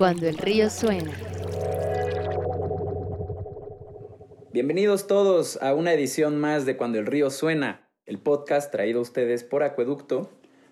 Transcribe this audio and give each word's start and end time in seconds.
Cuando 0.00 0.26
el 0.26 0.38
río 0.38 0.70
suena. 0.70 1.12
Bienvenidos 4.50 5.06
todos 5.06 5.58
a 5.60 5.74
una 5.74 5.92
edición 5.92 6.40
más 6.40 6.64
de 6.64 6.78
Cuando 6.78 6.98
el 6.98 7.04
río 7.04 7.28
suena, 7.28 7.86
el 8.06 8.18
podcast 8.18 8.72
traído 8.72 9.00
a 9.00 9.02
ustedes 9.02 9.44
por 9.44 9.62
Acueducto, 9.62 10.30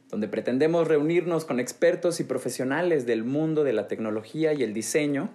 donde 0.09 0.29
pretendemos 0.29 0.89
reunirnos 0.89 1.45
con 1.45 1.61
expertos 1.61 2.21
y 2.21 2.25
profesionales 2.25 3.05
del 3.05 3.23
mundo 3.23 3.65
de 3.65 3.75
la 3.75 3.87
tecnología 3.87 4.55
y 4.55 4.63
el 4.63 4.73
diseño 4.73 5.29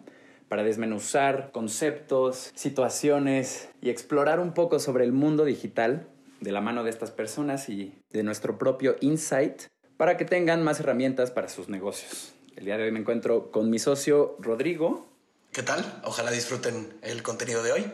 para 0.50 0.64
desmenuzar 0.64 1.52
conceptos, 1.52 2.50
situaciones 2.55 3.70
y 3.80 3.91
explorar 3.91 4.39
un 4.39 4.55
poco 4.55 4.80
sobre 4.80 5.04
el 5.04 5.12
mundo 5.12 5.46
digital 5.46 6.07
de 6.41 6.52
la 6.52 6.61
mano 6.61 6.83
de 6.83 6.89
estas 6.89 7.11
personas 7.11 7.69
y 7.69 7.94
de 8.10 8.24
nuestro 8.24 8.57
propio 8.57 8.96
insight 9.02 9.66
para 9.97 10.18
que 10.18 10.25
tengan 10.25 10.64
más 10.64 10.80
herramientas 10.80 11.30
para 11.30 11.47
sus 11.47 11.69
negocios. 11.69 12.33
El 12.56 12.66
día 12.66 12.78
de 12.78 12.84
hoy 12.84 12.92
me 12.92 13.00
encuentro 13.00 13.52
con 13.52 13.70
mi 13.71 13.80
socio 13.80 14.36
Rodrigo. 14.39 15.07
¿Qué 15.52 15.64
tal? 15.64 15.84
Ojalá 16.04 16.30
disfruten 16.30 16.94
el 17.02 17.24
contenido 17.24 17.64
de 17.64 17.71
hoy. 17.71 17.86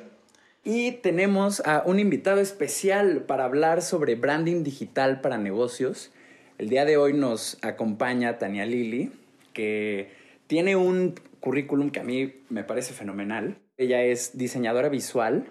Y 0.65 0.91
tenemos 0.91 1.61
a 1.65 1.83
un 1.85 1.97
invitado 1.97 2.41
especial 2.41 3.23
para 3.23 3.45
hablar 3.45 3.81
sobre 3.81 4.15
branding 4.15 4.63
digital 4.63 5.21
para 5.21 5.37
negocios. 5.37 6.11
El 6.57 6.67
día 6.67 6.83
de 6.83 6.97
hoy 6.97 7.13
nos 7.13 7.57
acompaña 7.61 8.37
Tania 8.37 8.65
Lili, 8.65 9.13
que 9.53 10.11
tiene 10.47 10.75
un 10.75 11.15
currículum 11.39 11.89
que 11.89 12.01
a 12.01 12.03
mí 12.03 12.43
me 12.49 12.65
parece 12.65 12.93
fenomenal. 12.93 13.57
Ella 13.77 14.03
es 14.03 14.37
diseñadora 14.37 14.89
visual 14.89 15.45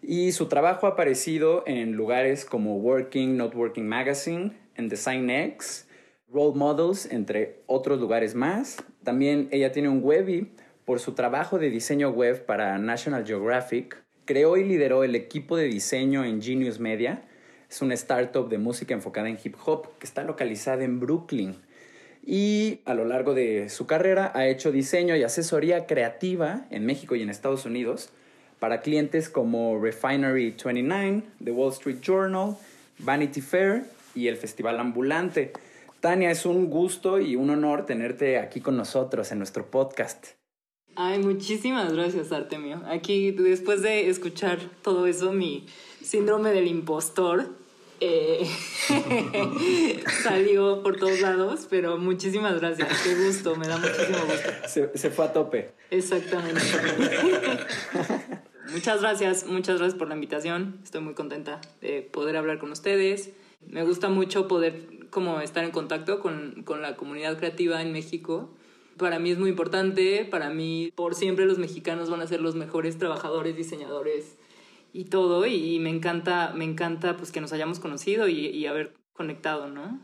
y 0.00 0.32
su 0.32 0.48
trabajo 0.48 0.86
ha 0.86 0.90
aparecido 0.90 1.64
en 1.66 1.92
lugares 1.92 2.46
como 2.46 2.78
Working, 2.78 3.36
Not 3.36 3.54
Working 3.54 3.86
Magazine, 3.86 4.52
en 4.74 4.88
Design 4.88 5.28
X, 5.28 5.86
Role 6.32 6.56
Models, 6.56 7.06
entre 7.10 7.58
otros 7.66 8.00
lugares 8.00 8.34
más. 8.34 8.78
También 9.04 9.48
ella 9.50 9.72
tiene 9.72 9.88
un 9.88 10.00
Webby 10.02 10.50
por 10.84 10.98
su 10.98 11.12
trabajo 11.12 11.58
de 11.58 11.70
diseño 11.70 12.10
web 12.10 12.46
para 12.46 12.78
National 12.78 13.26
Geographic. 13.26 14.02
Creó 14.24 14.56
y 14.56 14.64
lideró 14.64 15.04
el 15.04 15.14
equipo 15.14 15.56
de 15.56 15.64
diseño 15.64 16.24
en 16.24 16.40
Genius 16.40 16.80
Media. 16.80 17.22
Es 17.70 17.82
una 17.82 17.94
startup 17.94 18.48
de 18.48 18.58
música 18.58 18.94
enfocada 18.94 19.28
en 19.28 19.38
hip 19.42 19.56
hop 19.64 19.98
que 19.98 20.06
está 20.06 20.22
localizada 20.24 20.84
en 20.84 21.00
Brooklyn. 21.00 21.56
Y 22.24 22.80
a 22.84 22.94
lo 22.94 23.04
largo 23.04 23.34
de 23.34 23.68
su 23.68 23.86
carrera 23.86 24.30
ha 24.34 24.46
hecho 24.46 24.70
diseño 24.70 25.16
y 25.16 25.24
asesoría 25.24 25.86
creativa 25.86 26.66
en 26.70 26.86
México 26.86 27.16
y 27.16 27.22
en 27.22 27.30
Estados 27.30 27.66
Unidos 27.66 28.10
para 28.60 28.80
clientes 28.80 29.28
como 29.28 29.80
Refinery 29.80 30.54
29, 30.64 31.22
The 31.42 31.50
Wall 31.50 31.72
Street 31.72 31.98
Journal, 32.00 32.56
Vanity 32.98 33.40
Fair 33.40 33.82
y 34.14 34.28
el 34.28 34.36
Festival 34.36 34.78
Ambulante. 34.78 35.52
Tania, 36.02 36.32
es 36.32 36.46
un 36.46 36.68
gusto 36.68 37.20
y 37.20 37.36
un 37.36 37.48
honor 37.50 37.86
tenerte 37.86 38.36
aquí 38.40 38.60
con 38.60 38.76
nosotros 38.76 39.30
en 39.30 39.38
nuestro 39.38 39.70
podcast. 39.70 40.30
Ay, 40.96 41.20
muchísimas 41.20 41.92
gracias, 41.92 42.32
Artemio. 42.32 42.82
Aquí, 42.86 43.30
después 43.30 43.82
de 43.82 44.10
escuchar 44.10 44.58
todo 44.82 45.06
eso, 45.06 45.32
mi 45.32 45.64
síndrome 46.02 46.50
del 46.50 46.66
impostor 46.66 47.50
eh, 48.00 48.50
salió 50.24 50.82
por 50.82 50.96
todos 50.96 51.20
lados, 51.20 51.68
pero 51.70 51.96
muchísimas 51.98 52.58
gracias. 52.58 52.88
Qué 53.04 53.14
gusto, 53.24 53.54
me 53.54 53.68
da 53.68 53.78
muchísimo 53.78 54.18
gusto. 54.26 54.50
Se, 54.66 54.98
se 54.98 55.10
fue 55.10 55.26
a 55.26 55.32
tope. 55.32 55.70
Exactamente. 55.92 56.62
muchas 58.72 59.00
gracias, 59.00 59.46
muchas 59.46 59.78
gracias 59.78 59.96
por 59.96 60.08
la 60.08 60.16
invitación. 60.16 60.80
Estoy 60.82 61.02
muy 61.02 61.14
contenta 61.14 61.60
de 61.80 62.02
poder 62.02 62.36
hablar 62.36 62.58
con 62.58 62.72
ustedes. 62.72 63.30
Me 63.64 63.84
gusta 63.84 64.08
mucho 64.08 64.48
poder 64.48 65.01
como 65.12 65.40
estar 65.40 65.62
en 65.62 65.70
contacto 65.70 66.18
con, 66.18 66.62
con 66.64 66.82
la 66.82 66.96
comunidad 66.96 67.36
creativa 67.36 67.80
en 67.82 67.92
México. 67.92 68.50
Para 68.96 69.18
mí 69.18 69.30
es 69.30 69.38
muy 69.38 69.50
importante, 69.50 70.24
para 70.24 70.50
mí 70.50 70.90
por 70.96 71.14
siempre 71.14 71.46
los 71.46 71.58
mexicanos 71.58 72.10
van 72.10 72.22
a 72.22 72.26
ser 72.26 72.40
los 72.40 72.56
mejores 72.56 72.98
trabajadores, 72.98 73.56
diseñadores 73.56 74.36
y 74.92 75.04
todo 75.04 75.46
y 75.46 75.78
me 75.78 75.90
encanta, 75.90 76.52
me 76.54 76.64
encanta 76.64 77.16
pues 77.16 77.30
que 77.30 77.40
nos 77.40 77.52
hayamos 77.52 77.78
conocido 77.78 78.26
y, 78.26 78.46
y 78.46 78.66
haber 78.66 78.94
conectado, 79.12 79.68
¿no? 79.68 80.00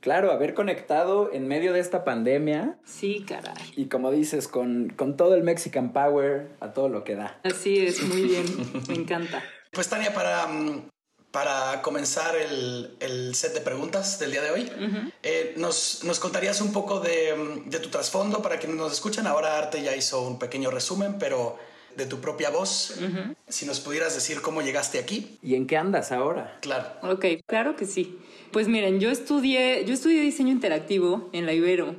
Claro, 0.00 0.32
haber 0.32 0.54
conectado 0.54 1.30
en 1.32 1.46
medio 1.46 1.72
de 1.72 1.80
esta 1.80 2.02
pandemia. 2.02 2.78
Sí, 2.84 3.24
caray. 3.26 3.72
Y 3.76 3.86
como 3.86 4.10
dices, 4.10 4.48
con, 4.48 4.90
con 4.90 5.16
todo 5.16 5.34
el 5.34 5.44
Mexican 5.44 5.92
Power 5.92 6.48
a 6.60 6.72
todo 6.72 6.88
lo 6.88 7.04
que 7.04 7.14
da. 7.14 7.40
Así 7.44 7.78
es, 7.78 8.02
muy 8.02 8.22
bien, 8.22 8.44
me 8.88 8.94
encanta. 8.94 9.42
Pues 9.70 9.88
Tania, 9.88 10.12
para, 10.12 10.48
mm, 10.48 10.88
para 11.32 11.80
comenzar 11.82 12.36
el, 12.36 12.94
el, 13.00 13.34
set 13.34 13.54
de 13.54 13.60
preguntas 13.62 14.18
del 14.18 14.30
día 14.30 14.42
de 14.42 14.50
hoy, 14.50 14.62
uh 14.62 14.82
-huh. 14.82 15.12
eh, 15.22 15.54
nos, 15.56 16.04
nos, 16.04 16.20
contarías 16.20 16.60
un 16.60 16.72
poco 16.72 17.00
de, 17.00 17.62
de 17.64 17.78
tu 17.78 17.88
trasfondo 17.88 18.42
para 18.42 18.58
quienes 18.58 18.76
nos 18.76 18.92
escuchan. 18.92 19.26
Ahora 19.26 19.58
Arte 19.58 19.82
ya 19.82 19.96
hizo 19.96 20.22
un 20.22 20.38
pequeño 20.38 20.70
resumen, 20.70 21.16
pero 21.18 21.56
de 21.96 22.06
tu 22.06 22.20
propia 22.20 22.50
voz, 22.50 22.94
uh 22.98 23.04
-huh. 23.04 23.36
si 23.48 23.66
nos 23.66 23.80
pudieras 23.80 24.14
decir 24.14 24.42
cómo 24.42 24.60
llegaste 24.60 24.98
aquí. 24.98 25.38
¿Y 25.42 25.54
en 25.54 25.66
qué 25.66 25.76
andas 25.76 26.12
ahora? 26.12 26.58
Claro. 26.60 26.88
Ok, 27.02 27.24
claro 27.46 27.76
que 27.76 27.86
sí. 27.86 28.18
Pues 28.50 28.68
miren, 28.68 29.00
yo 29.00 29.10
estudié, 29.10 29.84
yo 29.86 29.94
estudié 29.94 30.20
diseño 30.20 30.52
interactivo 30.52 31.30
en 31.32 31.46
la 31.46 31.54
Ibero. 31.54 31.96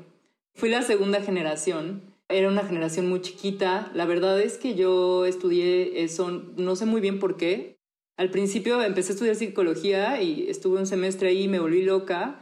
Fui 0.54 0.70
la 0.70 0.84
segunda 0.84 1.22
generación. 1.22 2.04
Era 2.30 2.48
una 2.48 2.64
generación 2.64 3.10
muy 3.10 3.22
chiquita. 3.22 3.92
La 3.96 4.06
verdad 4.06 4.40
es 4.40 4.58
que 4.58 4.76
yo 4.76 5.26
estudié 5.26 6.04
eso, 6.04 6.30
no 6.56 6.76
sé 6.76 6.86
muy 6.86 7.02
bien 7.02 7.20
por 7.20 7.38
qué. 7.38 7.78
Al 8.16 8.30
principio 8.30 8.82
empecé 8.82 9.12
a 9.12 9.14
estudiar 9.14 9.36
psicología 9.36 10.22
y 10.22 10.48
estuve 10.48 10.80
un 10.80 10.86
semestre 10.86 11.30
ahí, 11.30 11.48
me 11.48 11.60
volví 11.60 11.82
loca 11.82 12.42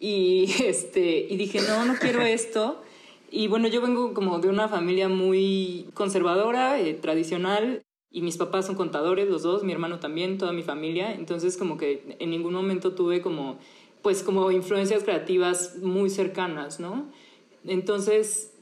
y, 0.00 0.44
este, 0.64 1.26
y 1.28 1.36
dije, 1.36 1.60
no, 1.60 1.84
no 1.84 1.94
quiero 1.96 2.22
esto. 2.22 2.82
Y 3.30 3.48
bueno, 3.48 3.68
yo 3.68 3.80
vengo 3.80 4.14
como 4.14 4.38
de 4.40 4.48
una 4.48 4.68
familia 4.68 5.08
muy 5.08 5.86
conservadora, 5.94 6.80
eh, 6.80 6.94
tradicional, 6.94 7.82
y 8.10 8.20
mis 8.20 8.36
papás 8.36 8.66
son 8.66 8.74
contadores, 8.74 9.28
los 9.28 9.42
dos, 9.42 9.64
mi 9.64 9.72
hermano 9.72 9.98
también, 9.98 10.36
toda 10.36 10.52
mi 10.52 10.62
familia. 10.62 11.14
Entonces 11.14 11.56
como 11.56 11.76
que 11.76 12.16
en 12.18 12.30
ningún 12.30 12.52
momento 12.52 12.92
tuve 12.92 13.22
como, 13.22 13.58
pues 14.02 14.22
como 14.22 14.50
influencias 14.50 15.02
creativas 15.02 15.78
muy 15.78 16.10
cercanas, 16.10 16.78
¿no? 16.78 17.10
Entonces 17.66 18.52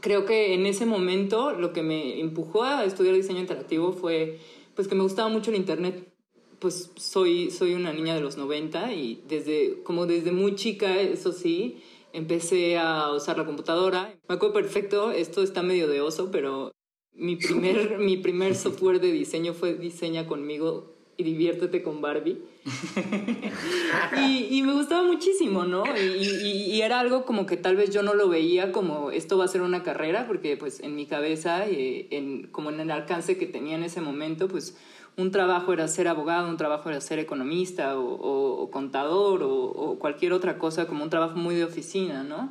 creo 0.00 0.24
que 0.24 0.54
en 0.54 0.66
ese 0.66 0.84
momento 0.86 1.52
lo 1.52 1.72
que 1.72 1.82
me 1.82 2.20
empujó 2.20 2.64
a 2.64 2.84
estudiar 2.84 3.14
diseño 3.14 3.40
interactivo 3.40 3.92
fue 3.92 4.38
pues 4.80 4.88
que 4.88 4.94
me 4.94 5.02
gustaba 5.02 5.28
mucho 5.28 5.50
el 5.50 5.58
internet. 5.58 6.10
Pues 6.58 6.90
soy, 6.96 7.50
soy 7.50 7.74
una 7.74 7.92
niña 7.92 8.14
de 8.14 8.22
los 8.22 8.38
90 8.38 8.94
y 8.94 9.22
desde, 9.28 9.82
como 9.82 10.06
desde 10.06 10.32
muy 10.32 10.54
chica, 10.54 10.98
eso 10.98 11.32
sí, 11.32 11.82
empecé 12.14 12.78
a 12.78 13.12
usar 13.12 13.36
la 13.36 13.44
computadora. 13.44 14.18
Me 14.26 14.36
acuerdo 14.36 14.54
perfecto, 14.54 15.10
esto 15.10 15.42
está 15.42 15.62
medio 15.62 15.86
de 15.86 16.00
oso, 16.00 16.30
pero 16.30 16.72
mi 17.12 17.36
primer, 17.36 17.98
mi 17.98 18.16
primer 18.16 18.56
software 18.56 19.02
de 19.02 19.12
diseño 19.12 19.52
fue 19.52 19.74
Diseña 19.74 20.26
conmigo 20.26 20.96
y 21.20 21.22
diviértete 21.22 21.82
con 21.82 22.00
Barbie. 22.00 22.38
y, 24.16 24.48
y, 24.50 24.62
me 24.62 24.72
gustaba 24.72 25.02
muchísimo, 25.02 25.64
¿no? 25.64 25.84
Y, 25.96 26.00
y, 26.00 26.74
y, 26.74 26.82
era 26.82 26.98
algo 26.98 27.26
como 27.26 27.44
que 27.44 27.58
tal 27.58 27.76
vez 27.76 27.90
yo 27.90 28.02
no 28.02 28.14
lo 28.14 28.28
veía 28.28 28.72
como 28.72 29.10
esto 29.10 29.36
va 29.36 29.44
a 29.44 29.48
ser 29.48 29.60
una 29.60 29.82
carrera, 29.82 30.26
porque 30.26 30.56
pues 30.56 30.80
en 30.80 30.96
mi 30.96 31.06
cabeza, 31.06 31.66
eh, 31.66 32.08
en, 32.10 32.46
como 32.48 32.70
en 32.70 32.80
el 32.80 32.90
alcance 32.90 33.36
que 33.36 33.46
tenía 33.46 33.76
en 33.76 33.84
ese 33.84 34.00
momento, 34.00 34.48
pues 34.48 34.78
un 35.18 35.30
trabajo 35.30 35.74
era 35.74 35.86
ser 35.88 36.08
abogado, 36.08 36.48
un 36.48 36.56
trabajo 36.56 36.88
era 36.88 37.00
ser 37.02 37.18
economista 37.18 37.98
o, 37.98 38.14
o, 38.14 38.62
o 38.62 38.70
contador 38.70 39.42
o, 39.42 39.52
o, 39.52 39.98
cualquier 39.98 40.32
otra 40.32 40.56
cosa, 40.56 40.86
como 40.86 41.04
un 41.04 41.10
trabajo 41.10 41.36
muy 41.36 41.54
de 41.54 41.64
oficina, 41.64 42.22
¿no? 42.22 42.50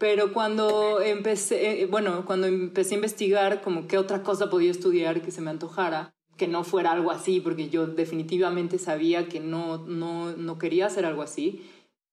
Pero 0.00 0.32
cuando 0.32 1.00
empecé, 1.00 1.82
eh, 1.82 1.86
bueno, 1.86 2.24
cuando 2.26 2.48
empecé 2.48 2.94
a 2.94 2.96
investigar 2.96 3.62
como 3.62 3.86
qué 3.86 3.98
otra 3.98 4.24
cosa 4.24 4.50
podía 4.50 4.72
estudiar 4.72 5.22
que 5.22 5.30
se 5.30 5.40
me 5.40 5.50
antojara, 5.50 6.12
que 6.36 6.48
no 6.48 6.64
fuera 6.64 6.92
algo 6.92 7.10
así, 7.10 7.40
porque 7.40 7.68
yo 7.68 7.86
definitivamente 7.86 8.78
sabía 8.78 9.28
que 9.28 9.40
no, 9.40 9.78
no, 9.78 10.36
no 10.36 10.58
quería 10.58 10.86
hacer 10.86 11.04
algo 11.04 11.22
así, 11.22 11.62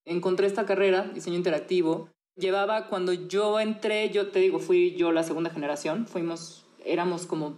encontré 0.05 0.47
esta 0.47 0.65
carrera, 0.65 1.09
diseño 1.13 1.37
interactivo. 1.37 2.09
Llevaba, 2.35 2.87
cuando 2.87 3.13
yo 3.13 3.59
entré, 3.59 4.09
yo 4.09 4.29
te 4.29 4.39
digo, 4.39 4.59
fui 4.59 4.95
yo 4.95 5.11
la 5.11 5.23
segunda 5.23 5.49
generación, 5.49 6.07
fuimos, 6.07 6.65
éramos 6.85 7.25
como 7.25 7.57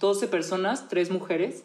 12 0.00 0.28
personas, 0.28 0.88
tres 0.88 1.10
mujeres. 1.10 1.64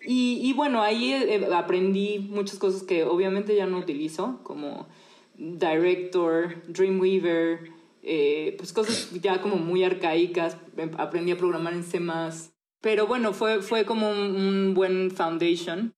Y, 0.00 0.40
y 0.42 0.52
bueno, 0.52 0.82
ahí 0.82 1.12
eh, 1.12 1.48
aprendí 1.52 2.18
muchas 2.18 2.58
cosas 2.58 2.82
que 2.82 3.04
obviamente 3.04 3.56
ya 3.56 3.66
no 3.66 3.78
utilizo, 3.78 4.40
como 4.44 4.86
Director, 5.34 6.62
Dreamweaver, 6.68 7.70
eh, 8.02 8.54
pues 8.56 8.72
cosas 8.72 9.10
ya 9.20 9.42
como 9.42 9.56
muy 9.56 9.84
arcaicas. 9.84 10.56
Aprendí 10.96 11.32
a 11.32 11.36
programar 11.36 11.74
en 11.74 11.82
C++. 11.84 12.00
Pero 12.80 13.06
bueno, 13.06 13.32
fue, 13.32 13.62
fue 13.62 13.84
como 13.84 14.10
un, 14.10 14.74
buen 14.74 15.10
foundation. 15.10 15.94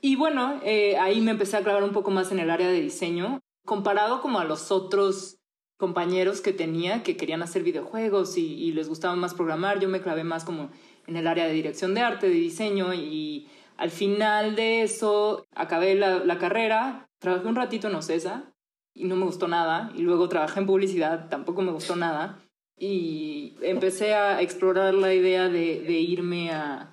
Y 0.00 0.16
bueno, 0.16 0.60
eh, 0.64 0.96
ahí 0.98 1.20
me 1.20 1.30
empecé 1.30 1.56
a 1.56 1.62
clavar 1.62 1.84
un 1.84 1.92
poco 1.92 2.10
más 2.10 2.32
en 2.32 2.38
el 2.38 2.50
área 2.50 2.68
de 2.68 2.80
diseño, 2.80 3.40
comparado 3.64 4.20
como 4.20 4.40
a 4.40 4.44
los 4.44 4.72
otros 4.72 5.38
compañeros 5.76 6.40
que 6.40 6.52
tenía 6.52 7.02
que 7.02 7.16
querían 7.16 7.42
hacer 7.42 7.62
videojuegos 7.62 8.36
y, 8.36 8.54
y 8.54 8.72
les 8.72 8.88
gustaba 8.88 9.14
más 9.16 9.34
programar. 9.34 9.80
Yo 9.80 9.88
me 9.88 10.00
clavé 10.00 10.24
más 10.24 10.44
como 10.44 10.70
en 11.06 11.16
el 11.16 11.26
área 11.26 11.46
de 11.46 11.52
dirección 11.52 11.94
de 11.94 12.00
arte, 12.00 12.28
de 12.28 12.34
diseño 12.34 12.94
y 12.94 13.48
al 13.76 13.90
final 13.90 14.54
de 14.54 14.82
eso 14.82 15.44
acabé 15.54 15.94
la, 15.94 16.18
la 16.20 16.38
carrera, 16.38 17.08
trabajé 17.18 17.48
un 17.48 17.56
ratito 17.56 17.88
en 17.88 17.96
OCESA 17.96 18.52
y 18.94 19.04
no 19.04 19.16
me 19.16 19.24
gustó 19.24 19.48
nada. 19.48 19.90
Y 19.94 20.02
luego 20.02 20.28
trabajé 20.28 20.60
en 20.60 20.66
publicidad, 20.66 21.28
tampoco 21.28 21.62
me 21.62 21.72
gustó 21.72 21.96
nada. 21.96 22.38
Y 22.78 23.54
empecé 23.62 24.14
a 24.14 24.40
explorar 24.42 24.94
la 24.94 25.14
idea 25.14 25.48
de, 25.48 26.00
irme 26.00 26.50
a, 26.50 26.90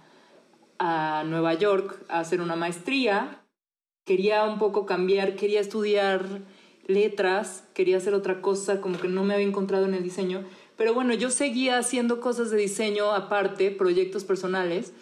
a 0.77 1.23
Nueva 1.25 1.53
York 1.55 2.03
a 2.09 2.19
hacer 2.19 2.41
una 2.41 2.55
maestría. 2.55 3.43
Quería 4.05 4.43
un 4.45 4.59
poco 4.59 4.85
cambiar, 4.85 5.35
quería 5.35 5.61
estudiar 5.61 6.41
letras, 6.87 7.63
quería 7.73 7.97
hacer 7.97 8.13
otra 8.13 8.41
cosa, 8.41 8.81
como 8.81 8.99
que 8.99 9.07
no 9.07 9.23
me 9.23 9.35
había 9.35 9.47
encontrado 9.47 9.85
en 9.85 9.93
el 9.93 10.03
diseño. 10.03 10.43
Pero 10.75 10.93
bueno, 10.93 11.13
yo 11.13 11.29
seguía 11.29 11.77
haciendo 11.77 12.21
cosas 12.21 12.51
de 12.51 12.57
diseño 12.57 13.11
aparte, 13.11 13.69
proyectos 13.69 14.23
personales. 14.23 14.93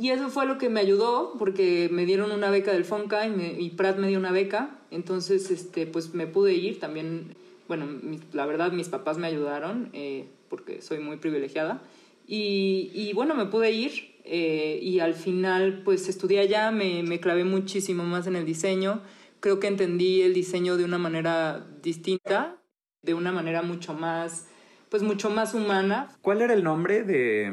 Y 0.00 0.10
eso 0.10 0.28
fue 0.28 0.46
lo 0.46 0.58
que 0.58 0.68
me 0.68 0.80
ayudó, 0.80 1.34
porque 1.38 1.88
me 1.90 2.06
dieron 2.06 2.30
una 2.30 2.50
beca 2.50 2.72
del 2.72 2.84
FONCA 2.84 3.26
y, 3.26 3.56
y 3.58 3.70
Pratt 3.70 3.98
me 3.98 4.08
dio 4.08 4.18
una 4.18 4.32
beca. 4.32 4.78
Entonces, 4.90 5.50
este, 5.50 5.86
pues 5.86 6.14
me 6.14 6.26
pude 6.26 6.54
ir. 6.54 6.78
También, 6.78 7.34
bueno, 7.68 7.86
la 8.32 8.46
verdad, 8.46 8.72
mis 8.72 8.88
papás 8.88 9.18
me 9.18 9.26
ayudaron, 9.26 9.90
eh, 9.92 10.28
porque 10.48 10.82
soy 10.82 10.98
muy 10.98 11.18
privilegiada. 11.18 11.82
Y, 12.26 12.90
y 12.94 13.12
bueno, 13.12 13.34
me 13.34 13.46
pude 13.46 13.70
ir. 13.70 14.16
Eh, 14.24 14.78
y 14.82 15.00
al 15.00 15.14
final, 15.14 15.82
pues 15.84 16.08
estudié 16.08 16.40
allá, 16.40 16.70
me, 16.70 17.02
me 17.02 17.20
clavé 17.20 17.44
muchísimo 17.44 18.04
más 18.04 18.26
en 18.26 18.36
el 18.36 18.44
diseño. 18.44 19.02
Creo 19.40 19.60
que 19.60 19.68
entendí 19.68 20.22
el 20.22 20.34
diseño 20.34 20.76
de 20.76 20.84
una 20.84 20.98
manera 20.98 21.66
distinta, 21.82 22.56
de 23.02 23.14
una 23.14 23.32
manera 23.32 23.62
mucho 23.62 23.94
más 23.94 24.48
pues 24.88 25.02
mucho 25.02 25.30
más 25.30 25.54
humana. 25.54 26.08
¿Cuál 26.22 26.42
era 26.42 26.54
el 26.54 26.64
nombre 26.64 27.02
de, 27.02 27.50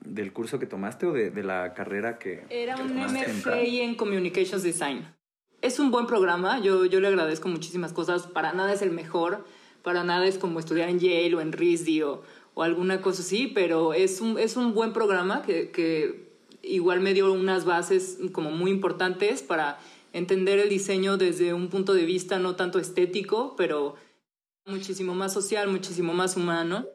del 0.00 0.32
curso 0.32 0.58
que 0.58 0.66
tomaste 0.66 1.06
o 1.06 1.12
de, 1.12 1.30
de 1.30 1.42
la 1.42 1.74
carrera 1.74 2.18
que 2.18 2.44
Era 2.48 2.74
que 2.74 2.82
un 2.82 2.96
MFA 2.96 3.60
en 3.60 3.94
Communications 3.94 4.62
Design. 4.62 5.06
Es 5.62 5.78
un 5.78 5.90
buen 5.90 6.06
programa, 6.06 6.58
yo, 6.60 6.86
yo 6.86 7.00
le 7.00 7.08
agradezco 7.08 7.48
muchísimas 7.48 7.92
cosas, 7.92 8.26
para 8.26 8.52
nada 8.52 8.72
es 8.72 8.80
el 8.80 8.92
mejor, 8.92 9.44
para 9.82 10.04
nada 10.04 10.26
es 10.26 10.38
como 10.38 10.58
estudiar 10.58 10.88
en 10.88 11.00
Yale 11.00 11.34
o 11.34 11.40
en 11.40 11.52
RISD 11.52 12.04
o, 12.04 12.22
alguna 12.56 13.00
cosa 13.00 13.22
así, 13.22 13.46
pero 13.46 13.94
es 13.94 14.20
un, 14.20 14.38
es 14.38 14.56
un 14.56 14.74
buen 14.74 14.92
programa 14.92 15.42
que, 15.42 15.70
que 15.70 16.30
igual 16.62 17.00
me 17.00 17.14
dio 17.14 17.32
unas 17.32 17.64
bases 17.64 18.18
como 18.32 18.50
muy 18.50 18.70
importantes 18.70 19.42
para 19.42 19.78
entender 20.12 20.58
el 20.58 20.68
diseño 20.68 21.16
desde 21.16 21.54
un 21.54 21.68
punto 21.68 21.94
de 21.94 22.04
vista 22.04 22.38
no 22.38 22.56
tanto 22.56 22.78
estético, 22.78 23.54
pero 23.56 23.96
muchísimo 24.66 25.14
más 25.14 25.32
social, 25.32 25.68
muchísimo 25.68 26.12
más 26.12 26.36
humano. 26.36 26.86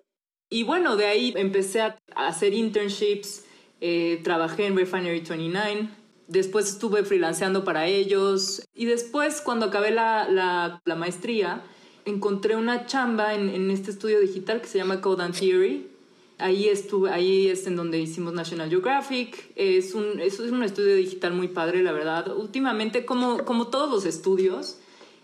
Y 0.50 0.64
bueno, 0.64 0.96
de 0.96 1.08
ahí 1.08 1.34
empecé 1.36 1.82
a 1.82 1.98
hacer 2.16 2.54
internships, 2.54 3.46
eh, 3.82 4.22
trabajé 4.24 4.68
en 4.68 4.78
Refinery 4.78 5.22
29, 5.22 5.90
después 6.28 6.68
estuve 6.68 7.04
freelanceando 7.04 7.64
para 7.64 7.88
ellos 7.88 8.64
y 8.74 8.86
después 8.86 9.42
cuando 9.42 9.68
acabé 9.68 9.92
la, 9.92 10.82
la, 10.84 10.96
maestría 10.96 11.64
encontré 12.06 12.56
una 12.56 12.86
chamba 12.86 13.34
en, 13.34 13.50
en, 13.50 13.72
este 13.72 13.92
estudio 13.92 14.20
digital 14.20 14.62
que 14.62 14.68
se 14.68 14.78
llama 14.78 15.02
Code 15.02 15.24
and 15.24 15.38
Theory. 15.38 15.88
Ahí, 16.38 16.68
estuve, 16.68 17.12
ahí 17.12 17.48
es 17.48 17.66
en 17.66 17.78
donde 17.78 18.00
hicimos 18.00 18.34
National 18.34 18.70
Geographic. 18.70 19.52
Es 19.56 19.94
un, 19.94 20.20
es 20.20 20.40
un 20.40 20.64
estudio 20.64 20.96
digital 20.96 21.34
muy 21.34 21.48
padre, 21.48 21.82
la 21.82 21.94
verdad. 21.94 22.36
Últimamente, 22.36 23.06
como, 23.06 23.46
como 23.46 23.68
todos 23.68 23.90
los 23.90 24.06
estudios, 24.06 24.78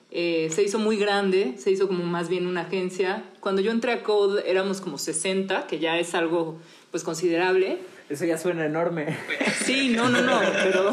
eh, 0.10 0.50
se 0.52 0.64
hizo 0.64 0.80
muy 0.80 0.98
grande, 0.98 1.56
se 1.58 1.72
hizo 1.72 1.88
como 1.88 2.04
más 2.06 2.30
bien 2.30 2.48
una 2.48 2.62
agencia. 2.62 3.26
Cuando 3.42 3.62
yo 3.62 3.72
entré 3.72 3.92
a 3.92 4.04
Code 4.04 4.50
éramos 4.50 4.82
como 4.82 4.98
60, 4.98 5.68
que 5.68 5.80
ya 5.80 6.00
es 6.00 6.16
algo 6.16 6.58
pues 6.92 7.04
considerable. 7.04 7.80
Eso 8.12 8.26
ya 8.26 8.38
suena 8.38 8.66
enorme. 8.66 9.18
Sí, 9.64 9.90
no, 9.90 10.10
no, 10.10 10.22
no, 10.22 10.40
pero, 10.64 10.92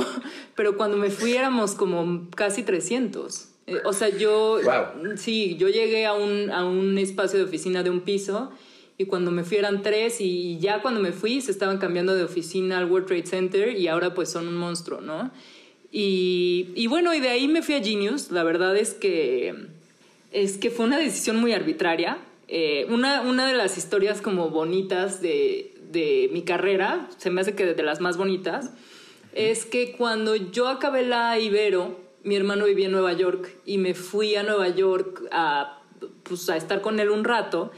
pero 0.54 0.76
cuando 0.76 0.96
me 0.96 1.10
fui 1.10 1.32
éramos 1.34 1.74
como 1.74 2.28
casi 2.34 2.62
300. 2.62 3.48
Eh, 3.66 3.78
o 3.84 3.92
sea, 3.92 4.08
yo, 4.08 4.60
Wow. 4.62 5.16
sí, 5.16 5.56
yo 5.58 5.68
llegué 5.68 6.06
a 6.06 6.14
un, 6.14 6.50
a 6.50 6.64
un 6.64 6.96
espacio 6.96 7.38
de 7.38 7.44
oficina 7.44 7.82
de 7.82 7.90
un 7.90 8.00
piso 8.02 8.52
y 8.96 9.06
cuando 9.06 9.30
me 9.30 9.44
fui 9.44 9.56
eran 9.58 9.82
tres 9.82 10.20
y 10.20 10.58
ya 10.58 10.80
cuando 10.80 11.00
me 11.00 11.12
fui 11.12 11.40
se 11.40 11.50
estaban 11.50 11.78
cambiando 11.78 12.14
de 12.14 12.22
oficina 12.24 12.78
al 12.78 12.90
World 12.90 13.06
Trade 13.08 13.26
Center 13.26 13.76
y 13.76 13.88
ahora 13.88 14.14
pues 14.14 14.30
son 14.30 14.46
un 14.48 14.56
monstruo, 14.56 15.00
¿no? 15.00 15.30
Y, 15.90 16.68
y, 16.74 16.86
bueno, 16.86 17.14
y 17.14 17.20
de 17.20 17.30
ahí 17.30 17.48
me 17.48 17.62
fui 17.62 17.74
a 17.74 17.82
Genius. 17.82 18.30
La 18.30 18.42
verdad 18.44 18.76
es 18.76 18.92
que, 18.94 19.54
es 20.32 20.58
que 20.58 20.70
fue 20.70 20.84
una 20.86 20.98
decisión 20.98 21.36
muy 21.40 21.52
arbitraria. 21.52 22.18
Eh, 22.48 22.86
una, 22.90 23.22
una 23.22 23.46
de 23.46 23.54
las 23.54 23.78
historias 23.78 24.20
como 24.20 24.50
bonitas 24.50 25.22
de, 25.22 25.74
de 25.90 26.30
mi 26.32 26.42
carrera, 26.42 27.08
se 27.16 27.30
me 27.30 27.40
hace 27.40 27.54
que 27.54 27.66
de 27.66 27.82
las 27.82 28.00
más 28.00 28.16
bonitas, 28.16 28.72
es 29.34 29.64
que 29.66 29.92
cuando 29.92 30.36
yo 30.36 30.68
acabé 30.68 31.04
la 31.04 31.38
Ibero, 31.38 31.98
mi 32.24 32.36
hermano 32.36 32.66
vivía 32.66 32.86
en 32.86 32.92
Nueva 32.92 33.12
York 33.12 33.56
y 33.64 33.78
me 33.78 33.94
fui 33.94 34.34
a 34.34 34.42
Nueva 34.42 34.68
York 34.68 35.22
a, 35.30 35.82
pues, 36.24 36.48
a 36.50 36.56
estar 36.56 36.80
con 36.80 37.00
él 37.00 37.10
un 37.10 37.24
rato 37.24 37.70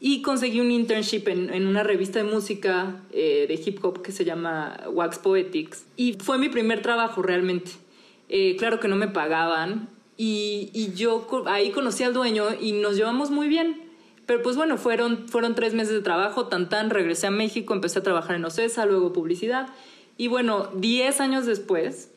y 0.00 0.22
conseguí 0.22 0.60
un 0.60 0.70
internship 0.70 1.28
en, 1.28 1.52
en 1.52 1.66
una 1.66 1.82
revista 1.82 2.22
de 2.22 2.24
música 2.24 3.02
eh, 3.12 3.44
de 3.46 3.54
hip 3.54 3.84
hop 3.84 4.00
que 4.00 4.12
se 4.12 4.24
llama 4.24 4.80
Wax 4.90 5.18
Poetics. 5.18 5.84
Y 5.96 6.14
fue 6.14 6.38
mi 6.38 6.48
primer 6.48 6.80
trabajo 6.80 7.20
realmente. 7.20 7.72
Eh, 8.30 8.56
claro 8.56 8.80
que 8.80 8.88
no 8.88 8.96
me 8.96 9.08
pagaban. 9.08 9.90
Y, 10.16 10.70
y, 10.72 10.94
yo 10.94 11.26
ahí 11.46 11.70
conocí 11.70 12.02
al 12.02 12.14
dueño 12.14 12.46
y 12.58 12.72
nos 12.72 12.96
llevamos 12.96 13.30
muy 13.30 13.48
bien. 13.48 13.89
Pero 14.30 14.44
pues 14.44 14.54
bueno, 14.54 14.78
fueron, 14.78 15.26
fueron 15.26 15.56
tres 15.56 15.74
meses 15.74 15.92
de 15.92 16.02
trabajo, 16.02 16.46
tan 16.46 16.68
tan, 16.68 16.90
regresé 16.90 17.26
a 17.26 17.32
México, 17.32 17.74
empecé 17.74 17.98
a 17.98 18.04
trabajar 18.04 18.36
en 18.36 18.44
OCESA, 18.44 18.86
luego 18.86 19.12
publicidad. 19.12 19.70
Y 20.16 20.28
bueno, 20.28 20.68
diez 20.72 21.20
años 21.20 21.46
después, 21.46 22.12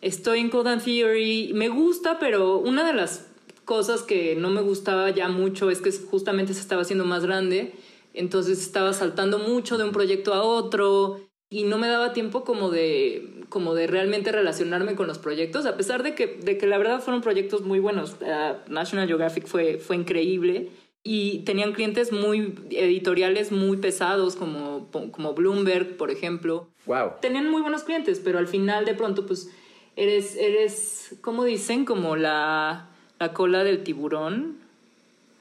estoy 0.00 0.40
en 0.40 0.50
Code 0.50 0.70
and 0.70 0.82
Theory. 0.82 1.52
Me 1.54 1.68
gusta, 1.68 2.18
pero 2.18 2.58
una 2.58 2.84
de 2.84 2.94
las 2.94 3.28
cosas 3.64 4.02
que 4.02 4.34
no 4.34 4.50
me 4.50 4.60
gustaba 4.60 5.10
ya 5.10 5.28
mucho 5.28 5.70
es 5.70 5.80
que 5.80 5.92
justamente 5.92 6.52
se 6.52 6.58
estaba 6.58 6.82
haciendo 6.82 7.04
más 7.04 7.24
grande, 7.24 7.74
entonces 8.12 8.60
estaba 8.60 8.92
saltando 8.92 9.38
mucho 9.38 9.78
de 9.78 9.84
un 9.84 9.92
proyecto 9.92 10.34
a 10.34 10.42
otro 10.42 11.20
y 11.48 11.62
no 11.62 11.78
me 11.78 11.86
daba 11.86 12.12
tiempo 12.12 12.42
como 12.42 12.70
de, 12.70 13.44
como 13.50 13.74
de 13.74 13.86
realmente 13.86 14.32
relacionarme 14.32 14.96
con 14.96 15.06
los 15.06 15.18
proyectos, 15.18 15.64
a 15.66 15.76
pesar 15.76 16.02
de 16.02 16.16
que, 16.16 16.26
de 16.26 16.58
que 16.58 16.66
la 16.66 16.78
verdad 16.78 17.00
fueron 17.00 17.22
proyectos 17.22 17.60
muy 17.62 17.78
buenos. 17.78 18.16
Uh, 18.20 18.68
National 18.68 19.06
Geographic 19.06 19.46
fue, 19.46 19.78
fue 19.78 19.94
increíble 19.94 20.70
y 21.04 21.40
tenían 21.40 21.72
clientes 21.72 22.12
muy 22.12 22.54
editoriales 22.70 23.50
muy 23.52 23.78
pesados 23.78 24.36
como, 24.36 24.88
como 24.90 25.34
Bloomberg, 25.34 25.96
por 25.96 26.10
ejemplo. 26.10 26.68
Wow. 26.86 27.12
Tenían 27.20 27.50
muy 27.50 27.60
buenos 27.62 27.82
clientes, 27.82 28.20
pero 28.22 28.38
al 28.38 28.48
final 28.48 28.84
de 28.84 28.94
pronto 28.94 29.26
pues 29.26 29.50
eres, 29.96 30.36
eres, 30.36 31.16
¿cómo 31.20 31.44
dicen? 31.44 31.84
Como 31.84 32.16
la 32.16 32.88
la 33.22 33.32
cola 33.32 33.62
del 33.62 33.84
tiburón. 33.84 34.58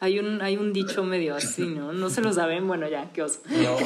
Hay 0.03 0.17
un, 0.17 0.41
hay 0.41 0.57
un 0.57 0.73
dicho 0.73 1.03
medio 1.03 1.35
así, 1.35 1.61
¿no? 1.61 1.93
No 1.93 2.09
se 2.09 2.21
lo 2.21 2.33
saben, 2.33 2.67
bueno, 2.67 2.89
ya, 2.89 3.13
qué 3.13 3.21
oso. 3.21 3.39
No, 3.47 3.77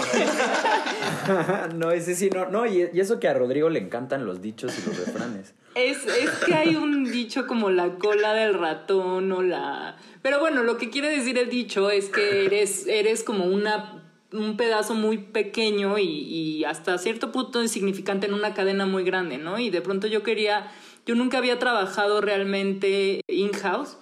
no 1.76 1.92
ese 1.92 2.16
sí, 2.16 2.30
no. 2.30 2.50
No, 2.50 2.66
y, 2.66 2.90
y, 2.94 3.00
eso 3.02 3.20
que 3.20 3.28
a 3.28 3.34
Rodrigo 3.34 3.70
le 3.70 3.80
encantan 3.80 4.26
los 4.26 4.42
dichos 4.42 4.74
y 4.80 4.88
los 4.88 4.98
refranes. 4.98 5.54
Es, 5.76 6.06
es 6.06 6.30
que 6.46 6.54
hay 6.54 6.78
un 6.78 7.04
dicho 7.12 7.46
como 7.48 7.70
la 7.70 7.96
cola 7.96 8.34
del 8.34 8.54
ratón 8.54 9.30
o 9.34 9.42
la... 9.42 9.98
Pero 10.22 10.40
bueno, 10.40 10.64
lo 10.64 10.78
que 10.78 10.90
quiere 10.90 11.10
decir 11.10 11.38
el 11.38 11.50
dicho 11.50 11.92
es 11.92 12.08
que 12.08 12.46
eres, 12.46 12.88
eres 12.88 13.22
como 13.22 13.44
una 13.44 14.02
un 14.32 14.56
pedazo 14.58 14.96
muy 14.96 15.18
pequeño 15.18 15.98
y, 15.98 16.06
y 16.06 16.64
hasta 16.64 16.98
cierto 16.98 17.34
punto 17.34 17.62
insignificante 17.62 18.28
en 18.28 18.34
una 18.34 18.54
cadena 18.54 18.86
muy 18.86 19.04
grande, 19.04 19.38
¿no? 19.38 19.60
Y 19.60 19.70
de 19.70 19.82
pronto 19.82 20.08
yo 20.08 20.24
quería 20.24 20.72
yo 21.06 21.16
nunca 21.16 21.38
había 21.38 21.60
trabajado 21.60 22.20
realmente 22.22 23.22
in-house 23.28 23.98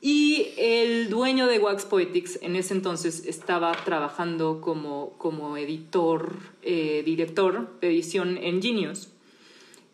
y 0.00 0.50
el 0.56 1.10
dueño 1.10 1.46
de 1.46 1.58
Wax 1.58 1.84
Poetics 1.84 2.38
en 2.42 2.54
ese 2.54 2.74
entonces 2.74 3.26
estaba 3.26 3.72
trabajando 3.72 4.60
como, 4.60 5.14
como 5.18 5.56
editor, 5.56 6.36
eh, 6.62 7.02
director 7.04 7.68
de 7.80 7.88
edición 7.88 8.38
en 8.38 8.62
Genius. 8.62 9.08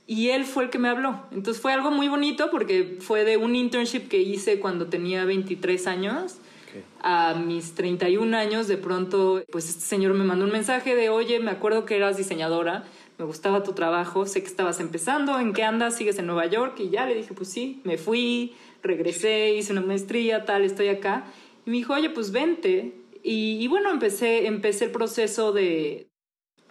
Y 0.07 0.29
él 0.29 0.45
fue 0.45 0.65
el 0.65 0.71
que 0.71 0.79
me 0.79 0.91
habló. 0.91 1.23
Entonces 1.33 1.63
fue 1.63 1.73
algo 1.73 1.91
muy 1.91 2.09
bonito 2.09 2.51
porque 2.51 2.99
fue 3.01 3.25
de 3.25 3.39
un 3.39 3.57
internship 3.57 4.09
que 4.09 4.21
hice 4.21 4.61
cuando 4.61 4.89
tenía 4.89 5.25
23 5.25 5.87
años. 5.87 6.37
Okay. 6.69 6.85
A 7.01 7.35
mis 7.35 7.75
31 7.75 8.37
años, 8.37 8.69
de 8.69 8.77
pronto, 8.77 9.43
pues 9.51 9.71
este 9.71 9.81
señor 9.81 10.13
me 10.13 10.25
mandó 10.25 10.45
un 10.45 10.53
mensaje 10.53 10.95
de, 10.95 11.09
oye, 11.09 11.41
me 11.41 11.51
acuerdo 11.51 11.87
que 11.87 11.97
eras 11.97 12.19
diseñadora, 12.19 12.85
me 13.17 13.25
gustaba 13.25 13.63
tu 13.63 13.73
trabajo, 13.73 14.27
sé 14.27 14.43
que 14.43 14.49
estabas 14.49 14.81
empezando, 14.81 15.39
¿en 15.39 15.53
qué 15.53 15.63
andas? 15.63 15.97
¿Sigues 15.97 16.19
en 16.19 16.27
Nueva 16.27 16.47
York? 16.47 16.75
Y 16.81 16.91
ya 16.91 17.07
le 17.07 17.15
dije, 17.15 17.33
pues 17.33 17.49
sí, 17.49 17.81
me 17.85 17.97
fui, 17.97 18.55
regresé, 18.85 19.55
hice 19.55 19.73
una 19.73 19.81
maestría, 19.81 20.45
tal, 20.45 20.63
estoy 20.63 20.89
acá. 20.89 21.25
Y 21.67 21.71
me 21.71 21.77
dijo, 21.79 21.95
oye, 21.95 22.11
pues 22.11 22.31
vente. 22.31 22.95
Y, 23.23 23.59
y 23.61 23.67
bueno, 23.69 23.91
empecé, 23.91 24.47
empecé 24.47 24.85
el 24.85 24.91
proceso 24.93 25.53
de, 25.53 26.09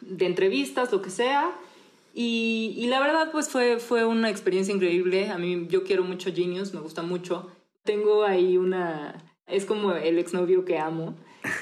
de 0.01 0.25
entrevistas, 0.25 0.91
lo 0.91 1.01
que 1.01 1.09
sea. 1.09 1.51
Y, 2.13 2.75
y, 2.77 2.85
la 2.85 2.99
verdad, 2.99 3.31
pues 3.31 3.49
fue, 3.49 3.79
fue 3.79 4.05
una 4.05 4.29
experiencia 4.29 4.73
increíble. 4.73 5.29
A 5.29 5.37
mí, 5.37 5.67
yo 5.69 5.83
quiero 5.83 6.03
mucho 6.03 6.31
Genius, 6.33 6.73
me 6.73 6.79
gusta 6.79 7.01
mucho. 7.01 7.51
Tengo 7.83 8.23
ahí 8.23 8.55
una... 8.57 9.25
Es 9.47 9.65
como 9.65 9.91
el 9.91 10.19
exnovio 10.19 10.63
que 10.63 10.77
amo. 10.77 11.15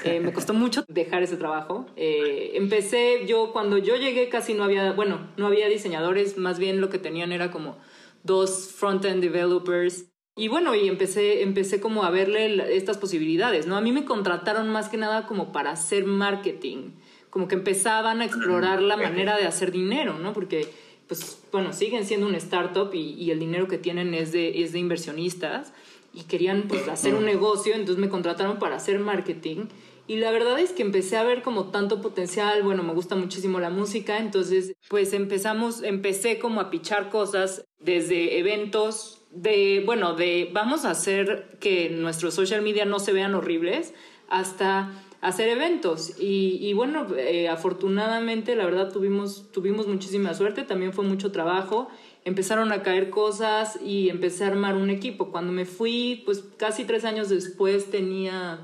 Eh, 0.04 0.20
me 0.20 0.32
costó 0.32 0.54
mucho 0.54 0.84
dejar 0.86 1.22
ese 1.22 1.36
trabajo. 1.36 1.86
Eh, 1.96 2.52
empecé, 2.54 3.26
yo 3.26 3.52
cuando 3.52 3.78
yo 3.78 3.96
llegué 3.96 4.28
casi 4.28 4.54
no 4.54 4.62
había, 4.62 4.92
bueno, 4.92 5.32
no 5.36 5.46
había 5.48 5.68
diseñadores, 5.68 6.38
más 6.38 6.58
bien 6.60 6.80
lo 6.80 6.88
que 6.88 6.98
tenían 6.98 7.32
era 7.32 7.50
como 7.50 7.78
dos 8.22 8.72
front-end 8.76 9.20
developers 9.20 10.11
Y 10.34 10.48
bueno, 10.48 10.74
y 10.74 10.88
empecé, 10.88 11.42
empecé 11.42 11.80
como 11.80 12.04
a 12.04 12.10
verle 12.10 12.74
estas 12.74 12.96
posibilidades, 12.96 13.66
¿no? 13.66 13.76
A 13.76 13.82
mí 13.82 13.92
me 13.92 14.06
contrataron 14.06 14.70
más 14.70 14.88
que 14.88 14.96
nada 14.96 15.26
como 15.26 15.52
para 15.52 15.72
hacer 15.72 16.06
marketing, 16.06 16.92
como 17.28 17.48
que 17.48 17.54
empezaban 17.54 18.22
a 18.22 18.24
explorar 18.24 18.80
la 18.80 18.96
manera 18.96 19.36
de 19.36 19.44
hacer 19.44 19.72
dinero, 19.72 20.18
¿no? 20.18 20.32
Porque, 20.32 20.68
pues, 21.06 21.42
bueno, 21.52 21.74
siguen 21.74 22.06
siendo 22.06 22.26
un 22.26 22.34
startup 22.34 22.94
y, 22.94 23.12
y 23.12 23.30
el 23.30 23.40
dinero 23.40 23.68
que 23.68 23.76
tienen 23.76 24.14
es 24.14 24.32
de, 24.32 24.62
es 24.62 24.72
de 24.72 24.78
inversionistas 24.78 25.74
y 26.14 26.22
querían, 26.22 26.62
pues, 26.66 26.88
hacer 26.88 27.14
un 27.14 27.26
negocio, 27.26 27.74
entonces 27.74 27.98
me 27.98 28.08
contrataron 28.08 28.58
para 28.58 28.76
hacer 28.76 28.98
marketing. 29.00 29.66
Y 30.06 30.16
la 30.16 30.30
verdad 30.30 30.58
es 30.58 30.72
que 30.72 30.82
empecé 30.82 31.16
a 31.16 31.22
ver 31.22 31.42
como 31.42 31.70
tanto 31.70 32.00
potencial, 32.00 32.62
bueno, 32.62 32.82
me 32.82 32.92
gusta 32.92 33.14
muchísimo 33.16 33.60
la 33.60 33.70
música, 33.70 34.18
entonces 34.18 34.74
pues 34.88 35.12
empezamos, 35.12 35.82
empecé 35.82 36.38
como 36.40 36.60
a 36.60 36.70
pichar 36.70 37.08
cosas 37.08 37.64
desde 37.78 38.38
eventos, 38.38 39.21
de, 39.34 39.82
bueno, 39.84 40.14
de 40.14 40.50
vamos 40.52 40.84
a 40.84 40.90
hacer 40.90 41.56
que 41.60 41.90
nuestros 41.90 42.34
social 42.34 42.62
media 42.62 42.84
no 42.84 42.98
se 42.98 43.12
vean 43.12 43.34
horribles, 43.34 43.94
hasta 44.28 44.92
hacer 45.20 45.48
eventos. 45.48 46.14
Y, 46.18 46.72
bueno, 46.74 47.06
eh, 47.16 47.48
afortunadamente, 47.48 48.56
la 48.56 48.64
verdad, 48.64 48.92
tuvimos, 48.92 49.50
tuvimos 49.52 49.86
muchísima 49.86 50.34
suerte, 50.34 50.62
también 50.62 50.92
fue 50.92 51.04
mucho 51.04 51.32
trabajo. 51.32 51.88
Empezaron 52.24 52.72
a 52.72 52.82
caer 52.82 53.10
cosas 53.10 53.78
y 53.84 54.08
empecé 54.08 54.44
a 54.44 54.48
armar 54.48 54.76
un 54.76 54.90
equipo. 54.90 55.30
Cuando 55.30 55.52
me 55.52 55.64
fui, 55.64 56.22
pues 56.24 56.44
casi 56.56 56.84
tres 56.84 57.04
años 57.04 57.28
después 57.28 57.90
tenía, 57.90 58.60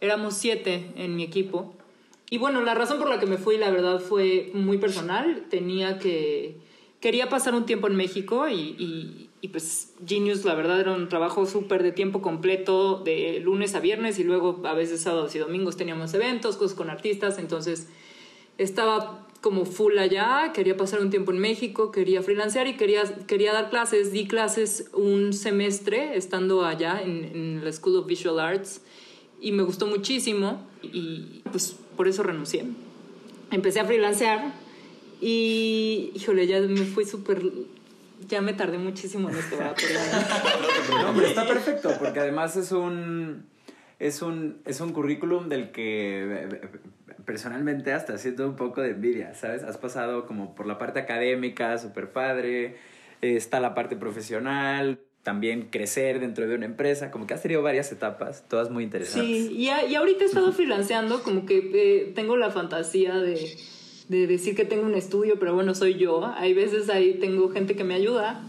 éramos 0.00 0.34
siete 0.34 0.92
en 0.96 1.16
mi 1.16 1.22
equipo. 1.22 1.74
Y 2.30 2.38
bueno, 2.38 2.60
la 2.62 2.74
razón 2.74 2.98
por 2.98 3.08
la 3.08 3.18
que 3.18 3.26
me 3.26 3.38
fui, 3.38 3.56
la 3.56 3.70
verdad, 3.70 4.00
fue 4.00 4.50
muy 4.52 4.78
personal. 4.78 5.46
Tenía 5.48 5.98
que, 5.98 6.56
quería 7.00 7.28
pasar 7.28 7.54
un 7.54 7.64
tiempo 7.64 7.86
en 7.86 7.96
México 7.96 8.48
y 8.48 8.76
y 8.78 9.27
pues 9.46 9.94
Genius, 10.04 10.44
la 10.44 10.56
verdad, 10.56 10.80
era 10.80 10.92
un 10.92 11.08
trabajo 11.08 11.46
súper 11.46 11.84
de 11.84 11.92
tiempo 11.92 12.20
completo, 12.20 12.98
de 13.04 13.38
lunes 13.38 13.76
a 13.76 13.80
viernes 13.80 14.18
y 14.18 14.24
luego 14.24 14.60
a 14.64 14.74
veces 14.74 15.02
sábados 15.02 15.36
y 15.36 15.38
domingos 15.38 15.76
teníamos 15.76 16.12
eventos, 16.14 16.56
cosas 16.56 16.76
con 16.76 16.90
artistas, 16.90 17.38
entonces 17.38 17.86
estaba 18.58 19.28
como 19.40 19.64
full 19.64 19.96
allá, 19.98 20.52
quería 20.52 20.76
pasar 20.76 21.00
un 21.00 21.10
tiempo 21.10 21.30
en 21.30 21.38
México, 21.38 21.92
quería 21.92 22.22
freelancear 22.22 22.66
y 22.66 22.76
quería, 22.76 23.04
quería 23.26 23.52
dar 23.52 23.70
clases. 23.70 24.10
Di 24.10 24.26
clases 24.26 24.90
un 24.92 25.32
semestre 25.32 26.16
estando 26.16 26.64
allá 26.64 27.00
en, 27.00 27.24
en 27.24 27.64
la 27.64 27.72
School 27.72 27.96
of 27.96 28.06
Visual 28.06 28.40
Arts 28.40 28.82
y 29.40 29.52
me 29.52 29.62
gustó 29.62 29.86
muchísimo 29.86 30.66
y 30.82 31.42
pues 31.52 31.76
por 31.96 32.08
eso 32.08 32.24
renuncié. 32.24 32.64
Empecé 33.52 33.80
a 33.80 33.84
freelancear 33.84 34.52
y, 35.20 36.10
híjole, 36.14 36.46
ya 36.46 36.60
me 36.60 36.84
fui 36.84 37.04
súper 37.04 37.42
ya 38.28 38.40
me 38.40 38.52
tardé 38.52 38.78
muchísimo 38.78 39.28
en 39.30 39.36
esto, 39.36 39.56
¿verdad? 39.58 39.76
no, 40.90 41.10
hombre, 41.10 41.28
está 41.28 41.46
perfecto, 41.46 41.90
porque 41.98 42.20
además 42.20 42.56
es 42.56 42.70
un, 42.72 43.46
es 43.98 44.22
un, 44.22 44.60
es 44.64 44.80
un 44.80 44.92
currículum 44.92 45.48
del 45.48 45.72
que 45.72 46.60
personalmente 47.24 47.92
hasta 47.92 48.16
siento 48.18 48.46
un 48.46 48.56
poco 48.56 48.80
de 48.80 48.90
envidia, 48.90 49.34
¿sabes? 49.34 49.62
Has 49.62 49.76
pasado 49.78 50.26
como 50.26 50.54
por 50.54 50.66
la 50.66 50.78
parte 50.78 51.00
académica, 51.00 51.76
súper 51.78 52.12
padre, 52.12 52.76
está 53.20 53.60
la 53.60 53.74
parte 53.74 53.96
profesional, 53.96 55.00
también 55.22 55.68
crecer 55.70 56.20
dentro 56.20 56.46
de 56.46 56.54
una 56.54 56.66
empresa, 56.66 57.10
como 57.10 57.26
que 57.26 57.34
has 57.34 57.42
tenido 57.42 57.62
varias 57.62 57.92
etapas, 57.92 58.44
todas 58.48 58.70
muy 58.70 58.84
interesantes. 58.84 59.48
Sí, 59.48 59.52
y, 59.52 59.68
y 59.68 59.94
ahorita 59.94 60.24
he 60.24 60.26
estado 60.26 60.52
freelanceando, 60.52 61.22
como 61.22 61.44
que 61.44 61.70
eh, 61.74 62.12
tengo 62.14 62.36
la 62.36 62.50
fantasía 62.50 63.16
de 63.18 63.58
de 64.08 64.26
decir 64.26 64.54
que 64.54 64.64
tengo 64.64 64.84
un 64.84 64.94
estudio, 64.94 65.38
pero 65.38 65.54
bueno, 65.54 65.74
soy 65.74 65.94
yo. 65.94 66.26
Hay 66.36 66.54
veces 66.54 66.88
ahí 66.88 67.14
tengo 67.14 67.50
gente 67.50 67.76
que 67.76 67.84
me 67.84 67.94
ayuda. 67.94 68.42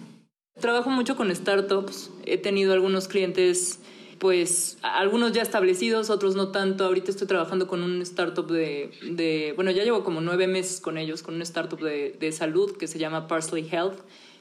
Trabajo 0.60 0.90
mucho 0.90 1.16
con 1.16 1.34
startups. 1.34 2.12
He 2.26 2.38
tenido 2.38 2.74
algunos 2.74 3.08
clientes, 3.08 3.80
pues 4.20 4.78
algunos 4.82 5.32
ya 5.32 5.42
establecidos, 5.42 6.10
otros 6.10 6.36
no 6.36 6.52
tanto. 6.52 6.86
Ahorita 6.86 7.12
estoy 7.12 7.28
trabajando 7.28 7.68
con 7.68 7.84
un 7.84 8.02
startup 8.02 8.48
de, 8.48 8.92
de 9.12 9.54
bueno, 9.56 9.72
ya 9.72 9.84
llevo 9.84 10.04
como 10.04 10.22
nueve 10.22 10.48
meses 10.48 10.82
con 10.82 10.98
ellos, 10.98 11.24
con 11.24 11.36
un 11.36 11.42
startup 11.42 11.80
de, 11.80 12.16
de 12.20 12.32
salud 12.32 12.76
que 12.78 12.88
se 12.88 13.00
llama 13.00 13.28
Parsley 13.28 13.68
Health 13.70 14.00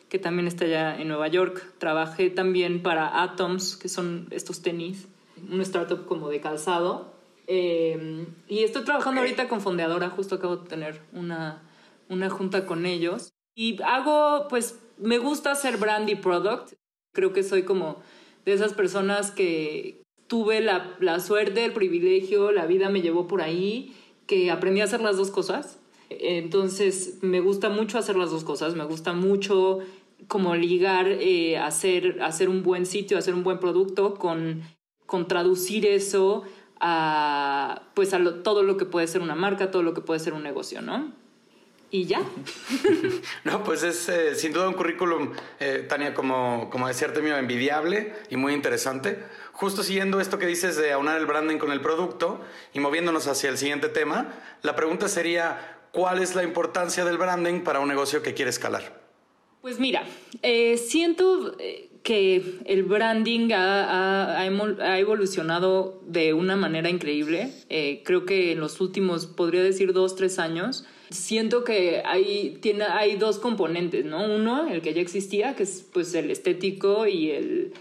que 0.09 0.19
también 0.19 0.49
está 0.49 0.65
allá 0.65 1.01
en 1.01 1.09
Nueva 1.09 1.29
York. 1.29 1.75
Trabajé 1.79 2.31
también 2.31 2.83
para 2.83 3.23
Atoms, 3.23 3.77
que 3.77 3.89
son 3.89 4.27
estos 4.31 4.63
tenis, 4.63 5.07
un 5.51 5.61
startup 5.61 6.07
como 6.07 6.29
de 6.29 6.41
calzado. 6.41 7.18
Em, 7.50 8.26
y 8.47 8.62
estoy 8.62 8.85
trabajando 8.85 9.23
ahorita 9.23 9.49
con 9.49 9.62
Fondeadora, 9.62 10.11
justo 10.11 10.35
acabo 10.35 10.59
de 10.59 10.69
tener 10.69 11.00
una, 11.14 11.62
una 12.11 12.28
junta 12.28 12.67
con 12.67 12.85
ellos. 12.85 13.33
Y 13.55 13.81
hago, 13.83 14.49
pues, 14.49 14.78
me 14.99 15.17
gusta 15.17 15.52
hacer 15.52 15.78
brand 15.78 16.09
y 16.11 16.14
product. 16.14 16.75
Creo 17.14 17.33
que 17.33 17.43
soy 17.43 17.62
como 17.62 18.02
de 18.45 18.52
esas 18.52 18.75
personas 18.75 19.31
que 19.31 20.02
tuve 20.26 20.61
la, 20.61 20.95
la 21.00 21.21
suerte, 21.21 21.64
el 21.64 21.73
privilegio, 21.73 22.52
la 22.52 22.67
vida 22.67 22.90
me 22.90 23.00
llevó 23.00 23.26
por 23.26 23.40
ahí, 23.40 23.97
que 24.26 24.50
aprendí 24.50 24.83
a 24.83 24.85
hacer 24.85 25.00
las 25.00 25.17
dos 25.17 25.31
cosas. 25.31 25.81
Entonces, 26.11 27.19
me 27.23 27.40
gusta 27.40 27.71
mucho 27.71 27.97
hacer 27.97 28.17
las 28.17 28.31
dos 28.31 28.45
cosas, 28.45 28.75
me 28.75 28.85
gusta 28.85 29.14
mucho 29.14 29.78
como 30.26 30.55
ligar, 30.55 31.09
eh, 31.09 31.57
hacer, 31.57 32.21
hacer 32.23 32.50
un 32.50 32.62
buen 32.62 32.85
sitio, 32.85 33.17
hacer 33.17 33.35
un 33.35 33.43
buen 33.43 33.59
producto 33.59 34.17
con, 34.17 34.62
con 35.07 35.26
traducir 35.28 35.87
eso 35.87 36.45
a, 36.80 37.82
pues 37.94 38.14
a 38.14 38.20
todo 38.42 38.62
lo 38.62 38.76
que 38.76 38.85
puede 38.85 39.06
ser 39.06 39.20
una 39.20 39.35
marca, 39.35 39.70
todo 39.70 39.82
lo 39.82 39.94
que 39.94 40.00
puede 40.00 40.20
ser 40.20 40.32
un 40.32 40.42
negocio, 40.42 40.82
¿no? 40.82 41.12
Y 41.90 42.04
ya. 42.04 42.20
no, 43.44 43.64
pues 43.64 43.82
es 43.82 44.08
eh, 44.11 44.35
sin 44.35 44.52
duda 44.52 44.68
un 44.68 44.75
currículum, 44.75 45.32
eh, 45.58 45.87
Tania, 45.88 46.12
como, 46.12 46.68
como 46.70 46.87
decía 46.87 47.08
Artemio, 47.08 47.37
envidiable 47.37 48.14
y 48.28 48.37
muy 48.37 48.52
interesante. 48.52 49.25
Justo 49.52 49.82
siguiendo 49.82 50.20
esto 50.20 50.38
que 50.38 50.47
dices 50.47 50.76
de 50.76 50.92
aunar 50.92 51.18
el 51.18 51.25
branding 51.25 51.56
con 51.56 51.73
el 51.73 51.80
producto 51.80 52.40
y 52.75 52.80
moviéndonos 52.80 53.26
hacia 53.26 53.49
el 53.49 53.56
siguiente 53.56 53.88
tema, 53.88 54.35
la 54.62 54.76
pregunta 54.76 55.08
sería, 55.08 55.78
¿cuál 55.90 56.23
es 56.23 56.35
la 56.35 56.42
importancia 56.42 57.06
del 57.06 57.16
branding 57.16 57.62
para 57.62 57.80
un 57.80 57.88
negocio 57.88 58.23
que 58.23 58.35
quiere 58.35 58.50
escalar? 58.50 59.00
Pues 59.62 59.80
mira, 59.80 60.04
eh, 60.42 60.76
siento 60.76 61.56
que 62.02 62.43
el 62.64 62.85
branding 62.85 63.50
ha, 63.52 64.47
evolucionado 64.99 66.00
de 66.07 66.33
una 66.33 66.57
manera 66.57 66.88
increíble. 66.88 67.50
Eh, 67.69 68.02
creo 68.05 68.25
que 68.25 68.52
en 68.52 68.61
los 68.61 68.81
últimos, 68.81 69.26
podría 69.26 69.62
decir, 69.62 69.93
dos, 69.93 70.17
tres 70.17 70.38
años, 70.38 70.85
siento 71.11 71.64
que 71.64 72.02
hay, 72.05 72.59
tiene, 72.61 72.85
hay 72.85 73.17
dos 73.17 73.38
componentes, 73.38 74.05
¿no? 74.05 74.25
Uno, 74.25 74.69
el 74.69 74.81
que 74.81 74.95
ya 74.95 75.00
existía, 75.00 75.57
que 75.57 75.64
es 75.64 75.87
pues 75.93 76.14
el 76.14 76.31
estético 76.31 77.07
y 77.07 77.31
el, 77.31 77.73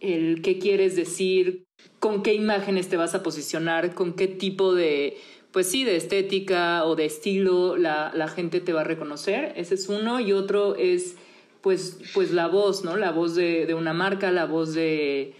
el 0.00 0.42
qué 0.42 0.58
quieres 0.58 0.96
decir, 0.96 1.64
con 2.00 2.22
qué 2.22 2.34
imágenes 2.34 2.88
te 2.88 2.96
vas 2.96 3.14
a 3.14 3.22
posicionar, 3.22 3.94
con 3.94 4.14
qué 4.14 4.28
tipo 4.28 4.74
de, 4.74 5.16
pues 5.52 5.66
sí, 5.66 5.84
de 5.84 5.96
estética 5.96 6.84
o 6.84 6.96
de 6.96 7.06
estilo 7.06 7.76
la, 7.76 8.12
la 8.14 8.28
gente 8.28 8.60
te 8.60 8.72
va 8.72 8.82
a 8.82 8.84
reconocer. 8.84 9.52
Ese 9.56 9.74
es 9.74 9.88
uno. 9.88 10.20
Y 10.20 10.32
otro 10.32 10.76
es 10.76 11.16
pues, 11.60 11.98
pues 12.14 12.30
la 12.32 12.48
voz, 12.48 12.84
¿no? 12.84 12.96
La 12.96 13.10
voz 13.10 13.34
de, 13.34 13.74
una 13.74 13.92
marca, 13.92 14.30
la 14.30 14.46
voz 14.46 14.74
de, 14.74 15.34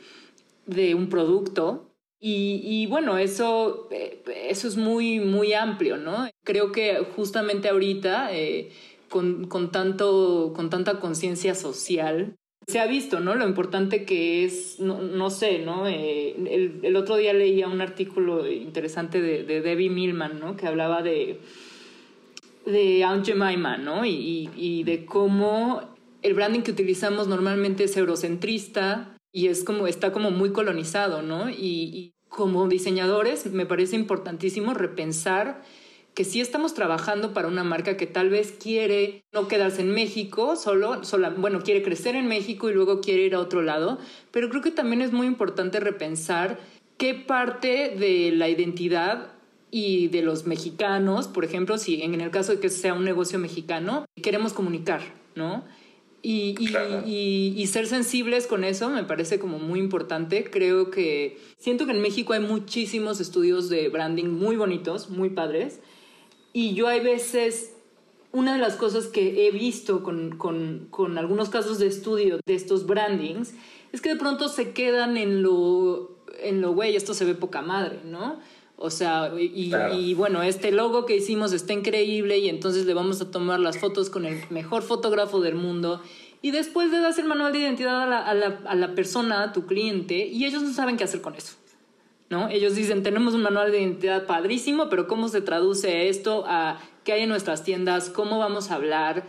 un 0.67 1.09
producto. 1.09 1.85
Y, 2.21 2.87
bueno, 2.87 3.17
eso, 3.17 3.89
eh, 3.93 4.23
eso 4.49 4.67
es 4.67 4.77
muy, 4.77 5.21
muy 5.21 5.53
amplio, 5.53 5.97
¿no? 5.97 6.29
Creo 6.45 6.73
que 6.73 7.07
justamente 7.15 7.69
ahorita, 7.69 8.35
eh, 8.35 8.71
con, 9.09 9.71
tanto, 9.71 10.53
con 10.55 10.69
tanta 10.69 10.99
conciencia 10.99 11.55
social, 11.55 12.35
se 12.67 12.81
ha 12.81 12.87
visto, 12.87 13.21
¿no? 13.21 13.35
Lo 13.35 13.47
importante 13.47 14.05
que 14.05 14.45
es, 14.45 14.81
no, 14.81 15.31
sé, 15.31 15.61
¿no? 15.61 15.87
Eh, 15.87 16.81
el, 16.83 16.97
otro 16.97 17.17
día 17.17 17.33
leía 17.33 17.69
un 17.69 17.81
artículo 17.81 18.51
interesante 18.51 19.23
de, 19.23 19.45
de 19.45 19.63
Debbie 19.63 19.89
Millman, 19.89 20.41
¿no? 20.41 20.57
Que 20.57 20.67
hablaba 20.67 21.03
de, 21.03 21.39
de 22.67 23.05
Aunt 23.05 23.25
Jemima, 23.25 23.79
¿no? 23.79 24.05
Y, 24.05 24.51
y, 24.57 24.85
de 24.85 25.07
cómo 25.07 25.81
el 26.23 26.35
branding 26.35 26.61
que 26.61 26.73
utilizamos 26.73 27.29
normalmente 27.29 27.85
es 27.85 27.97
eurocentrista 27.97 29.17
y 29.33 29.49
es 29.49 29.65
como, 29.65 29.87
está 29.87 30.13
como 30.13 30.31
muy 30.31 30.53
colonizado, 30.53 31.23
¿no? 31.23 31.51
Y, 31.51 32.13
como 32.29 32.69
diseñadores 32.69 33.47
me 33.47 33.65
parece 33.65 33.97
importantísimo 33.97 34.75
repensar 34.75 35.63
que 36.15 36.25
si 36.25 36.41
estamos 36.41 36.75
trabajando 36.75 37.33
para 37.33 37.49
una 37.49 37.65
marca 37.65 37.97
que 37.97 38.07
tal 38.07 38.29
vez 38.29 38.53
quiere 38.53 39.25
no 39.33 39.49
quedarse 39.49 39.81
en 39.81 39.93
México, 39.93 40.57
solo, 40.57 41.05
solo, 41.05 41.31
bueno, 41.39 41.63
quiere 41.63 41.83
crecer 41.83 42.17
en 42.17 42.29
México 42.29 42.69
y 42.69 42.75
luego 42.75 43.01
quiere 43.01 43.23
ir 43.23 43.35
a 43.35 43.41
otro 43.41 43.63
lado, 43.63 43.99
pero 44.31 44.51
creo 44.51 44.61
que 44.61 44.71
también 44.71 45.01
es 45.01 45.13
muy 45.13 45.27
importante 45.27 45.81
repensar 45.81 46.59
qué 46.99 47.15
parte 47.15 47.95
de 47.99 48.33
la 48.33 48.49
identidad 48.49 49.33
y 49.71 50.09
de 50.09 50.23
los 50.23 50.47
mexicanos, 50.47 51.29
por 51.29 51.45
ejemplo, 51.45 51.79
si 51.79 52.03
en 52.03 52.21
el 52.21 52.31
caso 52.31 52.53
de 52.53 52.61
que 52.61 52.69
sea 52.69 52.95
un 52.95 53.05
negocio 53.05 53.39
mexicano, 53.39 54.05
queremos 54.23 54.53
comunicar, 54.53 55.01
¿no? 55.35 55.65
Y, 56.21 56.57
y, 57.07 57.67
ser 57.69 57.87
sensibles 57.87 58.49
con 58.49 58.65
eso 58.65 58.91
me 58.91 59.05
parece 59.05 59.39
como 59.39 59.59
muy 59.59 59.79
importante. 59.79 60.51
Creo 60.51 60.91
que 60.91 61.39
siento 61.59 61.87
que 61.87 61.93
en 61.93 62.03
México 62.03 62.33
hay 62.33 62.41
muchísimos 62.41 63.21
estudios 63.21 63.69
de 63.69 63.89
branding 63.89 64.27
muy 64.27 64.57
bonitos, 64.57 65.11
muy 65.11 65.31
padres. 65.31 65.81
Y 66.53 66.75
yo 66.75 66.89
hay 66.89 67.01
veces 67.01 67.73
una 68.33 68.55
de 68.55 68.59
las 68.59 68.75
cosas 68.75 69.07
que 69.07 69.47
he 69.47 69.51
visto 69.53 70.03
con, 70.03 70.37
con, 70.37 70.89
con, 70.91 71.19
algunos 71.19 71.49
casos 71.51 71.79
de 71.79 71.87
estudio 71.87 72.41
de 72.45 72.55
estos 72.55 72.87
brandings 72.87 73.55
es 73.93 74.01
que 74.01 74.11
de 74.11 74.17
pronto 74.17 74.49
se 74.49 74.73
quedan 74.73 75.17
en 75.17 75.43
lo, 75.43 76.19
en 76.41 76.61
lo, 76.61 76.73
güey, 76.73 76.97
esto 76.97 77.15
se 77.15 77.25
ve 77.25 77.35
poca 77.35 77.63
madre, 77.63 78.01
¿no? 78.05 78.39
O 78.81 78.91
sea, 78.91 79.33
y, 79.37 79.75
y, 79.93 80.15
bueno, 80.15 80.41
este 80.45 80.71
logo 80.71 81.05
que 81.05 81.17
hicimos 81.17 81.53
está 81.53 81.73
increíble 81.73 82.39
y 82.39 82.49
entonces 82.49 82.87
le 82.87 82.95
vamos 82.95 83.21
a 83.21 83.29
tomar 83.29 83.59
las 83.59 83.77
fotos 83.79 84.09
con 84.09 84.25
el 84.25 84.41
mejor 84.51 84.83
fotógrafo 84.83 85.41
del 85.41 85.57
mundo. 85.57 86.01
Y 86.43 86.53
después 86.53 86.89
le 86.93 87.01
das 87.01 87.19
el 87.19 87.25
manual 87.27 87.53
de 87.53 87.59
identidad 87.59 88.01
a 88.05 88.07
la, 88.07 88.21
a 88.21 88.35
la, 88.35 88.61
a 88.67 88.77
la 88.77 88.95
persona, 88.95 89.43
a 89.43 89.53
tu 89.53 89.67
cliente, 89.67 90.29
y 90.29 90.45
ellos 90.45 90.63
no 90.63 90.73
saben 90.73 90.97
qué 90.97 91.03
hacer 91.03 91.21
con 91.21 91.35
eso. 91.35 91.55
¿No? 92.31 92.49
Ellos 92.51 92.77
dicen, 92.77 93.03
tenemos 93.03 93.35
un 93.35 93.43
manual 93.43 93.73
de 93.73 93.81
identidad 93.81 94.27
padrísimo, 94.27 94.89
pero 94.89 95.09
¿cómo 95.09 95.29
se 95.29 95.41
traduce 95.41 96.09
esto 96.09 96.45
a 96.47 96.79
qué 97.03 97.15
hay 97.15 97.23
en 97.23 97.31
nuestras 97.31 97.65
tiendas? 97.65 98.11
¿Cómo 98.11 98.39
vamos 98.39 98.71
a 98.71 98.77
hablar? 98.77 99.27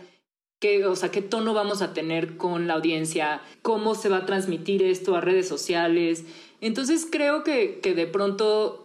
¿Qué, 0.60 0.86
o 0.86 0.94
sea, 0.94 1.10
qué 1.10 1.22
tono 1.22 1.54
vamos 1.54 1.82
a 1.82 1.92
tener 1.92 2.36
con 2.36 2.68
la 2.68 2.74
audiencia? 2.74 3.40
¿Cómo 3.62 3.96
se 3.96 4.10
va 4.10 4.18
a 4.18 4.26
transmitir 4.26 4.84
esto 4.84 5.16
a 5.16 5.20
redes 5.20 5.48
sociales? 5.48 6.24
Entonces 6.60 7.08
creo 7.10 7.42
que, 7.42 7.80
que 7.82 7.94
de 7.94 8.06
pronto 8.06 8.79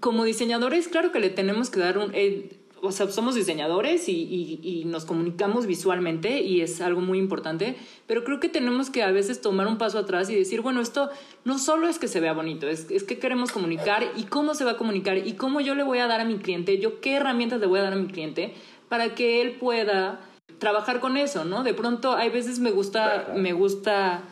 como 0.00 0.24
diseñadores, 0.24 0.88
claro 0.88 1.12
que 1.12 1.20
le 1.20 1.30
tenemos 1.30 1.70
que 1.70 1.80
dar 1.80 1.98
un... 1.98 2.10
Eh, 2.14 2.56
o 2.82 2.92
sea, 2.92 3.10
somos 3.10 3.34
diseñadores 3.34 4.08
y, 4.08 4.58
y, 4.62 4.84
nos 4.86 5.04
comunicamos 5.04 5.66
visualmente 5.66 6.40
y 6.40 6.62
es 6.62 6.80
algo 6.80 7.02
muy 7.02 7.18
importante, 7.18 7.76
pero 8.06 8.24
creo 8.24 8.40
que 8.40 8.48
tenemos 8.48 8.88
que 8.88 9.02
a 9.02 9.10
veces 9.10 9.42
tomar 9.42 9.66
un 9.66 9.76
paso 9.76 9.98
atrás 9.98 10.30
y 10.30 10.34
decir, 10.34 10.62
bueno, 10.62 10.80
esto 10.80 11.10
no 11.44 11.58
solo 11.58 11.88
es 11.88 11.98
que 11.98 12.08
se 12.08 12.20
vea 12.20 12.32
bonito, 12.32 12.68
es, 12.68 12.90
es 12.90 13.02
que 13.02 13.18
queremos 13.18 13.52
comunicar 13.52 14.10
y 14.16 14.22
cómo 14.22 14.54
se 14.54 14.64
va 14.64 14.72
a 14.72 14.76
comunicar 14.78 15.18
y 15.18 15.34
cómo 15.34 15.60
yo 15.60 15.74
le 15.74 15.82
voy 15.82 15.98
a 15.98 16.06
dar 16.06 16.22
a 16.22 16.24
mi 16.24 16.38
cliente, 16.38 16.78
yo 16.78 17.02
qué 17.02 17.16
herramientas 17.16 17.60
le 17.60 17.66
voy 17.66 17.80
a 17.80 17.82
dar 17.82 17.92
a 17.92 17.96
mi 17.96 18.06
cliente 18.06 18.54
para 18.88 19.14
que 19.14 19.42
él 19.42 19.56
pueda 19.56 20.20
trabajar 20.58 21.00
con 21.00 21.18
eso, 21.18 21.44
¿no? 21.44 21.62
De 21.62 21.74
pronto, 21.74 22.14
hay 22.14 22.30
veces 22.30 22.60
me 22.60 22.70
gusta, 22.70 23.34
me 23.36 23.52
gusta 23.52 24.22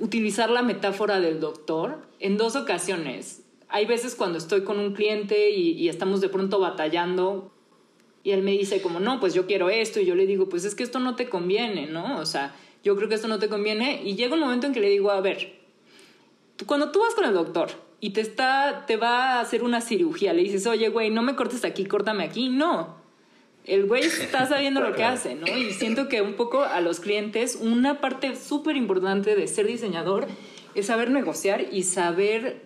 utilizar 0.00 0.50
la 0.50 0.62
metáfora 0.62 1.20
del 1.20 1.38
doctor 1.38 1.98
en 2.18 2.36
dos 2.38 2.56
ocasiones 2.56 3.43
hay 3.74 3.86
veces 3.86 4.14
cuando 4.14 4.38
estoy 4.38 4.62
con 4.62 4.78
un 4.78 4.92
cliente 4.92 5.50
y, 5.50 5.88
estamos 5.88 6.20
de 6.20 6.28
pronto 6.28 6.60
batallando 6.60 7.50
y 8.22 8.30
él 8.30 8.40
me 8.40 8.52
dice 8.52 8.80
como, 8.80 9.00
no, 9.00 9.18
pues 9.18 9.34
yo 9.34 9.48
quiero 9.48 9.68
esto 9.68 9.98
y 9.98 10.06
yo 10.06 10.14
le 10.14 10.26
digo, 10.26 10.48
pues 10.48 10.64
es 10.64 10.76
que 10.76 10.84
esto 10.84 11.00
no 11.00 11.16
te 11.16 11.28
conviene, 11.28 11.86
¿no? 11.86 12.20
O 12.20 12.24
sea, 12.24 12.54
yo 12.84 12.94
creo 12.94 13.08
que 13.08 13.16
esto 13.16 13.26
no 13.26 13.40
te 13.40 13.48
conviene 13.48 14.00
y 14.04 14.14
llega 14.14 14.34
un 14.34 14.40
momento 14.40 14.68
en 14.68 14.74
que 14.74 14.78
le 14.78 14.90
digo, 14.90 15.10
a 15.10 15.20
ver, 15.20 15.58
cuando 16.66 16.92
tú 16.92 17.00
vas 17.00 17.16
con 17.16 17.24
el 17.24 17.34
doctor 17.34 17.70
y 17.98 18.10
te, 18.10 18.20
está, 18.20 18.84
te 18.86 18.96
va 18.96 19.32
a 19.32 19.40
hacer 19.40 19.64
una 19.64 19.80
cirugía, 19.80 20.32
le 20.32 20.44
dices, 20.44 20.68
oye, 20.68 20.88
güey, 20.88 21.10
no 21.10 21.22
me 21.22 21.34
cortes 21.34 21.64
aquí, 21.64 21.84
córtame 21.84 22.22
aquí, 22.22 22.50
no. 22.50 22.94
El 23.64 23.86
güey 23.86 24.04
está 24.04 24.46
sabiendo 24.46 24.82
lo 24.82 24.94
que 24.94 25.02
hace, 25.04 25.34
¿no? 25.34 25.48
Y 25.48 25.72
siento 25.72 26.08
que 26.08 26.22
un 26.22 26.34
poco 26.34 26.62
a 26.62 26.80
los 26.80 27.00
clientes, 27.00 27.58
una 27.60 28.00
parte 28.00 28.36
súper 28.36 28.76
importante 28.76 29.34
de 29.34 29.48
ser 29.48 29.66
diseñador 29.66 30.28
es 30.76 30.86
saber 30.86 31.10
negociar 31.10 31.66
y 31.72 31.82
saber 31.82 32.63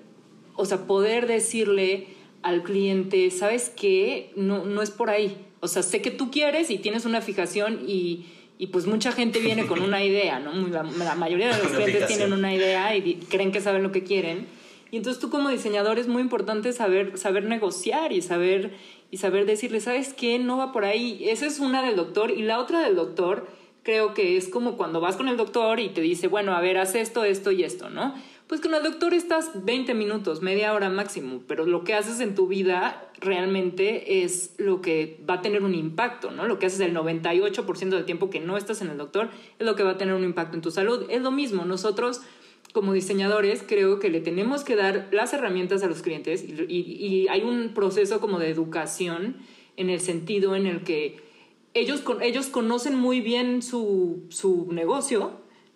o 0.58 0.64
sea, 0.64 0.86
poder 0.86 1.28
decirle 1.28 2.08
al 2.42 2.64
cliente, 2.64 3.30
¿sabes 3.30 3.70
qué? 3.74 4.32
No, 4.34 4.64
no 4.64 4.82
es 4.82 4.90
por 4.90 5.08
ahí. 5.08 5.36
O 5.60 5.68
sea, 5.68 5.82
sé 5.82 6.02
que 6.02 6.10
tú 6.10 6.30
quieres 6.30 6.70
y 6.70 6.78
tienes 6.78 7.04
una 7.04 7.20
fijación 7.20 7.84
y, 7.86 8.26
y 8.58 8.66
pues 8.66 8.86
mucha 8.86 9.12
gente 9.12 9.38
viene 9.38 9.66
con 9.66 9.80
una 9.80 10.04
idea, 10.04 10.40
¿no? 10.40 10.52
La, 10.68 11.14
mayoría 11.14 11.54
de 11.54 11.62
los 11.62 11.72
clientes 11.72 12.08
tienen 12.08 12.32
una 12.32 12.52
idea 12.52 12.96
y 12.96 13.14
creen 13.30 13.52
que 13.52 13.60
saben 13.60 13.84
lo 13.84 13.92
que 13.92 14.02
quieren. 14.02 14.46
Y 14.90 14.96
entonces 14.96 15.20
tú 15.20 15.30
como 15.30 15.48
diseñador 15.48 15.98
es 16.00 16.08
muy 16.08 16.22
importante 16.22 16.72
saber, 16.72 17.16
saber 17.18 17.44
negociar 17.44 18.12
y 18.12 18.20
saber, 18.20 18.72
y 19.12 19.18
saber 19.18 19.46
decirle, 19.46 19.80
¿sabes 19.80 20.12
qué? 20.12 20.40
No 20.40 20.56
va 20.56 20.72
por 20.72 20.84
ahí. 20.84 21.28
Esa 21.28 21.46
es 21.46 21.60
una 21.60 21.84
del 21.84 21.94
doctor. 21.94 22.32
Y 22.32 22.42
la 22.42 22.58
otra 22.58 22.80
del 22.80 22.96
doctor 22.96 23.46
creo 23.84 24.12
que 24.12 24.36
es 24.36 24.48
como 24.48 24.76
cuando 24.76 25.00
vas 25.00 25.14
con 25.14 25.28
el 25.28 25.36
doctor 25.36 25.78
y 25.78 25.90
te 25.90 26.00
dice, 26.00 26.26
bueno, 26.26 26.52
a 26.52 26.60
ver, 26.60 26.78
haz 26.78 26.97
esto, 26.97 27.23
esto 27.23 27.52
y 27.52 27.62
esto, 27.62 27.90
¿no? 27.90 28.14
Pues 28.49 28.63
con 28.63 28.73
el 28.73 28.82
doctor 28.82 29.13
estás 29.13 29.50
20 29.67 29.93
minutos, 29.93 30.41
media 30.41 30.73
hora 30.73 30.89
máximo, 30.89 31.43
pero 31.47 31.67
lo 31.67 31.84
que 31.84 31.93
haces 31.93 32.19
en 32.21 32.34
tu 32.34 32.47
vida 32.47 33.11
realmente 33.21 34.25
es 34.25 34.54
lo 34.56 34.80
que 34.80 35.21
va 35.28 35.34
a 35.34 35.43
tener 35.43 35.63
un 35.63 35.75
impacto, 35.75 36.30
¿no? 36.30 36.47
Lo 36.47 36.58
que 36.58 36.65
haces 36.65 36.80
el 36.80 36.95
98% 36.95 37.91
del 37.91 38.06
tiempo 38.06 38.30
que 38.30 38.41
no 38.41 38.56
estás 38.56 38.80
en 38.80 38.89
el 38.89 38.97
doctor 38.97 39.28
es 39.58 39.67
lo 39.67 39.76
que 39.76 39.82
va 39.82 39.91
a 39.91 39.99
tener 39.99 40.15
un 40.15 40.25
impacto 40.25 40.56
en 40.56 40.63
tu 40.63 40.71
salud. 40.71 41.04
Es 41.11 41.21
lo 41.21 41.30
mismo, 41.30 41.67
nosotros 41.67 42.23
como 42.73 42.95
diseñadores 42.95 43.63
creo 43.67 43.99
que 43.99 44.08
le 44.08 44.23
tenemos 44.23 44.65
que 44.65 44.76
dar 44.76 45.08
las 45.13 45.34
herramientas 45.34 45.82
a 45.82 45.87
los 45.87 46.00
clientes 46.00 46.43
y, 46.43 47.26
hay 47.28 47.43
un 47.43 47.75
proceso 47.75 48.19
como 48.19 48.39
de 48.39 48.49
educación 48.49 49.37
en 49.76 49.91
el 49.91 50.00
sentido 50.00 50.56
en 50.56 50.67
el 50.67 50.84
que 50.84 51.21
ellos, 51.75 52.02
ellos 52.23 52.47
conocen 52.47 52.95
muy 52.95 53.21
bien 53.21 53.61
su, 53.61 54.25
su 54.30 54.69
negocio, 54.73 55.32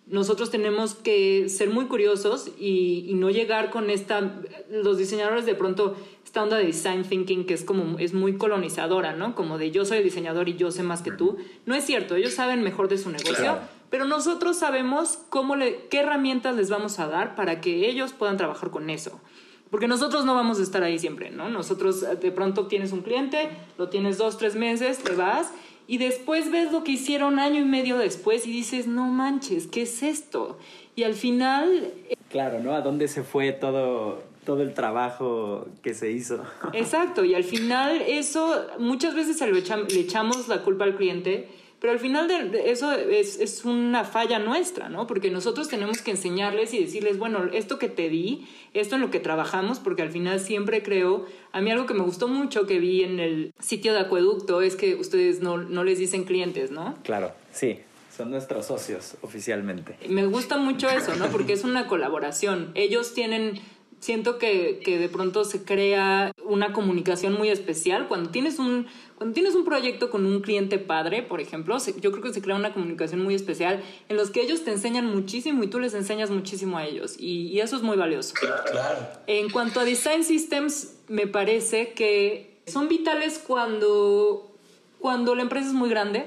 nosotros 0.07 0.51
tenemos 0.51 0.95
que 0.95 1.47
ser 1.47 1.69
muy 1.69 1.85
curiosos 1.85 2.49
y, 2.59 3.11
no 3.15 3.29
llegar 3.29 3.69
con 3.69 3.89
esta, 3.89 4.41
los 4.69 4.97
diseñadores 4.97 5.45
de 5.45 5.55
pronto, 5.55 5.95
esta 6.25 6.43
onda 6.43 6.57
de 6.57 6.65
design 6.65 7.03
thinking 7.03 7.45
que 7.45 7.53
es 7.53 7.63
como, 7.63 7.97
es 7.99 8.13
muy 8.13 8.37
colonizadora, 8.37 9.15
¿no? 9.15 9.33
Como 9.33 9.57
de 9.57 9.71
yo 9.71 9.85
soy 9.85 10.03
diseñador 10.03 10.49
y 10.49 10.55
yo 10.55 10.71
sé 10.71 10.83
más 10.83 11.01
que 11.01 11.11
tú. 11.11 11.37
No 11.65 11.73
es 11.73 11.85
cierto, 11.85 12.15
ellos 12.15 12.33
saben 12.33 12.63
mejor 12.63 12.89
de 12.89 12.97
su 12.97 13.11
negocio, 13.11 13.59
pero 13.89 14.05
nosotros 14.05 14.57
sabemos 14.57 15.19
cómo 15.29 15.55
le, 15.55 15.87
qué 15.87 15.99
herramientas 15.99 16.55
les 16.55 16.69
vamos 16.69 16.99
a 16.99 17.07
dar 17.07 17.35
para 17.35 17.61
que 17.61 17.89
ellos 17.89 18.11
puedan 18.11 18.35
trabajar 18.37 18.71
con 18.71 18.89
eso. 18.89 19.21
Porque 19.69 19.87
nosotros 19.87 20.25
no 20.25 20.35
vamos 20.35 20.59
a 20.59 20.63
estar 20.63 20.83
ahí 20.83 20.99
siempre, 20.99 21.31
¿no? 21.31 21.49
Nosotros 21.49 22.05
de 22.19 22.31
pronto 22.31 22.67
tienes 22.67 22.91
un 22.91 23.01
cliente, 23.01 23.49
lo 23.77 23.89
tienes 23.89 24.17
dos, 24.19 24.37
tres 24.37 24.55
meses, 24.55 24.99
te 24.99 25.15
vas 25.15 25.51
y 25.87 25.97
después 25.97 26.51
ves 26.51 26.71
lo 26.71 26.83
que 26.83 26.93
hicieron 26.93 27.39
año 27.39 27.59
y 27.59 27.65
medio 27.65 27.97
después 27.97 28.47
y 28.47 28.51
dices, 28.51 28.87
no 28.87 29.07
manches, 29.07 29.67
¿qué 29.67 29.83
es 29.83 30.03
esto? 30.03 30.57
Y 30.95 31.03
al 31.03 31.13
final... 31.13 31.93
Claro, 32.29 32.59
¿no? 32.59 32.73
¿A 32.73 32.81
dónde 32.81 33.07
se 33.07 33.23
fue 33.23 33.51
todo, 33.51 34.23
todo 34.45 34.61
el 34.61 34.73
trabajo 34.73 35.67
que 35.81 35.93
se 35.93 36.11
hizo? 36.11 36.43
Exacto, 36.73 37.25
y 37.25 37.35
al 37.35 37.43
final 37.43 38.01
eso, 38.07 38.65
muchas 38.79 39.13
veces 39.15 39.39
le 39.41 39.99
echamos 39.99 40.47
la 40.47 40.61
culpa 40.61 40.85
al 40.85 40.95
cliente 40.95 41.49
pero 41.83 41.91
al 41.91 41.99
final 41.99 42.29
de 42.29 42.71
eso 42.71 42.93
es, 42.93 43.41
es, 43.41 43.65
una 43.65 44.05
falla 44.05 44.39
nuestra, 44.39 44.87
¿no? 44.87 45.05
Porque 45.05 45.29
nosotros 45.29 45.67
tenemos 45.67 46.01
que 46.01 46.11
enseñarles 46.11 46.73
y 46.73 46.79
decirles, 46.79 47.17
bueno, 47.17 47.43
esto 47.51 47.77
que 47.77 47.89
te 47.89 48.07
di, 48.07 48.47
esto 48.73 48.95
en 48.95 49.01
lo 49.01 49.11
que 49.11 49.19
trabajamos, 49.19 49.79
porque 49.79 50.01
al 50.01 50.09
final 50.09 50.39
siempre 50.39 50.81
creo, 50.81 51.25
a 51.51 51.59
mí 51.59 51.69
algo 51.71 51.85
que 51.85 51.93
me 51.93 52.03
gustó 52.03 52.29
mucho 52.29 52.65
que 52.67 52.79
vi 52.79 53.03
en 53.03 53.19
el 53.19 53.53
sitio 53.59 53.91
de 53.91 53.99
Acueducto 53.99 54.61
es 54.61 54.77
que 54.77 54.95
ustedes 54.95 55.41
no, 55.41 55.57
no 55.57 55.83
les 55.83 55.99
dicen 55.99 56.23
clientes, 56.23 56.71
¿no? 56.71 56.95
Claro, 57.03 57.33
sí. 57.51 57.79
Son 58.15 58.31
nuestros 58.31 58.67
socios 58.67 59.17
oficialmente. 59.21 59.97
Me 60.07 60.25
gusta 60.27 60.55
mucho 60.55 60.87
eso, 60.87 61.15
¿no? 61.15 61.27
Porque 61.31 61.51
es 61.51 61.65
una 61.65 61.87
colaboración. 61.87 62.71
Ellos 62.75 63.13
tienen 63.13 63.59
siento 64.03 64.37
que, 64.37 64.81
que, 64.83 64.99
de 64.99 65.07
pronto 65.07 65.45
se 65.45 65.63
crea 65.63 66.33
una 66.43 66.73
comunicación 66.73 67.33
muy 67.33 67.47
especial. 67.49 68.09
Cuando 68.09 68.31
tienes, 68.31 68.59
un, 68.59 68.85
cuando 69.15 69.33
tienes 69.33 69.55
un 69.55 69.63
proyecto 69.63 70.09
con 70.09 70.25
un 70.25 70.41
cliente 70.41 70.77
padre, 70.77 71.23
por 71.23 71.39
ejemplo, 71.39 71.77
yo 72.01 72.11
creo 72.11 72.21
que 72.21 72.33
se 72.33 72.41
crea 72.41 72.57
una 72.57 72.73
comunicación 72.73 73.23
muy 73.23 73.33
especial 73.33 73.81
en 74.09 74.17
los 74.17 74.29
que 74.29 74.41
ellos 74.41 74.65
te 74.65 74.71
enseñan 74.71 75.05
muchísimo 75.05 75.63
y 75.63 75.67
tú 75.67 75.79
les 75.79 75.93
enseñas 75.93 76.31
muchísimo 76.31 76.77
a 76.77 76.85
ellos. 76.85 77.15
Y, 77.17 77.47
y 77.47 77.61
eso 77.61 77.77
es 77.77 77.81
muy 77.81 77.95
valioso. 77.95 78.33
Claro. 78.33 79.07
En 79.27 79.49
cuanto 79.49 79.79
a 79.79 79.85
Design 79.85 80.25
Systems, 80.25 80.95
me 81.07 81.25
parece 81.25 81.93
que 81.93 82.57
son 82.67 82.89
vitales 82.89 83.39
cuando, 83.39 84.51
cuando 84.99 85.33
la 85.33 85.43
empresa 85.43 85.67
es 85.67 85.73
muy 85.73 85.89
grande. 85.89 86.25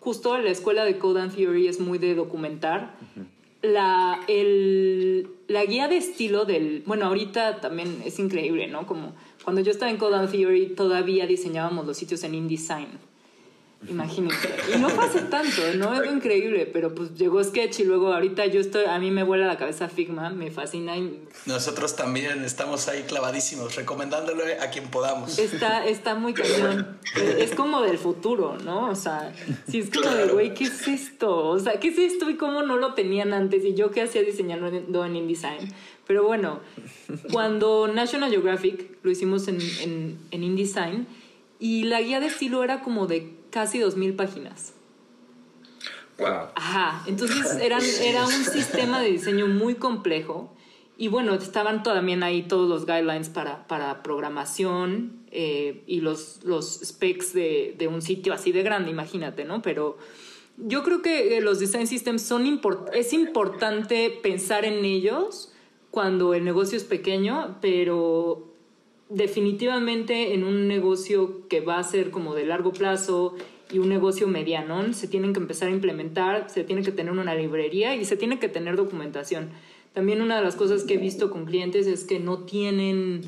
Justo 0.00 0.36
la 0.36 0.50
escuela 0.50 0.84
de 0.84 0.98
Code 0.98 1.22
and 1.22 1.34
Theory 1.34 1.66
es 1.66 1.80
muy 1.80 1.96
de 1.96 2.14
documentar 2.14 2.94
la, 3.66 4.20
el, 4.28 5.28
la 5.48 5.64
guía 5.64 5.88
de 5.88 5.96
estilo 5.96 6.44
del, 6.44 6.82
bueno, 6.86 7.06
ahorita 7.06 7.60
también 7.60 8.02
es 8.04 8.18
increíble, 8.18 8.66
¿no? 8.68 8.86
Como 8.86 9.14
cuando 9.44 9.60
yo 9.60 9.70
estaba 9.70 9.90
en 9.90 9.96
Code 9.96 10.26
Theory 10.28 10.74
todavía 10.74 11.26
diseñábamos 11.26 11.86
los 11.86 11.96
sitios 11.96 12.22
en 12.24 12.34
InDesign. 12.34 12.88
Imagínense. 13.88 14.48
Y 14.74 14.78
no 14.78 14.88
pasa 14.88 15.28
tanto, 15.28 15.62
¿no? 15.76 16.02
Es 16.02 16.10
increíble, 16.10 16.66
pero 16.66 16.94
pues 16.94 17.14
llegó 17.14 17.42
Sketch 17.44 17.80
y 17.80 17.84
luego 17.84 18.12
ahorita 18.12 18.46
yo 18.46 18.58
estoy, 18.58 18.86
a 18.86 18.98
mí 18.98 19.10
me 19.10 19.22
vuela 19.22 19.46
la 19.46 19.58
cabeza 19.58 19.88
Figma, 19.88 20.30
me 20.30 20.50
fascina. 20.50 20.96
Y... 20.96 21.20
Nosotros 21.44 21.94
también 21.94 22.42
estamos 22.42 22.88
ahí 22.88 23.02
clavadísimos, 23.02 23.76
recomendándole 23.76 24.60
a 24.60 24.70
quien 24.70 24.88
podamos. 24.88 25.38
Está, 25.38 25.86
está 25.86 26.14
muy 26.14 26.32
cañón. 26.34 26.98
Es 27.38 27.54
como 27.54 27.82
del 27.82 27.98
futuro, 27.98 28.56
¿no? 28.64 28.90
O 28.90 28.94
sea, 28.94 29.32
si 29.68 29.78
es 29.78 29.90
como 29.90 30.10
de, 30.10 30.26
güey, 30.26 30.54
¿qué 30.54 30.64
es 30.64 30.88
esto? 30.88 31.48
O 31.48 31.58
sea, 31.58 31.78
¿qué 31.78 31.88
es 31.88 31.98
esto 31.98 32.28
y 32.28 32.36
cómo 32.36 32.62
no 32.62 32.76
lo 32.76 32.94
tenían 32.94 33.32
antes? 33.32 33.64
Y 33.64 33.74
yo 33.74 33.90
qué 33.90 34.02
hacía 34.02 34.22
diseñando 34.22 35.04
en 35.04 35.16
InDesign. 35.16 35.72
Pero 36.06 36.24
bueno, 36.24 36.60
cuando 37.32 37.88
National 37.88 38.30
Geographic 38.30 38.98
lo 39.02 39.10
hicimos 39.10 39.48
en, 39.48 39.60
en, 39.80 40.18
en 40.30 40.42
InDesign, 40.42 41.06
y 41.58 41.84
la 41.84 42.00
guía 42.02 42.20
de 42.20 42.26
estilo 42.26 42.62
era 42.62 42.82
como 42.82 43.06
de 43.06 43.32
casi 43.56 43.78
2.000 43.78 44.16
páginas. 44.16 44.74
Wow. 46.18 46.48
Ajá, 46.54 47.02
entonces 47.06 47.56
eran, 47.58 47.80
era 48.02 48.26
un 48.26 48.44
sistema 48.52 49.00
de 49.00 49.12
diseño 49.12 49.46
muy 49.46 49.76
complejo 49.76 50.54
y 50.98 51.08
bueno, 51.08 51.32
estaban 51.32 51.82
también 51.82 52.22
ahí 52.22 52.42
todos 52.42 52.68
los 52.68 52.84
guidelines 52.84 53.30
para, 53.30 53.66
para 53.66 54.02
programación 54.02 55.24
eh, 55.30 55.84
y 55.86 56.02
los, 56.02 56.44
los 56.44 56.80
specs 56.84 57.32
de, 57.32 57.74
de, 57.78 57.88
un 57.88 58.02
sitio 58.02 58.34
así 58.34 58.52
de 58.52 58.62
grande, 58.62 58.90
imagínate, 58.90 59.46
¿no? 59.46 59.62
Pero 59.62 59.96
yo 60.58 60.82
creo 60.82 61.00
que 61.00 61.38
eh, 61.38 61.40
los 61.40 61.58
design 61.58 61.86
systems 61.86 62.20
son 62.20 62.44
import 62.44 62.94
es 62.94 63.14
importante 63.14 64.10
pensar 64.22 64.66
en 64.66 64.84
ellos 64.84 65.50
cuando 65.90 66.34
el 66.34 66.44
negocio 66.44 66.76
es 66.76 66.84
pequeño, 66.84 67.56
pero 67.62 68.45
definitivamente 69.08 70.34
en 70.34 70.44
un 70.44 70.68
negocio 70.68 71.46
que 71.48 71.60
va 71.60 71.78
a 71.78 71.84
ser 71.84 72.10
como 72.10 72.34
de 72.34 72.46
largo 72.46 72.72
plazo 72.72 73.34
y 73.70 73.78
un 73.78 73.88
negocio 73.88 74.28
mediano, 74.28 74.92
se 74.92 75.08
tienen 75.08 75.32
que 75.32 75.40
empezar 75.40 75.68
a 75.68 75.72
implementar, 75.72 76.48
se 76.50 76.64
tiene 76.64 76.82
que 76.82 76.92
tener 76.92 77.12
una 77.12 77.34
librería 77.34 77.96
y 77.96 78.04
se 78.04 78.16
tiene 78.16 78.38
que 78.38 78.48
tener 78.48 78.76
documentación. 78.76 79.50
También 79.92 80.22
una 80.22 80.36
de 80.36 80.42
las 80.42 80.56
cosas 80.56 80.84
que 80.84 80.94
he 80.94 80.98
visto 80.98 81.30
con 81.30 81.46
clientes 81.46 81.86
es 81.86 82.04
que 82.04 82.20
no 82.20 82.40
tienen, 82.40 83.22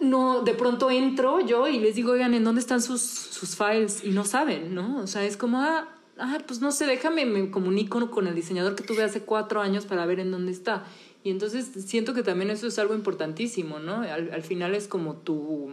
no, 0.00 0.42
de 0.42 0.54
pronto 0.54 0.90
entro 0.90 1.40
yo 1.40 1.68
y 1.68 1.78
les 1.78 1.94
digo, 1.94 2.12
oigan, 2.12 2.34
¿en 2.34 2.42
dónde 2.42 2.60
están 2.60 2.80
sus, 2.80 3.02
sus 3.02 3.56
files? 3.56 4.02
Y 4.02 4.10
no 4.10 4.24
saben, 4.24 4.74
¿no? 4.74 5.00
O 5.00 5.06
sea, 5.06 5.24
es 5.24 5.36
como, 5.36 5.60
ah, 5.60 5.88
ah, 6.18 6.38
pues 6.46 6.60
no 6.60 6.72
sé, 6.72 6.86
déjame, 6.86 7.26
me 7.26 7.50
comunico 7.50 8.10
con 8.10 8.26
el 8.26 8.34
diseñador 8.34 8.74
que 8.74 8.82
tuve 8.82 9.02
hace 9.02 9.20
cuatro 9.20 9.60
años 9.60 9.84
para 9.84 10.06
ver 10.06 10.20
en 10.20 10.30
dónde 10.30 10.52
está. 10.52 10.84
Y 11.24 11.30
entonces 11.30 11.70
siento 11.86 12.12
que 12.12 12.22
también 12.22 12.50
eso 12.50 12.66
es 12.66 12.78
algo 12.78 12.94
importantísimo, 12.94 13.78
¿no? 13.78 14.02
Al, 14.02 14.30
al 14.30 14.42
final 14.42 14.74
es 14.74 14.86
como 14.86 15.14
tu, 15.14 15.70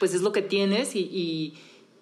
pues 0.00 0.14
es 0.14 0.22
lo 0.22 0.32
que 0.32 0.42
tienes 0.42 0.96
y, 0.96 1.00
y, 1.00 1.54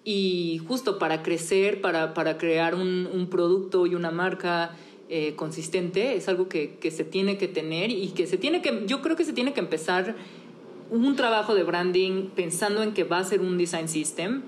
y 0.03 0.57
justo 0.67 0.97
para 0.97 1.21
crecer, 1.21 1.81
para, 1.81 2.15
para 2.15 2.39
crear 2.39 2.73
un, 2.73 3.07
un 3.13 3.29
producto 3.29 3.85
y 3.85 3.93
una 3.93 4.09
marca 4.09 4.75
eh, 5.07 5.35
consistente, 5.35 6.15
es 6.15 6.27
algo 6.27 6.49
que, 6.49 6.77
que, 6.81 6.89
se 6.89 7.03
tiene 7.03 7.37
que 7.37 7.47
tener 7.47 7.91
y 7.91 8.07
que 8.09 8.25
se 8.25 8.37
tiene 8.37 8.63
que, 8.63 8.85
yo 8.87 9.03
creo 9.03 9.15
que 9.15 9.23
se 9.23 9.33
tiene 9.33 9.53
que 9.53 9.59
empezar 9.59 10.15
un 10.89 11.15
trabajo 11.15 11.53
de 11.53 11.63
branding 11.63 12.29
pensando 12.35 12.81
en 12.81 12.93
que 12.93 13.03
va 13.03 13.19
a 13.19 13.23
ser 13.23 13.41
un 13.41 13.57
design 13.59 13.87
system 13.87 14.41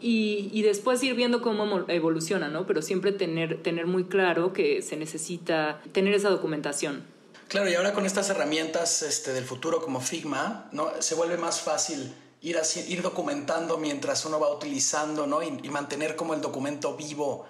y, 0.00 0.48
y 0.52 0.62
después 0.62 1.02
ir 1.02 1.14
viendo 1.14 1.42
cómo 1.42 1.84
evoluciona, 1.88 2.48
¿no? 2.48 2.66
Pero 2.66 2.80
siempre 2.80 3.12
tener, 3.12 3.62
tener 3.62 3.86
muy 3.86 4.04
claro 4.04 4.54
que 4.54 4.80
se 4.80 4.96
necesita 4.96 5.82
tener 5.92 6.14
esa 6.14 6.30
documentación. 6.30 7.19
Claro, 7.50 7.68
y 7.68 7.74
ahora 7.74 7.92
con 7.92 8.06
estas 8.06 8.30
herramientas 8.30 9.02
este, 9.02 9.32
del 9.32 9.44
futuro 9.44 9.82
como 9.82 10.00
Figma, 10.00 10.68
¿no? 10.70 10.88
Se 11.00 11.16
vuelve 11.16 11.36
más 11.36 11.60
fácil 11.60 12.14
ir, 12.42 12.56
así, 12.56 12.84
ir 12.88 13.02
documentando 13.02 13.76
mientras 13.76 14.24
uno 14.24 14.38
va 14.38 14.54
utilizando, 14.54 15.26
¿no? 15.26 15.42
Y, 15.42 15.58
y 15.64 15.68
mantener 15.68 16.14
como 16.14 16.34
el 16.34 16.40
documento 16.40 16.96
vivo 16.96 17.46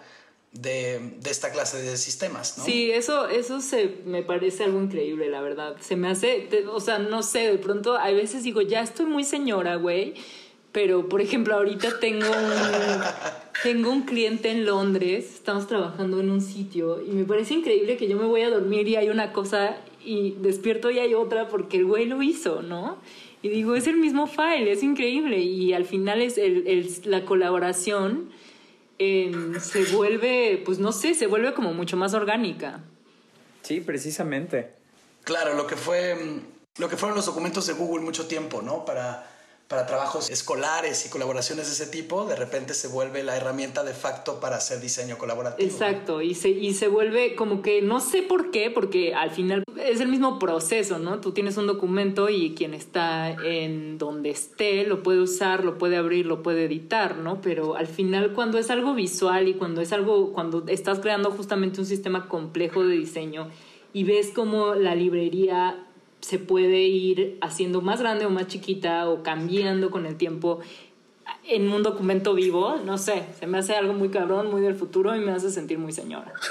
de, 0.52 1.16
de, 1.18 1.30
esta 1.30 1.52
clase 1.52 1.82
de 1.82 1.98
sistemas, 1.98 2.56
¿no? 2.56 2.64
Sí, 2.64 2.90
eso, 2.90 3.28
eso 3.28 3.60
se, 3.60 3.98
me 4.06 4.22
parece 4.22 4.64
algo 4.64 4.80
increíble, 4.80 5.28
la 5.28 5.42
verdad. 5.42 5.76
Se 5.80 5.96
me 5.96 6.08
hace, 6.08 6.48
o 6.72 6.80
sea, 6.80 6.98
no 6.98 7.22
sé, 7.22 7.50
de 7.50 7.58
pronto 7.58 7.94
a 7.94 8.10
veces 8.10 8.42
digo, 8.42 8.62
ya 8.62 8.80
estoy 8.80 9.04
muy 9.04 9.24
señora, 9.24 9.76
güey, 9.76 10.14
pero 10.72 11.10
por 11.10 11.20
ejemplo, 11.20 11.54
ahorita 11.56 12.00
tengo 12.00 12.26
un, 12.26 13.02
tengo 13.62 13.90
un 13.90 14.02
cliente 14.04 14.50
en 14.50 14.64
Londres, 14.64 15.26
estamos 15.34 15.66
trabajando 15.66 16.20
en 16.20 16.30
un 16.30 16.40
sitio 16.40 17.02
y 17.02 17.10
me 17.10 17.24
parece 17.24 17.52
increíble 17.52 17.98
que 17.98 18.08
yo 18.08 18.16
me 18.16 18.24
voy 18.24 18.40
a 18.40 18.48
dormir 18.48 18.88
y 18.88 18.96
hay 18.96 19.10
una 19.10 19.34
cosa 19.34 19.76
y 20.04 20.36
despierto 20.40 20.90
y 20.90 20.98
hay 20.98 21.14
otra 21.14 21.48
porque 21.48 21.78
el 21.78 21.86
güey 21.86 22.06
lo 22.06 22.22
hizo, 22.22 22.62
¿no? 22.62 22.98
Y 23.42 23.48
digo, 23.48 23.74
es 23.74 23.86
el 23.86 23.96
mismo 23.96 24.26
file, 24.26 24.72
es 24.72 24.82
increíble 24.82 25.38
y 25.38 25.72
al 25.72 25.84
final 25.84 26.20
es 26.20 26.36
el, 26.36 26.66
el, 26.66 26.90
la 27.04 27.24
colaboración 27.24 28.30
eh, 28.98 29.32
se 29.60 29.84
vuelve, 29.96 30.62
pues 30.64 30.78
no 30.78 30.92
sé, 30.92 31.14
se 31.14 31.26
vuelve 31.26 31.54
como 31.54 31.72
mucho 31.72 31.96
más 31.96 32.12
orgánica. 32.12 32.80
Sí, 33.62 33.80
precisamente. 33.80 34.74
Claro, 35.24 35.54
lo 35.54 35.66
que 35.66 35.76
fue, 35.76 36.16
lo 36.76 36.88
que 36.88 36.98
fueron 36.98 37.16
los 37.16 37.24
documentos 37.24 37.66
de 37.66 37.72
Google 37.72 38.04
mucho 38.04 38.26
tiempo, 38.26 38.60
¿no? 38.60 38.84
Para 38.84 39.26
para 39.70 39.86
trabajos 39.86 40.28
escolares 40.30 41.06
y 41.06 41.10
colaboraciones 41.10 41.68
de 41.68 41.74
ese 41.74 41.86
tipo, 41.86 42.24
de 42.24 42.34
repente 42.34 42.74
se 42.74 42.88
vuelve 42.88 43.22
la 43.22 43.36
herramienta 43.36 43.84
de 43.84 43.94
facto 43.94 44.40
para 44.40 44.56
hacer 44.56 44.80
diseño 44.80 45.16
colaborativo. 45.16 45.64
Exacto, 45.64 46.22
y 46.22 46.34
se, 46.34 46.48
y 46.48 46.74
se 46.74 46.88
vuelve 46.88 47.36
como 47.36 47.62
que 47.62 47.80
no 47.80 48.00
sé 48.00 48.22
por 48.22 48.50
qué, 48.50 48.72
porque 48.72 49.14
al 49.14 49.30
final 49.30 49.62
es 49.76 50.00
el 50.00 50.08
mismo 50.08 50.40
proceso, 50.40 50.98
¿no? 50.98 51.20
Tú 51.20 51.30
tienes 51.30 51.56
un 51.56 51.68
documento 51.68 52.28
y 52.28 52.56
quien 52.56 52.74
está 52.74 53.30
en 53.30 53.96
donde 53.96 54.30
esté 54.30 54.82
lo 54.82 55.04
puede 55.04 55.20
usar, 55.20 55.62
lo 55.62 55.78
puede 55.78 55.96
abrir, 55.96 56.26
lo 56.26 56.42
puede 56.42 56.64
editar, 56.64 57.18
¿no? 57.18 57.40
Pero 57.40 57.76
al 57.76 57.86
final 57.86 58.32
cuando 58.32 58.58
es 58.58 58.70
algo 58.70 58.94
visual 58.94 59.46
y 59.46 59.54
cuando 59.54 59.82
es 59.82 59.92
algo, 59.92 60.32
cuando 60.32 60.64
estás 60.66 60.98
creando 60.98 61.30
justamente 61.30 61.78
un 61.78 61.86
sistema 61.86 62.28
complejo 62.28 62.82
de 62.84 62.96
diseño 62.96 63.48
y 63.92 64.02
ves 64.02 64.32
como 64.34 64.74
la 64.74 64.96
librería 64.96 65.86
se 66.20 66.38
puede 66.38 66.82
ir 66.82 67.38
haciendo 67.40 67.80
más 67.80 68.00
grande 68.00 68.26
o 68.26 68.30
más 68.30 68.46
chiquita 68.46 69.08
o 69.08 69.22
cambiando 69.22 69.90
con 69.90 70.06
el 70.06 70.16
tiempo 70.16 70.60
en 71.48 71.70
un 71.70 71.82
documento 71.82 72.34
vivo, 72.34 72.76
no 72.84 72.98
sé, 72.98 73.24
se 73.38 73.46
me 73.46 73.58
hace 73.58 73.74
algo 73.74 73.92
muy 73.92 74.10
cabrón, 74.10 74.50
muy 74.50 74.62
del 74.62 74.74
futuro 74.74 75.14
y 75.16 75.20
me 75.20 75.32
hace 75.32 75.50
sentir 75.50 75.78
muy 75.78 75.92
señora. 75.92 76.32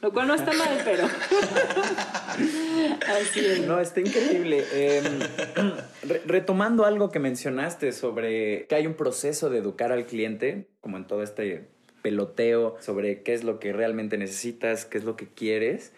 Lo 0.00 0.12
cual 0.12 0.28
no 0.28 0.34
está 0.34 0.52
mal, 0.52 0.80
pero. 0.84 1.06
Así 3.20 3.40
es. 3.40 3.66
No, 3.66 3.80
está 3.80 4.00
increíble. 4.00 4.64
Eh, 4.72 5.02
retomando 6.24 6.84
algo 6.84 7.10
que 7.10 7.18
mencionaste 7.18 7.90
sobre 7.90 8.66
que 8.68 8.76
hay 8.76 8.86
un 8.86 8.94
proceso 8.94 9.50
de 9.50 9.58
educar 9.58 9.90
al 9.90 10.06
cliente, 10.06 10.68
como 10.80 10.98
en 10.98 11.08
todo 11.08 11.24
este 11.24 11.66
peloteo 12.02 12.76
sobre 12.78 13.24
qué 13.24 13.34
es 13.34 13.42
lo 13.42 13.58
que 13.58 13.72
realmente 13.72 14.18
necesitas, 14.18 14.84
qué 14.84 14.98
es 14.98 15.04
lo 15.04 15.16
que 15.16 15.26
quieres. 15.26 15.92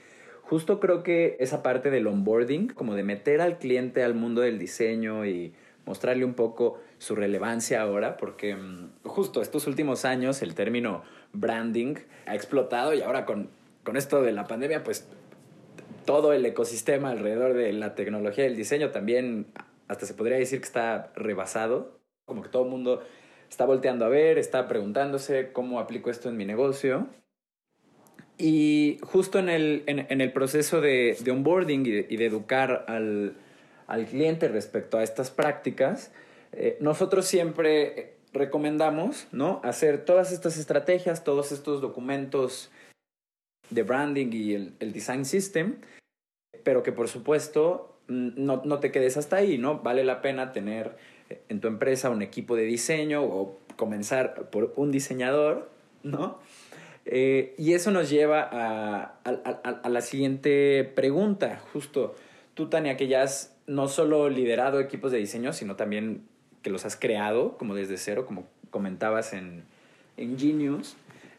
Justo 0.51 0.81
creo 0.81 1.05
que 1.05 1.37
esa 1.39 1.63
parte 1.63 1.91
del 1.91 2.09
onboarding, 2.09 2.71
como 2.71 2.97
de 2.97 3.05
meter 3.05 3.41
al 3.41 3.59
cliente 3.59 4.03
al 4.03 4.15
mundo 4.15 4.41
del 4.41 4.59
diseño 4.59 5.25
y 5.25 5.55
mostrarle 5.87 6.25
un 6.25 6.35
poco 6.35 6.81
su 6.99 7.15
relevancia 7.15 7.81
ahora, 7.81 8.17
porque 8.17 8.57
mm, 8.57 8.95
justo 9.05 9.43
estos 9.43 9.69
últimos 9.69 10.05
años 10.05 10.43
el 10.43 10.57
término 10.57 11.05
branding 11.33 11.95
ha 12.27 12.35
explotado 12.35 12.95
y 12.95 13.01
ahora 13.01 13.27
con, 13.27 13.49
con 13.85 13.97
esto 13.97 14.23
de 14.23 14.33
la 14.33 14.49
pandemia, 14.49 14.83
pues 14.83 15.07
todo 16.05 16.33
el 16.33 16.45
ecosistema 16.45 17.11
alrededor 17.11 17.55
de 17.55 17.73
la 17.73 17.95
tecnología 17.95 18.43
y 18.43 18.49
el 18.49 18.57
diseño 18.57 18.91
también 18.91 19.47
hasta 19.87 20.05
se 20.05 20.15
podría 20.15 20.37
decir 20.37 20.59
que 20.59 20.67
está 20.67 21.13
rebasado, 21.15 22.01
como 22.25 22.43
que 22.43 22.49
todo 22.49 22.65
el 22.65 22.71
mundo 22.71 23.05
está 23.49 23.67
volteando 23.67 24.05
a 24.05 24.09
ver, 24.09 24.37
está 24.37 24.67
preguntándose 24.67 25.53
cómo 25.53 25.79
aplico 25.79 26.11
esto 26.11 26.29
en 26.29 26.37
mi 26.37 26.45
negocio. 26.45 27.07
Y 28.41 28.99
justo 29.03 29.39
en 29.39 29.51
el, 29.51 29.83
en, 29.87 30.07
en 30.09 30.23
el 30.23 30.33
proceso 30.33 30.81
de, 30.81 31.15
de 31.21 31.31
onboarding 31.31 31.85
y 31.85 31.91
de, 31.91 32.07
y 32.09 32.17
de 32.17 32.25
educar 32.25 32.87
al, 32.89 33.35
al, 33.87 34.07
cliente 34.07 34.49
respecto 34.49 34.97
a 34.97 35.03
estas 35.03 35.31
prácticas, 35.31 36.11
eh, 36.53 36.79
nosotros 36.81 37.27
siempre 37.27 38.15
recomendamos 38.33 39.27
¿no? 39.31 39.61
hacer 39.63 40.07
todas 40.07 40.33
estas 40.33 40.57
estrategias, 40.57 41.23
todos 41.23 41.53
estos 41.53 41.83
documentos 41.83 42.71
de 43.69 43.83
branding 43.83 44.33
y 44.33 44.55
el, 44.55 44.73
el 44.81 44.95
design 44.95 45.27
system, 45.27 45.77
pero 46.65 46.83
que 46.83 46.93
por 46.93 47.09
supuesto 47.09 47.99
no, 48.09 48.63
no, 48.65 48.81
te 48.81 48.91
quedes 48.91 49.19
hasta 49.19 49.37
ahí, 49.37 49.59
¿no? 49.59 49.81
Vale 49.81 50.03
la 50.03 50.23
pena 50.23 50.53
tener 50.53 50.97
en 51.51 51.61
tu 51.61 51.69
empresa 51.69 52.09
un 52.09 52.23
equipo 52.23 52.57
de 52.57 52.65
diseño 52.65 53.23
o 53.23 53.59
comenzar 53.77 54.49
por 54.51 54.73
un 54.77 54.91
diseñador, 54.91 55.71
¿no? 56.03 56.39
Eh, 57.13 57.57
y 57.59 57.73
eso 57.73 57.91
nos 57.91 58.09
lleva 58.09 58.49
a, 58.53 59.89
la 59.89 60.01
siguiente 60.01 60.85
pregunta, 60.95 61.61
justo 61.73 62.15
tú, 62.55 62.69
Tania, 62.69 62.97
que 62.97 63.09
ya 63.09 63.23
has 63.23 63.57
no 63.67 63.89
solo 63.89 64.31
liderado 64.31 64.79
equipos 64.79 65.11
de 65.11 65.19
diseño, 65.19 65.53
sino 65.53 65.75
también 65.75 66.23
que 66.63 66.71
los 66.71 66.85
has 66.85 66.95
creado 66.95 67.59
como 67.59 67.75
desde 67.75 67.97
cero, 67.97 68.27
como 68.27 68.47
comentabas 68.71 69.33
en, 69.33 69.65
en 70.17 70.39
Genius. 70.39 70.95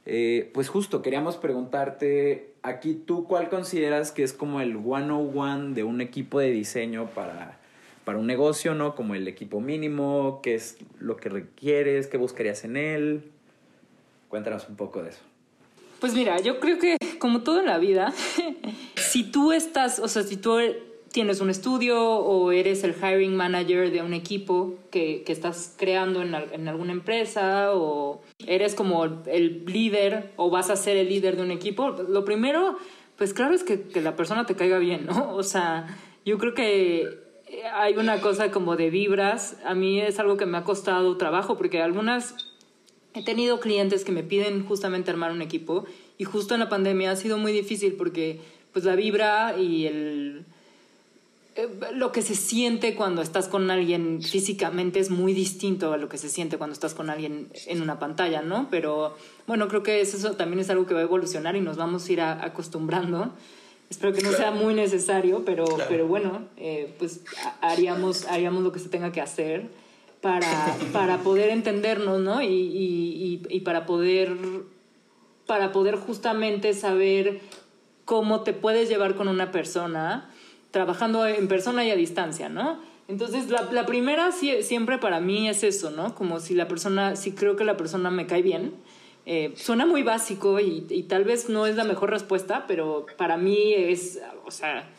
Eh, 0.05 0.51
pues 0.53 0.67
justo 0.67 1.01
queríamos 1.01 1.37
preguntarte 1.37 2.51
aquí 2.63 2.93
tú 2.93 3.25
cuál 3.25 3.47
consideras 3.47 4.11
que 4.11 4.23
es 4.23 4.33
como 4.33 4.59
el 4.59 4.73
101 4.73 5.73
de 5.73 5.85
un 5.85 6.01
equipo 6.01 6.39
de 6.39 6.51
diseño 6.51 7.07
para, 7.15 7.59
para 8.03 8.17
un 8.17 8.27
negocio, 8.27 8.75
¿no? 8.75 8.93
Como 8.93 9.15
el 9.15 9.25
equipo 9.25 9.61
mínimo, 9.61 10.41
qué 10.43 10.55
es 10.55 10.79
lo 10.99 11.15
que 11.15 11.29
requieres, 11.29 12.07
qué 12.07 12.17
buscarías 12.17 12.65
en 12.65 12.75
él. 12.75 13.31
Cuéntanos 14.27 14.67
un 14.67 14.75
poco 14.75 15.01
de 15.01 15.11
eso. 15.11 15.30
Pues 16.01 16.15
mira, 16.15 16.39
yo 16.39 16.59
creo 16.59 16.79
que 16.79 16.97
como 17.19 17.43
todo 17.43 17.59
en 17.59 17.67
la 17.67 17.77
vida, 17.77 18.11
si 18.95 19.23
tú 19.23 19.51
estás, 19.51 19.99
o 19.99 20.07
sea, 20.07 20.23
si 20.23 20.35
tú 20.35 20.57
tienes 21.11 21.41
un 21.41 21.51
estudio 21.51 22.01
o 22.03 22.51
eres 22.51 22.83
el 22.83 22.95
hiring 22.95 23.35
manager 23.35 23.91
de 23.91 24.01
un 24.01 24.15
equipo 24.15 24.79
que, 24.89 25.21
que 25.23 25.31
estás 25.31 25.75
creando 25.77 26.23
en, 26.23 26.33
en, 26.33 26.67
alguna 26.67 26.91
empresa 26.91 27.75
o 27.75 28.23
eres 28.47 28.73
como 28.73 29.05
el 29.05 29.63
líder 29.67 30.31
o 30.37 30.49
vas 30.49 30.71
a 30.71 30.75
ser 30.75 30.97
el 30.97 31.07
líder 31.07 31.35
de 31.35 31.43
un 31.43 31.51
equipo, 31.51 31.91
lo 31.91 32.25
primero, 32.25 32.77
pues 33.15 33.35
claro 33.35 33.53
es 33.53 33.63
que, 33.63 33.83
que 33.83 34.01
la 34.01 34.15
persona 34.15 34.47
te 34.47 34.55
caiga 34.55 34.79
bien, 34.79 35.05
¿no? 35.05 35.31
O 35.35 35.43
sea, 35.43 35.85
yo 36.25 36.39
creo 36.39 36.55
que 36.55 37.05
hay 37.75 37.95
una 37.95 38.21
cosa 38.21 38.49
como 38.49 38.75
de 38.75 38.89
vibras. 38.89 39.57
A 39.65 39.75
mí 39.75 40.01
es 40.01 40.19
algo 40.19 40.35
que 40.37 40.47
me 40.47 40.57
ha 40.57 40.63
costado 40.63 41.15
trabajo 41.17 41.57
porque 41.57 41.79
algunas 41.79 42.50
he 43.13 43.23
tenido 43.23 43.59
clientes 43.59 44.03
que 44.03 44.11
me 44.11 44.23
piden 44.23 44.65
justamente 44.65 45.11
armar 45.11 45.31
un 45.31 45.41
equipo 45.41 45.85
y 46.17 46.23
justo 46.23 46.53
en 46.53 46.59
la 46.59 46.69
pandemia 46.69 47.11
ha 47.11 47.15
sido 47.15 47.37
muy 47.37 47.51
difícil 47.51 47.93
porque 47.93 48.39
pues 48.73 48.85
la 48.85 48.95
vibra 48.95 49.57
y 49.57 49.85
el 49.85 50.45
eh, 51.55 51.67
lo 51.93 52.13
que 52.13 52.21
se 52.21 52.35
siente 52.35 52.95
cuando 52.95 53.21
estás 53.21 53.49
con 53.49 53.69
alguien 53.69 54.21
físicamente 54.21 54.99
es 54.99 55.09
muy 55.09 55.33
distinto 55.33 55.91
a 55.91 55.97
lo 55.97 56.07
que 56.07 56.17
se 56.17 56.29
siente 56.29 56.57
cuando 56.57 56.73
estás 56.73 56.93
con 56.93 57.09
alguien 57.09 57.49
en 57.67 57.81
una 57.81 57.99
pantalla, 57.99 58.41
¿no? 58.41 58.69
Pero 58.71 59.17
bueno, 59.47 59.67
creo 59.67 59.83
que 59.83 59.99
eso 59.99 60.31
también 60.35 60.61
es 60.61 60.69
algo 60.69 60.85
que 60.85 60.93
va 60.93 61.01
a 61.01 61.03
evolucionar 61.03 61.57
y 61.57 61.61
nos 61.61 61.75
vamos 61.75 62.07
a 62.07 62.11
ir 62.13 62.21
acostumbrando. 62.21 63.33
Espero 63.89 64.13
que 64.13 64.21
no 64.21 64.31
sea 64.31 64.51
muy 64.51 64.73
necesario, 64.73 65.43
pero, 65.43 65.65
pero 65.89 66.07
bueno, 66.07 66.43
eh, 66.55 66.93
pues 66.97 67.19
haríamos, 67.59 68.25
haríamos 68.27 68.63
lo 68.63 68.71
que 68.71 68.79
se 68.79 68.87
tenga 68.87 69.11
que 69.11 69.19
hacer 69.19 69.69
para, 70.21 70.77
para 70.93 71.17
poder 71.19 71.49
entendernos, 71.49 72.19
¿no? 72.19 72.41
Y, 72.41 72.47
y, 72.47 73.41
y, 73.49 73.59
para 73.61 73.85
poder 73.85 74.37
para 75.47 75.71
poder 75.71 75.95
justamente 75.95 76.73
saber 76.73 77.41
cómo 78.05 78.41
te 78.41 78.53
puedes 78.53 78.87
llevar 78.87 79.15
con 79.15 79.27
una 79.27 79.51
persona 79.51 80.29
trabajando 80.69 81.25
en 81.27 81.47
persona 81.47 81.83
y 81.83 81.91
a 81.91 81.95
distancia, 81.95 82.47
¿no? 82.47 82.79
Entonces, 83.07 83.49
la, 83.49 83.63
la 83.71 83.85
primera 83.85 84.31
siempre 84.31 84.97
para 84.97 85.19
mí 85.19 85.49
es 85.49 85.63
eso, 85.63 85.89
¿no? 85.89 86.15
Como 86.15 86.39
si 86.39 86.53
la 86.53 86.69
persona, 86.69 87.17
si 87.17 87.33
creo 87.33 87.57
que 87.57 87.65
la 87.65 87.75
persona 87.75 88.09
me 88.09 88.27
cae 88.27 88.41
bien. 88.41 88.75
Eh, 89.25 89.51
suena 89.55 89.85
muy 89.85 90.03
básico 90.03 90.59
y, 90.59 90.85
y, 90.89 91.03
tal 91.03 91.25
vez 91.25 91.49
no 91.49 91.65
es 91.65 91.75
la 91.75 91.83
mejor 91.83 92.09
respuesta, 92.09 92.65
pero 92.67 93.05
para 93.17 93.37
mí 93.37 93.73
es, 93.73 94.19
o 94.45 94.51
sea, 94.51 94.89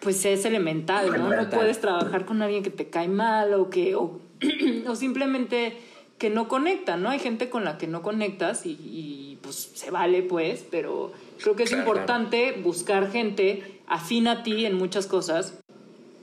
pues 0.00 0.24
es 0.24 0.44
elemental, 0.44 1.10
¿no? 1.16 1.28
No 1.28 1.50
puedes 1.50 1.80
trabajar 1.80 2.24
con 2.24 2.42
alguien 2.42 2.62
que 2.62 2.70
te 2.70 2.90
cae 2.90 3.08
mal 3.08 3.54
o 3.54 3.70
que, 3.70 3.94
o, 3.94 4.18
o 4.86 4.96
simplemente 4.96 5.76
que 6.18 6.30
no 6.30 6.48
conecta, 6.48 6.96
¿no? 6.96 7.10
Hay 7.10 7.18
gente 7.18 7.50
con 7.50 7.64
la 7.64 7.78
que 7.78 7.86
no 7.86 8.02
conectas 8.02 8.64
y, 8.66 8.70
y 8.70 9.38
pues 9.42 9.72
se 9.74 9.90
vale, 9.90 10.22
pues, 10.22 10.64
pero 10.70 11.12
creo 11.42 11.56
que 11.56 11.64
es 11.64 11.72
importante 11.72 12.52
buscar 12.52 13.10
gente 13.10 13.80
afín 13.86 14.28
a 14.28 14.42
ti 14.42 14.64
en 14.64 14.74
muchas 14.74 15.06
cosas. 15.06 15.58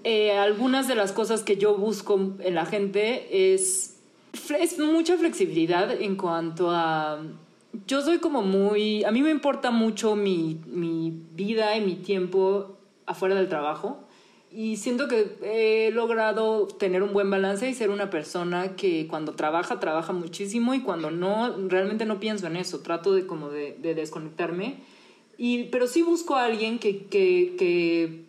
Eh, 0.04 0.32
algunas 0.32 0.88
de 0.88 0.96
las 0.96 1.12
cosas 1.12 1.44
que 1.44 1.58
yo 1.58 1.76
busco 1.76 2.34
en 2.40 2.56
la 2.56 2.66
gente 2.66 3.54
es, 3.54 3.98
es 4.58 4.80
mucha 4.80 5.18
flexibilidad 5.18 5.92
en 5.92 6.16
cuanto 6.16 6.72
a... 6.72 7.22
Yo 7.86 8.02
soy 8.02 8.20
como 8.20 8.42
muy... 8.42 9.04
A 9.04 9.12
mí 9.12 9.22
me 9.22 9.30
importa 9.30 9.72
mucho 9.72 10.16
mi, 10.16 10.62
mi 10.66 11.14
vida 11.34 11.76
y 11.76 11.82
mi 11.82 11.96
tiempo 11.96 12.78
afuera 13.06 13.36
del 13.36 13.50
trabajo. 13.50 14.00
Y 14.52 14.78
siento 14.78 15.08
que 15.08 15.38
he 15.44 15.92
logrado 15.92 16.68
tener 16.68 17.04
un 17.04 17.14
buen 17.14 17.30
balance 17.30 17.70
y 17.70 17.74
ser 17.74 17.92
una 17.92 18.10
persona 18.10 18.76
que 18.76 19.08
cuando 19.08 19.34
trabaja, 19.34 19.80
trabaja 19.80 20.12
muchísimo 20.12 20.74
y 20.74 20.82
cuando 20.82 21.12
no, 21.12 21.56
realmente 21.68 22.06
no 22.06 22.20
pienso 22.20 22.48
en 22.48 22.56
eso. 22.56 22.80
Trato 22.80 23.14
de 23.14 23.28
como 23.28 23.50
de, 23.50 23.78
de 23.80 23.94
desconectarme 23.94 24.78
y, 25.42 25.64
pero 25.66 25.88
sí 25.88 26.02
busco 26.02 26.36
a 26.36 26.44
alguien 26.44 26.80
que, 26.80 27.06
que, 27.06 27.56
que 27.58 28.26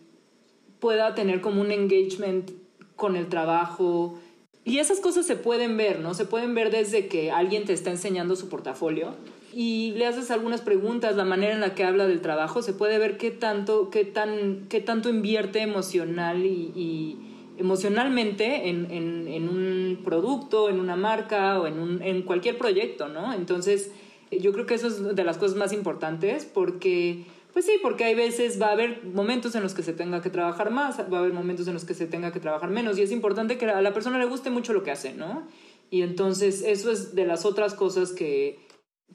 pueda 0.79 1.13
tener 1.13 1.41
como 1.41 1.59
un 1.59 1.73
engagement 1.73 2.51
con 2.95 3.17
el 3.17 3.27
trabajo. 3.27 4.17
Y 4.63 4.77
esas 4.77 5.01
cosas 5.01 5.25
se 5.25 5.35
pueden 5.35 5.75
ver, 5.75 5.99
¿no? 5.99 6.13
Se 6.13 6.23
pueden 6.23 6.55
ver 6.55 6.71
desde 6.71 7.07
que 7.07 7.29
alguien 7.29 7.65
te 7.65 7.73
está 7.73 7.89
enseñando 7.89 8.37
su 8.37 8.47
portafolio 8.47 9.15
y 9.53 9.91
le 9.91 10.05
haces 10.05 10.31
algunas 10.31 10.61
preguntas, 10.61 11.15
la 11.15 11.25
manera 11.25 11.53
en 11.53 11.61
la 11.61 11.75
que 11.75 11.83
habla 11.83 12.07
del 12.07 12.21
trabajo, 12.21 12.61
se 12.61 12.73
puede 12.73 12.97
ver 12.99 13.17
qué 13.17 13.31
tanto, 13.31 13.89
qué 13.89 14.05
tan, 14.05 14.67
qué 14.69 14.81
tanto 14.81 15.09
invierte 15.09 15.61
emocional 15.61 16.45
y, 16.45 16.71
y 16.75 17.17
emocionalmente 17.57 18.69
en, 18.69 18.89
en, 18.91 19.27
en, 19.27 19.49
un 19.49 19.99
producto, 20.03 20.69
en 20.69 20.79
una 20.79 20.95
marca 20.95 21.59
o 21.59 21.67
en, 21.67 21.79
un, 21.79 22.01
en 22.01 22.21
cualquier 22.23 22.57
proyecto, 22.57 23.07
¿no? 23.07 23.33
Entonces, 23.33 23.91
yo 24.31 24.53
creo 24.53 24.65
que 24.65 24.75
eso 24.75 24.87
es 24.87 25.15
de 25.15 25.23
las 25.23 25.37
cosas 25.37 25.57
más 25.57 25.73
importantes 25.73 26.45
porque, 26.45 27.25
pues 27.51 27.65
sí, 27.65 27.73
porque 27.81 28.05
hay 28.05 28.15
veces 28.15 28.61
va 28.61 28.67
a 28.67 28.71
haber 28.71 29.03
momentos 29.03 29.53
en 29.55 29.63
los 29.63 29.73
que 29.73 29.83
se 29.83 29.93
tenga 29.93 30.21
que 30.21 30.29
trabajar 30.29 30.71
más, 30.71 30.99
va 30.99 31.17
a 31.17 31.19
haber 31.19 31.33
momentos 31.33 31.67
en 31.67 31.73
los 31.73 31.83
que 31.83 31.93
se 31.93 32.07
tenga 32.07 32.31
que 32.31 32.39
trabajar 32.39 32.69
menos 32.69 32.97
y 32.97 33.01
es 33.01 33.11
importante 33.11 33.57
que 33.57 33.65
a 33.65 33.81
la 33.81 33.93
persona 33.93 34.17
le 34.17 34.25
guste 34.25 34.49
mucho 34.49 34.71
lo 34.71 34.83
que 34.83 34.91
hace, 34.91 35.13
¿no? 35.13 35.47
Y 35.89 36.03
entonces 36.03 36.63
eso 36.65 36.89
es 36.89 37.15
de 37.15 37.25
las 37.25 37.45
otras 37.45 37.73
cosas 37.73 38.13
que, 38.13 38.59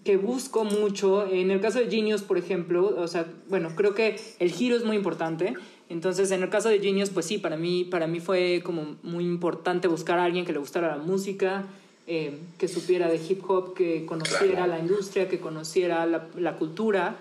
que 0.04 0.16
busco 0.16 0.64
mucho. 0.64 1.26
En 1.26 1.50
el 1.50 1.60
caso 1.60 1.78
de 1.78 1.90
Genius, 1.90 2.22
por 2.22 2.38
ejemplo, 2.38 2.94
o 2.98 3.08
sea, 3.08 3.26
bueno, 3.48 3.70
creo 3.74 3.94
que 3.94 4.18
el 4.38 4.50
giro 4.50 4.76
es 4.76 4.84
muy 4.84 4.96
importante. 4.96 5.54
Entonces, 5.88 6.30
en 6.30 6.42
el 6.42 6.48
caso 6.48 6.68
de 6.68 6.80
Genius, 6.80 7.10
pues 7.10 7.26
sí, 7.26 7.38
para 7.38 7.56
mí, 7.56 7.84
para 7.84 8.06
mí 8.06 8.20
fue 8.20 8.62
como 8.64 8.96
muy 9.02 9.24
importante 9.24 9.88
buscar 9.88 10.18
a 10.18 10.24
alguien 10.24 10.44
que 10.44 10.52
le 10.52 10.58
gustara 10.58 10.96
la 10.96 11.02
música, 11.02 11.66
eh, 12.06 12.38
que 12.58 12.68
supiera 12.68 13.08
de 13.08 13.16
hip 13.16 13.48
hop, 13.48 13.74
que 13.74 14.04
conociera 14.06 14.66
la 14.66 14.78
industria, 14.78 15.28
que 15.28 15.38
conociera 15.38 16.06
la, 16.06 16.28
la, 16.36 16.56
cultura. 16.56 17.18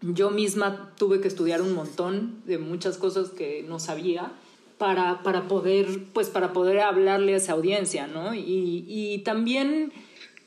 Yo 0.00 0.30
misma 0.30 0.94
tuve 0.96 1.20
que 1.20 1.28
estudiar 1.28 1.60
un 1.60 1.74
montón 1.74 2.42
de 2.46 2.58
muchas 2.58 2.98
cosas 2.98 3.30
que 3.30 3.64
no 3.68 3.78
sabía 3.78 4.32
para, 4.78 5.22
para, 5.22 5.48
poder, 5.48 5.86
pues, 6.12 6.28
para 6.28 6.52
poder 6.52 6.80
hablarle 6.80 7.34
a 7.34 7.38
esa 7.38 7.52
audiencia, 7.52 8.06
¿no? 8.06 8.34
Y, 8.34 8.84
y 8.86 9.18
también 9.18 9.92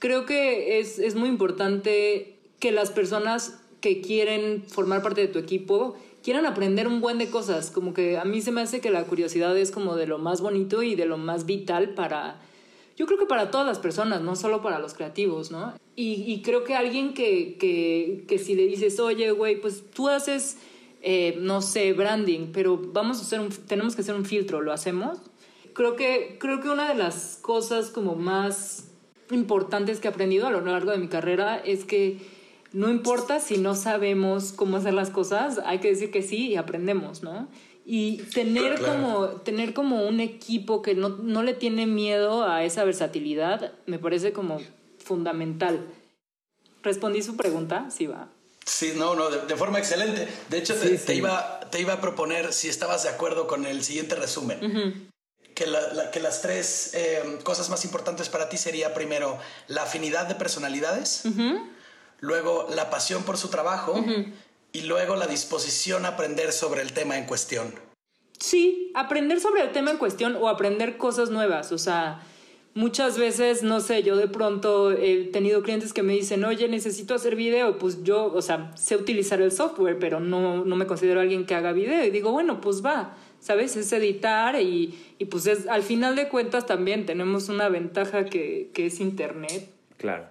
creo 0.01 0.25
que 0.25 0.79
es, 0.79 0.97
es 0.99 1.15
muy 1.15 1.29
importante 1.29 2.35
que 2.59 2.71
las 2.71 2.89
personas 2.89 3.61
que 3.81 4.01
quieren 4.01 4.63
formar 4.67 5.03
parte 5.03 5.21
de 5.21 5.27
tu 5.27 5.39
equipo 5.39 5.95
quieran 6.23 6.45
aprender 6.45 6.87
un 6.87 7.01
buen 7.01 7.19
de 7.19 7.29
cosas. 7.29 7.69
Como 7.71 7.93
que 7.93 8.17
a 8.17 8.25
mí 8.25 8.41
se 8.41 8.51
me 8.51 8.61
hace 8.61 8.81
que 8.81 8.89
la 8.89 9.03
curiosidad 9.05 9.55
es 9.57 9.71
como 9.71 9.95
de 9.95 10.07
lo 10.07 10.17
más 10.17 10.41
bonito 10.41 10.81
y 10.81 10.95
de 10.95 11.05
lo 11.05 11.17
más 11.17 11.45
vital 11.45 11.93
para 11.93 12.41
yo 12.97 13.05
creo 13.05 13.17
que 13.17 13.25
para 13.25 13.49
todas 13.49 13.65
las 13.65 13.79
personas, 13.79 14.21
no 14.21 14.35
solo 14.35 14.61
para 14.61 14.77
los 14.77 14.93
creativos, 14.93 15.49
¿no? 15.49 15.73
Y, 15.95 16.41
creo 16.43 16.63
que 16.63 16.75
alguien 16.75 17.13
que, 17.13 17.57
que, 17.57 18.25
que, 18.27 18.37
si 18.39 18.55
le 18.55 18.65
dices, 18.67 18.99
oye, 18.99 19.31
güey, 19.31 19.59
pues 19.59 19.83
tú 19.91 20.07
haces, 20.07 20.57
eh, 21.01 21.35
no 21.39 21.61
sé, 21.61 21.93
branding, 21.93 22.51
pero 22.51 22.77
vamos 22.77 23.19
a 23.19 23.21
hacer 23.21 23.39
un, 23.39 23.49
tenemos 23.49 23.95
que 23.95 24.01
hacer 24.01 24.15
un 24.15 24.25
filtro, 24.25 24.61
¿lo 24.61 24.71
hacemos? 24.71 25.19
Creo 25.73 25.95
que, 25.95 26.37
creo 26.39 26.59
que 26.59 26.69
una 26.69 26.89
de 26.89 26.95
las 26.95 27.39
cosas 27.41 27.89
como 27.89 28.15
más 28.15 28.90
importantes 29.31 29.99
que 29.99 30.07
he 30.07 30.11
aprendido 30.11 30.47
a 30.47 30.51
lo 30.51 30.61
largo 30.61 30.91
de 30.91 30.97
mi 30.97 31.07
carrera 31.07 31.57
es 31.57 31.85
que 31.85 32.17
no 32.73 32.89
importa 32.89 33.39
si 33.39 33.57
no 33.57 33.75
sabemos 33.75 34.53
cómo 34.53 34.77
hacer 34.77 34.93
las 34.93 35.09
cosas, 35.09 35.59
hay 35.65 35.79
que 35.79 35.89
decir 35.89 36.11
que 36.11 36.21
sí 36.21 36.49
y 36.49 36.55
aprendemos, 36.55 37.23
¿no? 37.23 37.47
y 37.85 38.17
tener 38.33 38.79
como 38.79 39.27
tener 39.41 39.73
como 39.73 40.07
un 40.07 40.19
equipo 40.19 40.81
que 40.81 40.93
no, 40.93 41.09
no, 41.09 41.43
le 41.43 41.53
tiene 41.53 41.87
miedo 41.87 42.43
a 42.43 42.63
esa 42.63 42.83
versatilidad 42.83 43.73
me 43.85 43.99
parece 43.99 44.33
como 44.33 44.61
fundamental. 45.03 45.87
¿Respondí 46.83 47.21
su 47.21 47.35
pregunta? 47.37 47.89
Sí, 47.91 48.07
va. 48.07 48.29
Sí, 48.65 48.93
no, 48.95 49.15
no, 49.15 49.29
de, 49.29 49.55
forma 49.55 49.79
excelente. 49.79 50.27
De 50.49 50.57
hecho, 50.57 50.75
te, 50.75 51.15
iba, 51.15 51.59
te 51.71 51.81
iba 51.81 51.93
a 51.93 52.01
proponer 52.01 52.53
si 52.53 52.69
estabas 52.69 53.03
de 53.03 53.09
acuerdo 53.09 53.47
con 53.47 53.65
el 53.65 53.83
siguiente 53.83 54.15
resumen. 54.15 55.09
Que, 55.61 55.67
la, 55.67 56.09
que, 56.09 56.19
las 56.19 56.41
tres 56.41 56.91
eh, 56.95 57.39
cosas 57.43 57.69
más 57.69 57.85
importantes 57.85 58.29
para 58.29 58.49
ti 58.49 58.57
sería 58.57 58.95
primero 58.95 59.37
la 59.67 59.83
afinidad 59.83 60.25
de 60.25 60.33
personalidades, 60.33 61.23
luego 62.19 62.67
la 62.73 62.89
pasión 62.89 63.21
por 63.23 63.37
su 63.37 63.49
trabajo 63.49 64.03
y 64.73 64.81
luego 64.81 65.15
la 65.15 65.27
disposición 65.27 66.05
a 66.05 66.09
aprender 66.09 66.51
sobre 66.51 66.81
el 66.81 66.93
tema 66.93 67.19
en 67.19 67.25
cuestión. 67.25 67.75
Sí, 68.39 68.91
aprender 68.95 69.39
sobre 69.39 69.61
el 69.61 69.71
tema 69.71 69.91
en 69.91 69.97
cuestión 69.97 70.35
o 70.35 70.49
aprender 70.49 70.97
cosas 70.97 71.29
nuevas. 71.29 71.71
O 71.71 71.77
sea, 71.77 72.23
muchas 72.73 73.19
veces, 73.19 73.61
no 73.61 73.81
sé, 73.81 74.01
yo 74.01 74.15
de 74.15 74.27
pronto 74.27 74.91
he 74.91 75.25
tenido 75.25 75.61
clientes 75.61 75.93
que 75.93 76.01
me 76.01 76.13
dicen, 76.13 76.43
oye, 76.43 76.67
necesito 76.69 77.13
hacer 77.13 77.35
video. 77.35 77.77
Pues 77.77 78.01
yo, 78.01 78.33
o 78.33 78.41
sea, 78.41 78.71
sé 78.75 78.95
utilizar 78.95 79.39
el 79.43 79.51
software, 79.51 79.99
pero 79.99 80.19
no, 80.19 80.65
no 80.65 80.75
me 80.75 80.87
considero 80.87 81.19
alguien 81.21 81.45
que 81.45 81.53
haga 81.53 81.71
video. 81.71 82.03
Y 82.03 82.09
digo, 82.09 82.31
bueno, 82.31 82.61
pues 82.61 82.83
va, 82.83 83.15
¿sabes? 83.41 83.75
Es 83.75 83.91
editar 83.91 84.61
y, 84.61 84.97
y 85.19 85.25
pues 85.25 85.47
es, 85.47 85.67
al 85.67 85.83
final 85.83 86.15
de 86.15 86.29
cuentas 86.29 86.65
también 86.65 87.05
tenemos 87.05 87.49
una 87.49 87.67
ventaja 87.67 88.23
que, 88.23 88.69
que 88.73 88.85
es 88.85 89.01
Internet. 89.01 89.69
Claro. 89.97 90.27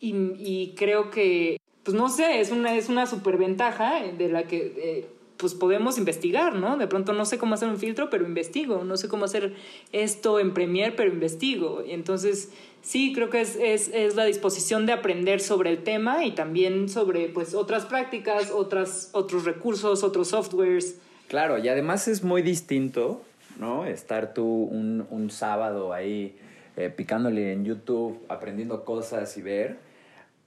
Y, 0.00 0.14
y 0.38 0.74
creo 0.74 1.10
que 1.10 1.60
pues 1.84 1.94
no 1.94 2.08
sé, 2.08 2.40
es 2.40 2.50
una, 2.50 2.74
es 2.76 2.88
una 2.88 3.06
superventaja 3.06 4.02
de 4.02 4.28
la 4.30 4.44
que 4.44 4.72
eh, 4.76 5.06
pues 5.36 5.54
podemos 5.54 5.98
investigar, 5.98 6.54
¿no? 6.54 6.78
De 6.78 6.86
pronto 6.86 7.12
no 7.12 7.26
sé 7.26 7.36
cómo 7.36 7.54
hacer 7.54 7.68
un 7.68 7.76
filtro, 7.76 8.08
pero 8.08 8.24
investigo, 8.24 8.84
no 8.84 8.96
sé 8.96 9.08
cómo 9.08 9.26
hacer 9.26 9.54
esto 9.92 10.40
en 10.40 10.54
Premiere, 10.54 10.92
pero 10.92 11.12
investigo. 11.12 11.84
Y 11.86 11.92
entonces 11.92 12.50
sí, 12.80 13.12
creo 13.12 13.28
que 13.28 13.42
es, 13.42 13.56
es, 13.56 13.90
es, 13.92 14.16
la 14.16 14.24
disposición 14.24 14.86
de 14.86 14.92
aprender 14.92 15.40
sobre 15.40 15.70
el 15.70 15.82
tema 15.82 16.24
y 16.24 16.32
también 16.32 16.88
sobre 16.88 17.28
pues 17.28 17.54
otras 17.54 17.84
prácticas, 17.84 18.50
otras, 18.50 19.10
otros 19.12 19.44
recursos, 19.44 20.02
otros 20.02 20.28
softwares. 20.28 20.98
Claro, 21.28 21.58
y 21.58 21.68
además 21.68 22.08
es 22.08 22.22
muy 22.22 22.42
distinto, 22.42 23.22
¿no? 23.58 23.86
Estar 23.86 24.34
tú 24.34 24.44
un, 24.44 25.06
un 25.10 25.30
sábado 25.30 25.92
ahí 25.92 26.36
eh, 26.76 26.90
picándole 26.90 27.52
en 27.52 27.64
YouTube, 27.64 28.20
aprendiendo 28.28 28.84
cosas 28.84 29.36
y 29.36 29.42
ver 29.42 29.78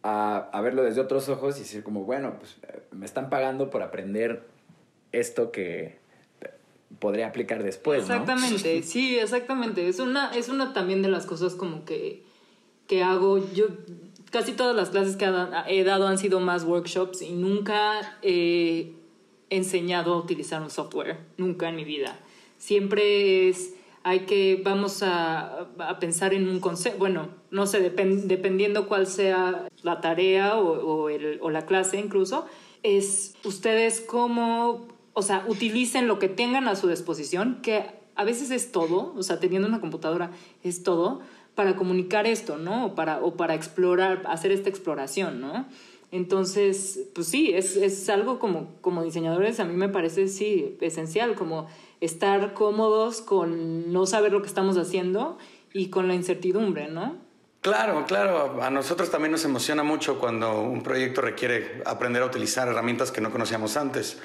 a, 0.04 0.62
verlo 0.62 0.84
desde 0.84 1.02
otros 1.02 1.28
ojos 1.30 1.58
y 1.58 1.60
decir 1.60 1.84
como, 1.84 2.04
bueno, 2.04 2.36
pues 2.40 2.56
me 2.92 3.06
están 3.06 3.30
pagando 3.30 3.70
por 3.70 3.82
aprender 3.82 4.46
esto 5.12 5.52
que 5.52 5.98
podría 7.00 7.28
aplicar 7.28 7.64
después, 7.64 8.04
Exactamente, 8.04 8.84
sí, 8.84 9.18
exactamente. 9.20 9.88
Es 9.88 10.00
una, 10.00 10.34
es 10.34 10.50
una 10.50 10.74
también 10.74 11.02
de 11.02 11.10
las 11.10 11.26
cosas 11.26 11.56
como 11.56 11.86
que, 11.86 12.24
que 12.88 13.04
hago. 13.04 13.38
Yo 13.54 13.68
casi 14.32 14.54
todas 14.54 14.76
las 14.76 14.90
clases 14.90 15.16
que 15.16 15.26
he 15.68 15.84
dado 15.84 16.08
han 16.08 16.18
sido 16.18 16.40
más 16.40 16.64
workshops 16.64 17.22
y 17.22 17.34
nunca 17.34 18.18
enseñado 19.50 20.14
a 20.14 20.18
utilizar 20.18 20.62
un 20.62 20.70
software, 20.70 21.18
nunca 21.38 21.70
en 21.70 21.76
mi 21.76 21.86
vida. 21.86 22.20
Siempre 22.58 23.50
es, 23.50 23.74
hay 24.04 24.22
que, 24.22 24.62
vamos 24.64 25.04
a, 25.04 25.68
a 25.80 26.00
pensar 26.00 26.34
en 26.34 26.48
un 26.48 26.60
concepto, 26.60 27.00
bueno, 27.00 27.30
no 27.52 27.66
sé, 27.66 27.80
dependiendo 27.82 28.88
cuál 28.88 29.08
sea 29.08 29.68
la 29.84 30.02
tarea 30.02 30.58
o, 30.58 31.10
el, 31.10 31.40
o 31.42 31.50
la 31.50 31.66
clase 31.66 31.98
incluso, 32.00 32.46
es 32.84 33.36
ustedes 33.44 34.02
cómo, 34.02 34.88
o 35.14 35.22
sea, 35.22 35.46
utilicen 35.48 36.08
lo 36.08 36.20
que 36.20 36.30
tengan 36.30 36.68
a 36.68 36.76
su 36.76 36.88
disposición, 36.88 37.60
que 37.62 37.86
a 38.16 38.24
veces 38.24 38.52
es 38.52 38.72
todo, 38.72 39.14
o 39.16 39.24
sea, 39.24 39.40
teniendo 39.40 39.68
una 39.68 39.80
computadora 39.80 40.32
es 40.64 40.84
todo, 40.84 41.22
para 41.56 41.76
comunicar 41.76 42.28
esto, 42.28 42.58
¿no? 42.58 42.86
O 42.86 42.96
para, 42.96 43.20
o 43.22 43.36
para 43.36 43.56
explorar, 43.56 44.22
hacer 44.28 44.52
esta 44.52 44.70
exploración, 44.70 45.42
¿no? 45.42 45.66
Entonces, 46.12 47.10
pues 47.14 47.28
sí, 47.28 47.52
es, 47.54 47.76
es 47.76 48.08
algo 48.10 48.40
como, 48.40 48.76
como 48.82 49.04
diseñadores, 49.04 49.60
a 49.60 49.66
mí 49.66 49.74
me 49.74 49.90
parece, 49.90 50.28
sí, 50.28 50.78
esencial, 50.80 51.36
como 51.36 51.68
estar 52.00 52.54
cómodos 52.54 53.22
con 53.22 53.92
no 53.92 54.06
saber 54.06 54.32
lo 54.32 54.42
que 54.42 54.48
estamos 54.48 54.78
haciendo 54.78 55.38
y 55.74 55.90
con 55.90 56.08
la 56.08 56.14
incertidumbre, 56.16 56.88
¿no? 56.88 57.18
Claro, 57.62 58.06
claro. 58.06 58.62
A 58.62 58.70
nosotros 58.70 59.12
también 59.12 59.34
nos 59.34 59.44
emociona 59.44 59.84
mucho 59.84 60.20
cuando 60.20 60.62
un 60.62 60.82
proyecto 60.84 61.22
requiere 61.22 61.82
aprender 61.86 62.24
a 62.24 62.26
utilizar 62.26 62.68
herramientas 62.70 63.12
que 63.12 63.20
no 63.20 63.30
conocíamos 63.30 63.76
antes. 63.76 64.22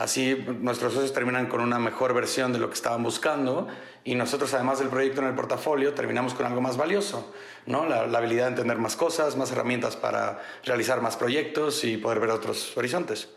Así 0.00 0.34
nuestros 0.62 0.94
socios 0.94 1.12
terminan 1.12 1.46
con 1.46 1.60
una 1.60 1.78
mejor 1.78 2.14
versión 2.14 2.54
de 2.54 2.58
lo 2.58 2.68
que 2.68 2.74
estaban 2.74 3.02
buscando 3.02 3.68
y 4.02 4.14
nosotros, 4.14 4.54
además 4.54 4.78
del 4.78 4.88
proyecto 4.88 5.20
en 5.20 5.26
el 5.26 5.34
portafolio, 5.34 5.92
terminamos 5.92 6.32
con 6.32 6.46
algo 6.46 6.62
más 6.62 6.78
valioso, 6.78 7.30
¿no? 7.66 7.84
La, 7.84 8.04
habilidad 8.04 8.44
de 8.44 8.52
entender 8.52 8.78
más 8.78 8.96
cosas, 8.96 9.36
más 9.36 9.52
herramientas 9.52 9.96
para 9.96 10.40
realizar 10.64 11.02
más 11.02 11.18
proyectos 11.18 11.84
y 11.84 11.98
poder 11.98 12.18
ver 12.18 12.30
otros 12.30 12.74
horizontes. 12.78 13.28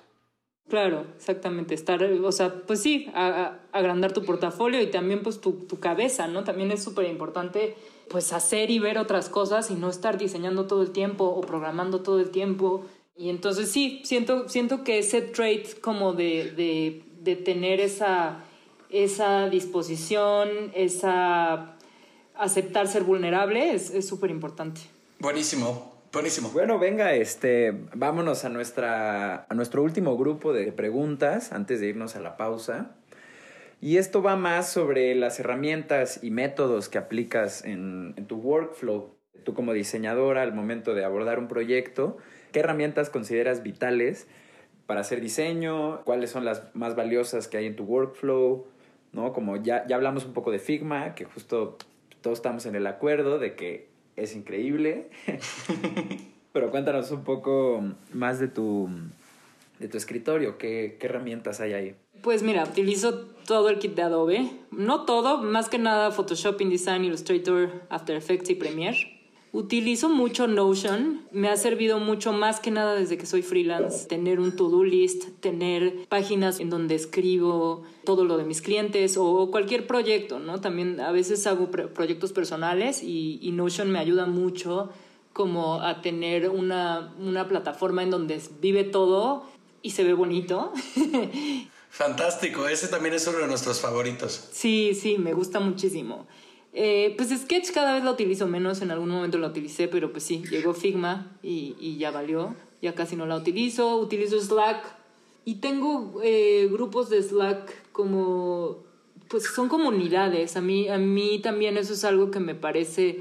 Claro, 0.69 1.05
exactamente. 1.17 1.75
Estar, 1.75 2.01
o 2.01 2.31
sea, 2.31 2.53
pues 2.65 2.81
sí, 2.81 3.11
agrandar 3.13 4.13
tu 4.13 4.23
portafolio 4.23 4.81
y 4.81 4.87
también 4.89 5.21
pues 5.21 5.41
tu, 5.41 5.65
tu 5.67 5.81
cabeza, 5.81 6.27
¿no? 6.27 6.45
También 6.45 6.71
es 6.71 6.81
súper 6.81 7.07
importante 7.07 7.75
pues 8.09 8.31
hacer 8.31 8.71
y 8.71 8.79
ver 8.79 8.99
otras 8.99 9.27
cosas 9.27 9.69
y 9.69 9.75
no 9.75 9.89
estar 9.89 10.17
diseñando 10.17 10.65
todo 10.65 10.81
el 10.81 10.91
tiempo 10.91 11.25
o 11.25 11.41
programando 11.41 12.03
todo 12.03 12.21
el 12.21 12.29
tiempo 12.29 12.85
y 13.15 13.29
entonces 13.29 13.71
sí, 13.71 14.01
siento, 14.05 14.49
siento 14.49 14.83
que 14.83 14.99
ese 14.99 15.21
trait 15.21 15.79
como 15.79 16.13
de, 16.13 16.51
de, 16.51 17.03
de 17.21 17.35
tener 17.35 17.79
esa, 17.79 18.43
esa 18.89 19.49
disposición, 19.49 20.71
esa 20.73 21.75
aceptar 22.35 22.87
ser 22.87 23.03
vulnerable 23.03 23.73
es 23.73 24.07
súper 24.07 24.31
importante. 24.31 24.81
Buenísimo, 25.19 25.93
buenísimo. 26.11 26.49
Bueno, 26.49 26.79
venga, 26.79 27.13
este, 27.13 27.71
vámonos 27.93 28.43
a, 28.43 28.49
nuestra, 28.49 29.45
a 29.47 29.53
nuestro 29.53 29.83
último 29.83 30.17
grupo 30.17 30.51
de 30.51 30.73
preguntas 30.73 31.53
antes 31.53 31.79
de 31.79 31.87
irnos 31.87 32.15
a 32.15 32.19
la 32.19 32.35
pausa. 32.35 32.91
Y 33.79 33.97
esto 33.97 34.21
va 34.21 34.35
más 34.35 34.69
sobre 34.69 35.15
las 35.15 35.39
herramientas 35.39 36.19
y 36.21 36.31
métodos 36.31 36.89
que 36.89 36.97
aplicas 36.97 37.63
en, 37.63 38.13
en 38.17 38.25
tu 38.25 38.35
workflow. 38.35 39.12
Tú 39.43 39.53
como 39.53 39.73
diseñadora 39.73 40.41
al 40.41 40.53
momento 40.53 40.93
de 40.93 41.03
abordar 41.03 41.39
un 41.39 41.47
proyecto, 41.47 42.17
¿Qué 42.53 42.59
herramientas 42.59 43.09
consideras 43.09 43.63
vitales 43.63 44.27
para 44.85 45.01
hacer 45.01 45.21
diseño? 45.21 46.01
¿Cuáles 46.03 46.29
son 46.29 46.45
las 46.45 46.63
más 46.75 46.95
valiosas 46.95 47.47
que 47.47 47.57
hay 47.57 47.65
en 47.65 47.75
tu 47.75 47.83
workflow? 47.83 48.67
¿No? 49.11 49.33
Como 49.33 49.57
ya, 49.57 49.87
ya 49.87 49.95
hablamos 49.95 50.23
un 50.25 50.33
poco 50.33 50.51
de 50.51 50.59
Figma, 50.59 51.15
que 51.15 51.25
justo 51.25 51.79
todos 52.21 52.37
estamos 52.37 52.67
en 52.67 52.75
el 52.75 52.85
acuerdo 52.85 53.39
de 53.39 53.55
que 53.55 53.87
es 54.15 54.35
increíble. 54.35 55.09
Pero 56.53 56.69
cuéntanos 56.69 57.09
un 57.09 57.23
poco 57.23 57.83
más 58.13 58.39
de 58.39 58.49
tu, 58.49 58.87
de 59.79 59.87
tu 59.87 59.97
escritorio. 59.97 60.59
¿Qué, 60.59 60.97
¿Qué 60.99 61.07
herramientas 61.07 61.59
hay 61.59 61.73
ahí? 61.73 61.95
Pues 62.21 62.43
mira, 62.43 62.63
utilizo 62.65 63.25
todo 63.47 63.69
el 63.69 63.79
kit 63.79 63.95
de 63.95 64.03
Adobe. 64.03 64.47
No 64.69 65.05
todo, 65.05 65.39
más 65.39 65.69
que 65.69 65.79
nada 65.79 66.11
Photoshop, 66.11 66.61
InDesign, 66.61 67.03
Illustrator, 67.03 67.81
After 67.89 68.15
Effects 68.15 68.51
y 68.51 68.55
Premiere. 68.55 69.12
Utilizo 69.55 70.09
mucho 70.09 70.47
Notion, 70.47 71.21
me 71.31 71.47
ha 71.47 71.55
servido 71.57 71.99
mucho 71.99 72.33
más 72.33 72.59
que 72.59 72.71
nada 72.71 72.95
desde 72.95 73.19
que 73.19 73.27
soy 73.27 73.43
freelance, 73.43 74.07
tener 74.07 74.39
un 74.39 74.55
to-do 74.55 74.83
list, 74.83 75.25
tener 75.41 76.07
páginas 76.09 76.59
en 76.59 76.71
donde 76.71 76.95
escribo 76.95 77.83
todo 78.03 78.25
lo 78.25 78.37
de 78.37 78.45
mis 78.45 78.63
clientes 78.63 79.15
o 79.15 79.51
cualquier 79.51 79.85
proyecto, 79.85 80.39
¿no? 80.39 80.59
También 80.59 80.99
a 80.99 81.11
veces 81.11 81.45
hago 81.45 81.69
proyectos 81.69 82.33
personales 82.33 83.03
y, 83.03 83.51
Notion 83.53 83.91
me 83.91 83.99
ayuda 83.99 84.25
mucho 84.25 84.89
como 85.33 85.81
a 85.81 86.01
tener 86.01 86.49
una, 86.49 87.13
una 87.19 87.47
plataforma 87.47 88.01
en 88.01 88.09
donde 88.09 88.41
vive 88.59 88.83
todo 88.83 89.45
y 89.83 89.91
se 89.91 90.03
ve 90.03 90.13
bonito. 90.13 90.73
Fantástico, 91.91 92.67
ese 92.67 92.87
también 92.87 93.13
es 93.13 93.27
uno 93.27 93.37
de 93.37 93.45
nuestros 93.45 93.79
favoritos. 93.79 94.49
Sí, 94.51 94.95
sí, 94.99 95.19
me 95.19 95.33
gusta 95.33 95.59
muchísimo. 95.59 96.25
Eh, 96.75 97.13
pues 97.17 97.29
Sketch 97.29 97.71
cada 97.71 97.93
vez 97.93 98.03
lo 98.03 98.11
utilizo 98.11 98.47
menos, 98.47 98.81
en 98.81 98.89
algún 98.89 99.09
momento 99.09 99.37
lo 99.37 99.47
utilicé, 99.47 99.87
pero 99.87 100.11
pues 100.11 100.23
sí, 100.23 100.43
llegó 100.49 100.73
Figma 100.73 101.31
y, 101.43 101.75
y 101.79 101.97
ya 101.97 102.09
valió, 102.09 102.55
ya 102.81 102.95
casi 102.95 103.15
no 103.15 103.27
la 103.27 103.37
utilizo, 103.37 103.97
utilizo 103.97 104.39
Slack. 104.41 104.83
Y 105.45 105.55
tengo 105.55 106.19
eh, 106.23 106.67
grupos 106.71 107.09
de 107.09 107.21
Slack 107.21 107.91
como, 107.91 108.79
pues 109.27 109.43
son 109.43 109.69
comunidades, 109.69 110.57
a 110.57 110.61
mí, 110.61 110.89
a 110.89 110.97
mí 110.97 111.39
también 111.43 111.77
eso 111.77 111.93
es 111.93 112.03
algo 112.05 112.31
que 112.31 112.39
me 112.39 112.55
parece, 112.55 113.19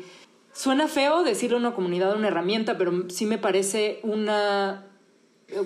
suena 0.52 0.88
feo 0.88 1.22
decirle 1.22 1.56
una 1.56 1.74
comunidad 1.74 2.16
una 2.16 2.28
herramienta, 2.28 2.78
pero 2.78 3.10
sí 3.10 3.26
me 3.26 3.38
parece 3.38 4.00
una 4.02 4.86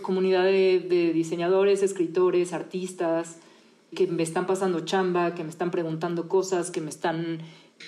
comunidad 0.03 0.43
de, 0.43 0.81
de 0.81 1.13
diseñadores, 1.13 1.85
escritores, 1.85 2.53
artistas, 2.53 3.37
que 3.95 4.09
me 4.09 4.25
están 4.25 4.47
pasando 4.47 4.81
chamba, 4.81 5.35
que 5.35 5.45
me 5.45 5.51
están 5.51 5.71
preguntando 5.71 6.29
cosas, 6.29 6.71
que 6.71 6.81
me 6.81 6.91
están 6.91 7.39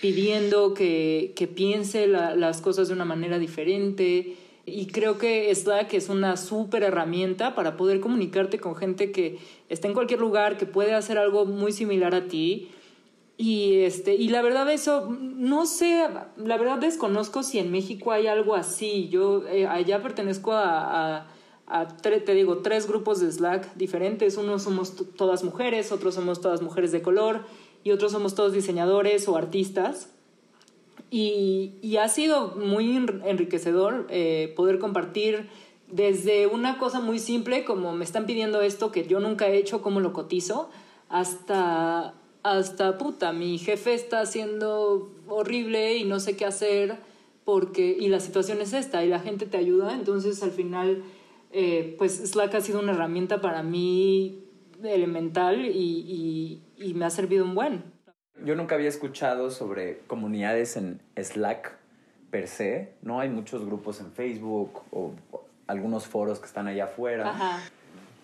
pidiendo 0.00 0.74
que, 0.74 1.32
que 1.34 1.46
piense 1.46 2.06
las 2.06 2.60
cosas 2.60 2.88
de 2.88 2.94
una 2.94 3.04
manera 3.04 3.38
diferente. 3.38 4.36
Y 4.64 4.86
creo 4.86 5.16
que 5.16 5.54
Slack 5.54 5.94
es 5.94 6.08
una 6.08 6.36
súper 6.36 6.82
herramienta 6.82 7.54
para 7.54 7.76
poder 7.76 8.00
comunicarte 8.00 8.58
con 8.58 8.76
gente 8.76 9.12
que 9.12 9.38
está 9.68 9.88
en 9.88 9.94
cualquier 9.94 10.20
lugar, 10.20 10.58
que 10.58 10.66
puede 10.66 10.94
hacer 10.94 11.16
algo 11.18 11.46
muy 11.46 11.72
similar 11.72 12.14
a 12.14 12.28
ti. 12.28 12.68
Y, 13.38 13.76
este, 13.82 14.14
y 14.14 14.28
la 14.28 14.42
verdad 14.42 14.70
eso, 14.70 15.08
no 15.10 15.64
sé, 15.64 16.06
la 16.36 16.58
verdad 16.58 16.78
desconozco 16.78 17.42
si 17.42 17.58
en 17.58 17.70
México 17.70 18.12
hay 18.12 18.26
algo 18.26 18.54
así. 18.54 19.08
Yo 19.08 19.46
eh, 19.46 19.66
allá 19.66 20.02
pertenezco 20.02 20.52
a, 20.52 21.18
a, 21.18 21.28
a 21.66 21.88
te 21.96 22.34
digo, 22.34 22.58
tres 22.58 22.86
grupos 22.86 23.20
de 23.20 23.30
Slack 23.32 23.74
diferentes. 23.76 24.36
Unos 24.36 24.64
somos 24.64 24.96
todas 25.16 25.44
mujeres, 25.44 25.92
otros 25.92 26.14
somos 26.14 26.40
todas 26.40 26.62
mujeres 26.62 26.92
de 26.92 27.00
color 27.00 27.44
y 27.84 27.90
otros 27.92 28.12
somos 28.12 28.34
todos 28.34 28.52
diseñadores 28.52 29.28
o 29.28 29.36
artistas. 29.36 30.10
Y, 31.10 31.72
y 31.80 31.96
ha 31.96 32.08
sido 32.08 32.48
muy 32.48 32.96
enriquecedor 32.96 34.06
eh, 34.10 34.52
poder 34.56 34.78
compartir 34.78 35.48
desde 35.90 36.46
una 36.46 36.78
cosa 36.78 37.00
muy 37.00 37.18
simple 37.18 37.64
como 37.64 37.94
me 37.94 38.04
están 38.04 38.26
pidiendo 38.26 38.60
esto 38.60 38.92
que 38.92 39.06
yo 39.06 39.20
nunca 39.20 39.48
he 39.48 39.56
hecho, 39.56 39.80
cómo 39.80 40.00
lo 40.00 40.12
cotizo, 40.12 40.70
hasta, 41.08 42.14
hasta 42.42 42.98
puta, 42.98 43.32
mi 43.32 43.58
jefe 43.58 43.94
está 43.94 44.20
haciendo 44.20 45.10
horrible 45.28 45.96
y 45.96 46.04
no 46.04 46.20
sé 46.20 46.36
qué 46.36 46.44
hacer 46.44 46.98
porque, 47.44 47.96
y 47.98 48.08
la 48.08 48.20
situación 48.20 48.60
es 48.60 48.74
esta 48.74 49.04
y 49.04 49.08
la 49.08 49.20
gente 49.20 49.46
te 49.46 49.56
ayuda, 49.56 49.94
entonces 49.94 50.42
al 50.42 50.50
final, 50.50 51.02
eh, 51.50 51.94
pues 51.96 52.18
Slack 52.18 52.54
ha 52.56 52.60
sido 52.60 52.80
una 52.80 52.92
herramienta 52.92 53.40
para 53.40 53.62
mí 53.62 54.44
elemental 54.82 55.64
y, 55.64 56.60
y, 56.76 56.94
me 56.94 57.04
ha 57.04 57.10
servido 57.10 57.44
un 57.44 57.54
buen. 57.54 57.82
Yo 58.44 58.54
nunca 58.54 58.74
había 58.74 58.88
escuchado 58.88 59.50
sobre 59.50 59.98
comunidades 60.06 60.76
en 60.76 61.00
Slack 61.16 61.76
per 62.30 62.46
se, 62.46 62.92
¿no? 63.02 63.20
Hay 63.20 63.28
muchos 63.28 63.64
grupos 63.64 64.00
en 64.00 64.12
Facebook 64.12 64.82
o 64.90 65.14
algunos 65.66 66.06
foros 66.06 66.38
que 66.40 66.46
están 66.46 66.66
allá 66.66 66.84
afuera. 66.84 67.60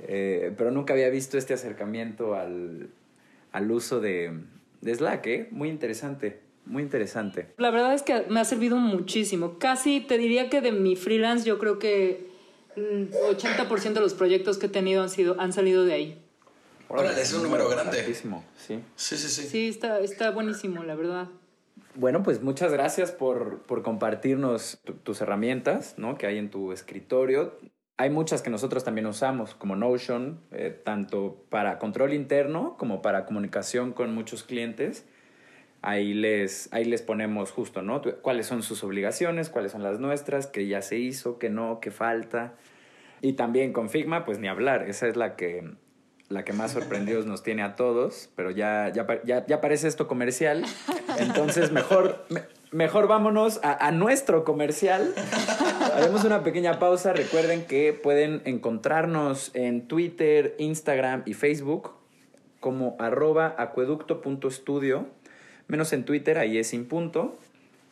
Eh, 0.00 0.52
pero 0.56 0.70
nunca 0.70 0.92
había 0.92 1.08
visto 1.08 1.38
este 1.38 1.54
acercamiento 1.54 2.34
al, 2.34 2.88
al 3.52 3.70
uso 3.70 4.00
de, 4.00 4.40
de 4.80 4.94
Slack, 4.94 5.26
¿eh? 5.26 5.48
Muy 5.50 5.68
interesante. 5.68 6.40
Muy 6.66 6.82
interesante. 6.82 7.48
La 7.58 7.70
verdad 7.70 7.92
es 7.92 8.02
que 8.02 8.24
me 8.30 8.40
ha 8.40 8.44
servido 8.44 8.76
muchísimo. 8.76 9.58
Casi 9.58 10.00
te 10.00 10.16
diría 10.16 10.48
que 10.48 10.62
de 10.62 10.72
mi 10.72 10.96
freelance 10.96 11.46
yo 11.46 11.58
creo 11.58 11.78
que 11.78 12.26
80% 12.76 13.92
de 13.92 14.00
los 14.00 14.14
proyectos 14.14 14.58
que 14.58 14.66
he 14.66 14.70
tenido 14.70 15.02
han, 15.02 15.10
sido, 15.10 15.38
han 15.38 15.52
salido 15.52 15.84
de 15.84 15.92
ahí. 15.92 16.23
Órale, 16.88 17.20
es 17.20 17.32
un 17.32 17.42
número 17.42 17.68
grande. 17.68 18.04
Sí. 18.04 18.82
sí, 18.96 19.16
sí, 19.16 19.16
sí. 19.16 19.42
Sí, 19.48 19.68
está, 19.68 20.00
está 20.00 20.30
buenísimo, 20.30 20.82
la 20.82 20.94
verdad. 20.94 21.28
Bueno, 21.96 22.22
pues 22.22 22.42
muchas 22.42 22.72
gracias 22.72 23.12
por, 23.12 23.62
por 23.62 23.82
compartirnos 23.82 24.80
tus 25.04 25.20
herramientas 25.20 25.94
¿no? 25.96 26.18
que 26.18 26.26
hay 26.26 26.38
en 26.38 26.50
tu 26.50 26.72
escritorio. 26.72 27.58
Hay 27.96 28.10
muchas 28.10 28.42
que 28.42 28.50
nosotros 28.50 28.82
también 28.82 29.06
usamos, 29.06 29.54
como 29.54 29.76
Notion, 29.76 30.40
eh, 30.50 30.76
tanto 30.84 31.44
para 31.48 31.78
control 31.78 32.12
interno 32.12 32.76
como 32.76 33.00
para 33.00 33.24
comunicación 33.24 33.92
con 33.92 34.12
muchos 34.12 34.42
clientes. 34.42 35.06
Ahí 35.82 36.14
les, 36.14 36.72
ahí 36.72 36.84
les 36.84 37.02
ponemos 37.02 37.52
justo, 37.52 37.82
¿no? 37.82 38.02
Cuáles 38.22 38.46
son 38.46 38.62
sus 38.62 38.82
obligaciones, 38.82 39.48
cuáles 39.48 39.70
son 39.70 39.84
las 39.84 40.00
nuestras, 40.00 40.48
qué 40.48 40.66
ya 40.66 40.82
se 40.82 40.98
hizo, 40.98 41.38
qué 41.38 41.50
no, 41.50 41.78
qué 41.80 41.92
falta. 41.92 42.54
Y 43.20 43.34
también 43.34 43.72
con 43.72 43.88
Figma, 43.88 44.24
pues 44.24 44.38
ni 44.40 44.48
hablar. 44.48 44.88
Esa 44.88 45.06
es 45.06 45.16
la 45.16 45.36
que 45.36 45.76
la 46.34 46.44
que 46.44 46.52
más 46.52 46.72
sorprendidos 46.72 47.26
nos 47.26 47.44
tiene 47.44 47.62
a 47.62 47.76
todos, 47.76 48.28
pero 48.34 48.50
ya, 48.50 48.90
ya, 48.92 49.06
ya, 49.46 49.60
parece 49.60 49.86
esto 49.86 50.08
comercial. 50.08 50.64
Entonces, 51.18 51.70
mejor, 51.70 52.26
mejor 52.72 53.06
vámonos 53.06 53.60
a, 53.62 53.90
nuestro 53.92 54.44
comercial. 54.44 55.14
Haremos 55.94 56.24
una 56.24 56.42
pequeña 56.42 56.80
pausa. 56.80 57.12
Recuerden 57.12 57.64
que 57.66 57.92
pueden 57.92 58.42
encontrarnos 58.44 59.52
en 59.54 59.86
Twitter, 59.86 60.56
Instagram 60.58 61.22
y 61.24 61.34
Facebook 61.34 61.92
como 62.58 62.96
arroba 62.98 63.54
acueducto.studio. 63.56 65.06
Menos 65.68 65.92
en 65.92 66.04
Twitter, 66.04 66.38
ahí 66.38 66.58
es 66.58 66.66
sin 66.66 66.86
punto. 66.86 67.38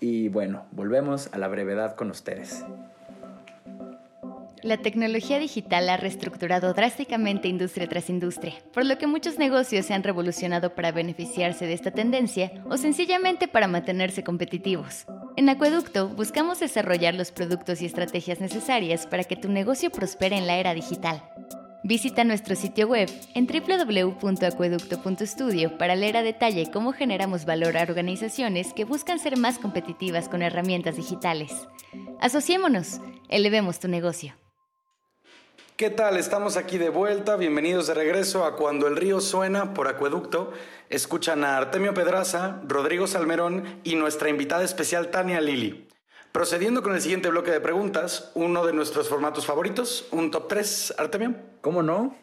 Y 0.01 0.31
bueno, 0.31 0.67
volvemos 0.73 1.29
a 1.33 1.39
la 1.39 1.47
brevedad 1.47 1.95
con 1.95 2.11
ustedes. 2.11 2.65
La 4.63 4.77
tecnología 4.77 5.41
digital 5.41 5.89
ha 5.89 5.97
reestructurado 5.97 6.73
drásticamente 6.73 7.49
industria 7.49 7.89
tras 7.89 8.09
industria, 8.09 8.55
por 8.73 8.87
lo 8.87 8.97
que 8.97 9.09
muchos 9.09 9.37
negocios 9.37 9.87
se 9.87 9.95
han 9.95 10.05
revolucionado 10.05 10.77
para 10.77 10.93
beneficiarse 10.93 11.67
de 11.67 11.73
esta 11.73 11.91
tendencia 11.91 12.53
o 12.71 12.77
sencillamente 12.77 13.49
para 13.49 13.67
mantenerse 13.67 14.23
competitivos. 14.23 15.07
En 15.37 15.49
Acueducto 15.49 16.11
buscamos 16.11 16.61
desarrollar 16.61 17.15
los 17.15 17.33
productos 17.33 17.83
y 17.83 17.87
estrategias 17.87 18.41
necesarias 18.41 19.09
para 19.09 19.25
que 19.25 19.35
tu 19.35 19.49
negocio 19.49 19.91
prospere 19.91 20.37
en 20.37 20.47
la 20.47 20.59
era 20.59 20.75
digital. 20.75 21.25
Visita 21.83 22.23
nuestro 22.23 22.55
sitio 22.55 22.87
web 22.87 23.11
en 23.35 23.49
www.acueducto.studio 23.49 25.77
para 25.77 25.97
leer 25.97 26.19
a 26.19 26.23
detalle 26.23 26.71
cómo 26.71 26.93
generamos 26.93 27.47
valor 27.47 27.77
a 27.77 27.83
organizaciones 27.83 28.73
que 28.73 28.85
buscan 28.85 29.19
ser 29.19 29.37
más 29.37 29.59
competitivas 29.59 30.29
con 30.29 30.43
herramientas 30.43 30.95
digitales. 30.95 31.51
Asociémonos, 32.21 33.01
elevemos 33.29 33.81
tu 33.81 33.89
negocio. 33.89 34.35
¿Qué 35.83 35.91
tal? 35.91 36.17
Estamos 36.17 36.57
aquí 36.57 36.79
de 36.79 36.91
vuelta. 36.91 37.35
Bienvenidos 37.35 37.89
de 37.89 37.95
regreso 37.95 38.45
a 38.45 38.55
Cuando 38.55 38.87
el 38.87 38.95
río 38.95 39.21
suena 39.21 39.75
por 39.75 39.89
Acueducto. 39.89 40.53
Escuchan 40.91 41.43
a 41.43 41.57
Artemio 41.57 41.93
Pedraza, 41.93 42.63
Rodrigo 42.69 43.09
Salmerón 43.09 43.65
y 43.83 43.97
nuestra 43.97 44.29
invitada 44.29 44.63
especial 44.63 45.11
Tania 45.11 45.41
Lili. 45.41 45.89
Procediendo 46.31 46.85
con 46.85 46.95
el 46.95 47.01
siguiente 47.01 47.31
bloque 47.31 47.51
de 47.51 47.61
preguntas, 47.61 48.31
uno 48.37 48.65
de 48.65 48.73
nuestros 48.73 49.09
formatos 49.09 49.45
favoritos, 49.45 50.07
un 50.13 50.31
top 50.31 50.47
3, 50.47 50.95
Artemio. 50.99 51.35
¿Cómo 51.63 51.83
no? 51.83 52.15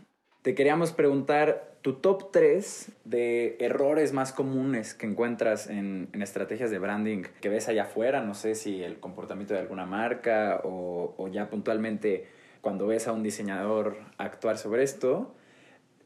Te 0.41 0.55
queríamos 0.55 0.93
preguntar 0.93 1.74
tu 1.82 1.95
top 1.95 2.32
3 2.32 2.93
de 3.03 3.57
errores 3.60 4.14
más 4.14 4.32
comunes 4.32 4.93
que 4.93 5.05
encuentras 5.05 5.68
en, 5.68 6.07
estrategias 6.14 6.72
de 6.72 6.80
branding 6.80 7.24
que 7.41 7.49
ves 7.49 7.68
allá 7.68 7.84
afuera. 7.84 8.22
No 8.22 8.36
sé 8.36 8.55
si 8.55 8.82
el 8.82 9.01
comportamiento 9.01 9.53
de 9.53 9.60
alguna 9.60 9.86
marca 9.86 10.62
o, 10.64 11.14
o 11.18 11.28
ya 11.28 11.49
puntualmente 11.49 12.39
cuando 12.62 12.88
ves 12.88 13.07
a 13.07 13.12
un 13.12 13.24
diseñador 13.24 13.97
actuar 14.18 14.57
sobre 14.57 14.84
esto. 14.84 15.34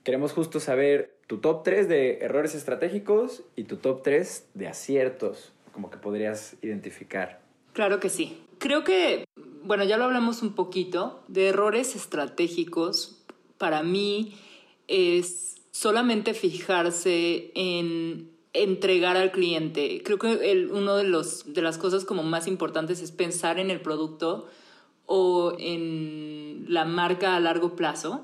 Queremos 0.04 0.34
justo 0.34 0.60
saber 0.60 1.16
tu 1.28 1.38
top 1.38 1.64
3 1.64 1.88
de 1.88 2.20
errores 2.20 2.56
estratégicos 2.56 3.43
y 3.56 3.64
tu 3.64 3.78
top 3.78 4.04
3 4.04 4.49
de 4.54 4.68
aciertos, 4.68 5.54
como 5.72 5.89
que 5.89 5.97
podrías 5.97 6.56
identificar. 6.62 7.41
Claro 7.74 7.99
que 7.99 8.10
sí. 8.10 8.41
Creo 8.60 8.84
que, 8.84 9.26
bueno, 9.64 9.84
ya 9.84 9.97
lo 9.97 10.04
hablamos 10.04 10.41
un 10.41 10.54
poquito, 10.54 11.24
de 11.28 11.49
errores 11.49 11.95
estratégicos, 11.95 13.24
para 13.58 13.82
mí 13.84 14.38
es 14.88 15.56
solamente 15.72 16.34
fijarse 16.34 17.51
en 17.56 18.30
entregar 18.54 19.18
al 19.18 19.32
cliente. 19.32 20.01
Creo 20.04 20.20
que 20.20 20.68
uno 20.72 20.95
de, 20.95 21.04
los, 21.06 21.54
de 21.54 21.62
las 21.62 21.78
cosas 21.78 22.06
como 22.06 22.24
más 22.24 22.47
importantes 22.47 23.01
es 23.01 23.12
pensar 23.12 23.60
en 23.60 23.72
el 23.72 23.82
producto 23.82 24.47
o 25.06 25.56
en 25.60 26.66
la 26.68 26.86
marca 26.86 27.36
a 27.36 27.39
largo 27.39 27.76
plazo. 27.76 28.22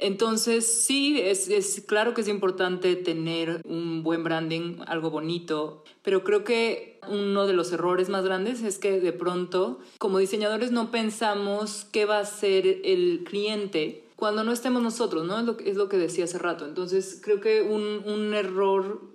Entonces, 0.00 0.84
sí, 0.84 1.20
es, 1.20 1.48
es, 1.48 1.82
claro 1.86 2.14
que 2.14 2.22
es 2.22 2.28
importante 2.28 2.96
tener 2.96 3.62
un 3.64 4.02
buen 4.02 4.24
branding, 4.24 4.78
algo 4.86 5.10
bonito, 5.10 5.84
pero 6.02 6.24
creo 6.24 6.42
que 6.42 6.98
uno 7.08 7.46
de 7.46 7.52
los 7.52 7.72
errores 7.72 8.08
más 8.08 8.24
grandes 8.24 8.62
es 8.62 8.78
que 8.78 9.00
de 9.00 9.12
pronto, 9.12 9.78
como 9.98 10.18
diseñadores, 10.18 10.72
no 10.72 10.90
pensamos 10.90 11.86
qué 11.92 12.06
va 12.06 12.18
a 12.18 12.24
ser 12.24 12.66
el 12.84 13.24
cliente 13.24 14.04
cuando 14.16 14.42
no 14.42 14.52
estemos 14.52 14.82
nosotros, 14.82 15.26
¿no? 15.26 15.38
Es 15.38 15.44
lo, 15.44 15.58
es 15.58 15.76
lo 15.76 15.88
que 15.88 15.96
decía 15.96 16.24
hace 16.24 16.38
rato. 16.38 16.66
Entonces, 16.66 17.20
creo 17.22 17.40
que 17.40 17.62
un, 17.62 18.02
un 18.06 18.34
error 18.34 19.13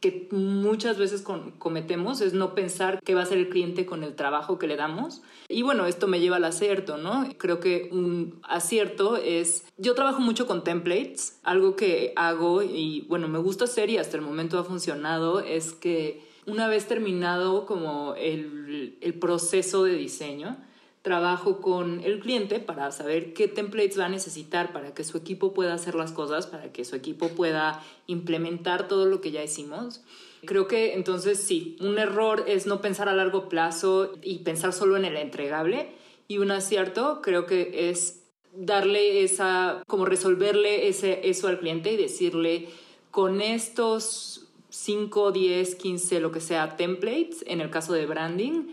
que 0.00 0.28
muchas 0.32 0.96
veces 0.96 1.22
cometemos 1.58 2.22
es 2.22 2.32
no 2.32 2.54
pensar 2.54 3.00
qué 3.04 3.14
va 3.14 3.22
a 3.22 3.26
ser 3.26 3.36
el 3.36 3.50
cliente 3.50 3.84
con 3.84 4.02
el 4.02 4.14
trabajo 4.14 4.58
que 4.58 4.66
le 4.66 4.76
damos. 4.76 5.20
Y 5.48 5.62
bueno, 5.62 5.84
esto 5.84 6.08
me 6.08 6.20
lleva 6.20 6.36
al 6.36 6.44
acierto, 6.44 6.96
¿no? 6.96 7.28
Creo 7.36 7.60
que 7.60 7.90
un 7.92 8.40
acierto 8.42 9.18
es, 9.18 9.64
yo 9.76 9.94
trabajo 9.94 10.20
mucho 10.20 10.46
con 10.46 10.64
templates, 10.64 11.38
algo 11.42 11.76
que 11.76 12.14
hago 12.16 12.62
y 12.62 13.02
bueno, 13.08 13.28
me 13.28 13.38
gusta 13.38 13.64
hacer 13.64 13.90
y 13.90 13.98
hasta 13.98 14.16
el 14.16 14.22
momento 14.22 14.58
ha 14.58 14.64
funcionado, 14.64 15.40
es 15.40 15.72
que 15.72 16.22
una 16.46 16.66
vez 16.66 16.86
terminado 16.86 17.66
como 17.66 18.14
el, 18.16 18.96
el 19.02 19.14
proceso 19.14 19.84
de 19.84 19.94
diseño, 19.94 20.56
trabajo 21.02 21.60
con 21.60 22.00
el 22.04 22.20
cliente 22.20 22.60
para 22.60 22.90
saber 22.90 23.32
qué 23.32 23.48
templates 23.48 23.98
va 23.98 24.06
a 24.06 24.10
necesitar 24.10 24.72
para 24.72 24.92
que 24.92 25.04
su 25.04 25.16
equipo 25.16 25.54
pueda 25.54 25.72
hacer 25.72 25.94
las 25.94 26.12
cosas, 26.12 26.46
para 26.46 26.72
que 26.72 26.84
su 26.84 26.94
equipo 26.94 27.28
pueda 27.28 27.82
implementar 28.06 28.86
todo 28.86 29.06
lo 29.06 29.20
que 29.20 29.30
ya 29.30 29.42
hicimos. 29.42 30.02
Creo 30.44 30.66
que 30.66 30.94
entonces 30.94 31.38
sí, 31.38 31.76
un 31.80 31.98
error 31.98 32.44
es 32.46 32.66
no 32.66 32.80
pensar 32.80 33.08
a 33.08 33.14
largo 33.14 33.48
plazo 33.48 34.12
y 34.22 34.38
pensar 34.38 34.72
solo 34.72 34.96
en 34.96 35.04
el 35.04 35.16
entregable 35.16 35.92
y 36.28 36.38
un 36.38 36.50
acierto 36.50 37.20
creo 37.22 37.46
que 37.46 37.90
es 37.90 38.22
darle 38.54 39.22
esa, 39.22 39.82
como 39.86 40.04
resolverle 40.04 40.88
ese, 40.88 41.28
eso 41.28 41.48
al 41.48 41.60
cliente 41.60 41.92
y 41.92 41.96
decirle 41.96 42.68
con 43.10 43.40
estos 43.40 44.48
5, 44.70 45.32
10, 45.32 45.74
15, 45.74 46.20
lo 46.20 46.30
que 46.30 46.40
sea, 46.40 46.76
templates, 46.76 47.44
en 47.46 47.60
el 47.60 47.70
caso 47.70 47.92
de 47.92 48.06
branding, 48.06 48.68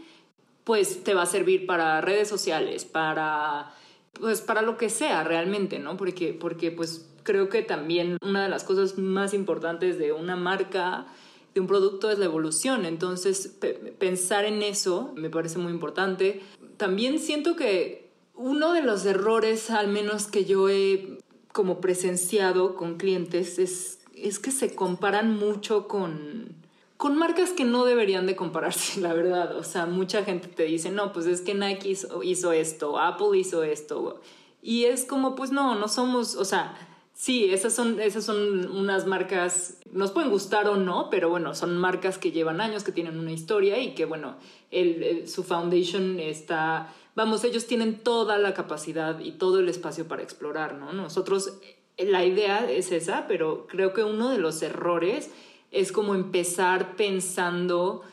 pues 0.67 1.05
te 1.05 1.13
va 1.13 1.21
a 1.21 1.25
servir 1.25 1.65
para 1.65 2.01
redes 2.01 2.27
sociales, 2.27 2.83
para 2.83 3.73
pues 4.19 4.41
para 4.41 4.61
lo 4.61 4.75
que 4.75 4.89
sea 4.89 5.23
realmente, 5.23 5.79
¿no? 5.79 5.95
Porque, 5.95 6.33
porque 6.33 6.71
pues 6.71 7.07
creo 7.23 7.47
que 7.47 7.61
también 7.61 8.17
una 8.21 8.43
de 8.43 8.49
las 8.49 8.65
cosas 8.65 8.97
más 8.97 9.33
importantes 9.33 9.97
de 9.97 10.11
una 10.11 10.35
marca, 10.35 11.07
de 11.53 11.61
un 11.61 11.67
producto 11.67 12.11
es 12.11 12.19
la 12.19 12.25
evolución. 12.25 12.85
Entonces, 12.85 13.57
pensar 13.97 14.43
en 14.43 14.61
eso 14.61 15.13
me 15.15 15.29
parece 15.29 15.57
muy 15.57 15.71
importante. 15.71 16.41
También 16.75 17.19
siento 17.19 17.55
que 17.55 18.09
uno 18.35 18.73
de 18.73 18.83
los 18.83 19.05
errores, 19.05 19.69
al 19.69 19.87
menos 19.87 20.27
que 20.27 20.43
yo 20.43 20.67
he 20.67 21.17
como 21.53 21.79
presenciado 21.79 22.75
con 22.75 22.97
clientes, 22.97 23.57
es, 23.57 23.99
es 24.13 24.37
que 24.37 24.51
se 24.51 24.75
comparan 24.75 25.33
mucho 25.33 25.87
con 25.87 26.66
con 26.97 27.15
marcas 27.15 27.51
que 27.51 27.63
no 27.63 27.85
deberían 27.85 28.25
de 28.25 28.35
compararse, 28.35 28.99
la 29.01 29.13
verdad. 29.13 29.55
O 29.55 29.63
sea, 29.63 29.85
mucha 29.85 30.23
gente 30.23 30.47
te 30.47 30.63
dice, 30.63 30.91
no, 30.91 31.13
pues 31.13 31.27
es 31.27 31.41
que 31.41 31.53
Nike 31.53 31.89
hizo, 32.23 32.51
esto, 32.51 32.99
Apple 32.99 33.37
hizo 33.37 33.63
esto. 33.63 34.19
Y 34.61 34.85
es 34.85 35.05
como, 35.05 35.35
pues 35.35 35.51
no, 35.51 35.75
no 35.75 35.87
somos, 35.87 36.35
o 36.35 36.43
sea, 36.43 36.75
sí, 37.13 37.45
esas 37.53 37.73
son, 37.73 37.99
esas 38.01 38.25
son 38.25 38.69
unas 38.71 39.05
marcas, 39.05 39.77
nos 39.91 40.11
pueden 40.11 40.31
gustar 40.31 40.67
o 40.67 40.75
no, 40.75 41.09
pero 41.09 41.29
bueno, 41.29 41.53
son 41.53 41.77
marcas 41.77 42.17
que 42.17 42.31
llevan 42.31 42.59
años, 42.59 42.83
que 42.83 42.91
tienen 42.91 43.19
una 43.19 43.31
historia 43.31 43.79
y 43.79 43.93
que, 43.93 44.05
bueno, 44.05 44.35
el, 44.71 45.27
su 45.27 45.43
foundation 45.43 46.19
está, 46.19 46.93
vamos, 47.15 47.43
ellos 47.43 47.67
tienen 47.67 47.99
toda 47.99 48.39
la 48.39 48.53
capacidad 48.55 49.19
y 49.19 49.33
todo 49.33 49.59
el 49.59 49.69
espacio 49.69 50.07
para 50.07 50.23
explorar, 50.23 50.73
¿no? 50.73 50.91
Nosotros, 50.91 51.53
la 51.97 52.25
idea 52.25 52.69
es 52.69 52.91
esa, 52.91 53.27
pero 53.27 53.67
creo 53.67 53.93
que 53.93 54.03
uno 54.03 54.29
de 54.29 54.39
los 54.39 54.61
errores 54.63 55.29
es 55.71 55.91
como 55.91 56.15
empezar 56.15 56.95
pensando 56.95 58.03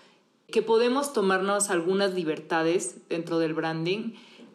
que 0.49 0.63
podemos 0.63 1.13
tomarnos 1.13 1.71
algunas 1.71 2.15
libertades 2.15 3.09
dentro 3.09 3.39
del 3.39 3.55
branding 3.55 4.13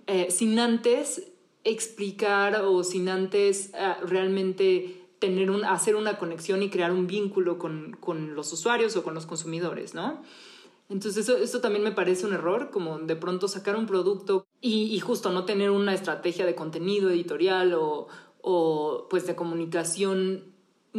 eh, 0.07 0.31
sin 0.31 0.57
antes 0.59 1.31
explicar 1.63 2.61
o 2.63 2.83
sin 2.83 3.09
antes 3.09 3.71
eh, 3.73 3.93
realmente 4.03 4.95
tener 5.19 5.51
un, 5.51 5.65
hacer 5.65 5.95
una 5.95 6.17
conexión 6.17 6.63
y 6.63 6.69
crear 6.69 6.91
un 6.91 7.05
vínculo 7.05 7.59
con, 7.59 7.97
con 7.99 8.35
los 8.35 8.51
usuarios 8.53 8.95
o 8.95 9.03
con 9.03 9.13
los 9.13 9.25
consumidores, 9.25 9.93
¿no? 9.93 10.23
Entonces 10.87 11.29
eso, 11.29 11.37
eso, 11.37 11.61
también 11.61 11.83
me 11.83 11.91
parece 11.91 12.25
un 12.25 12.33
error, 12.33 12.71
como 12.71 12.97
de 12.97 13.15
pronto 13.15 13.47
sacar 13.47 13.75
un 13.75 13.85
producto 13.85 14.47
y, 14.59 14.85
y 14.85 14.99
justo 14.99 15.31
no 15.31 15.45
tener 15.45 15.69
una 15.69 15.93
estrategia 15.93 16.45
de 16.47 16.55
contenido 16.55 17.11
editorial 17.11 17.73
o, 17.75 18.07
o 18.41 19.05
pues 19.09 19.27
de 19.27 19.35
comunicación 19.35 20.45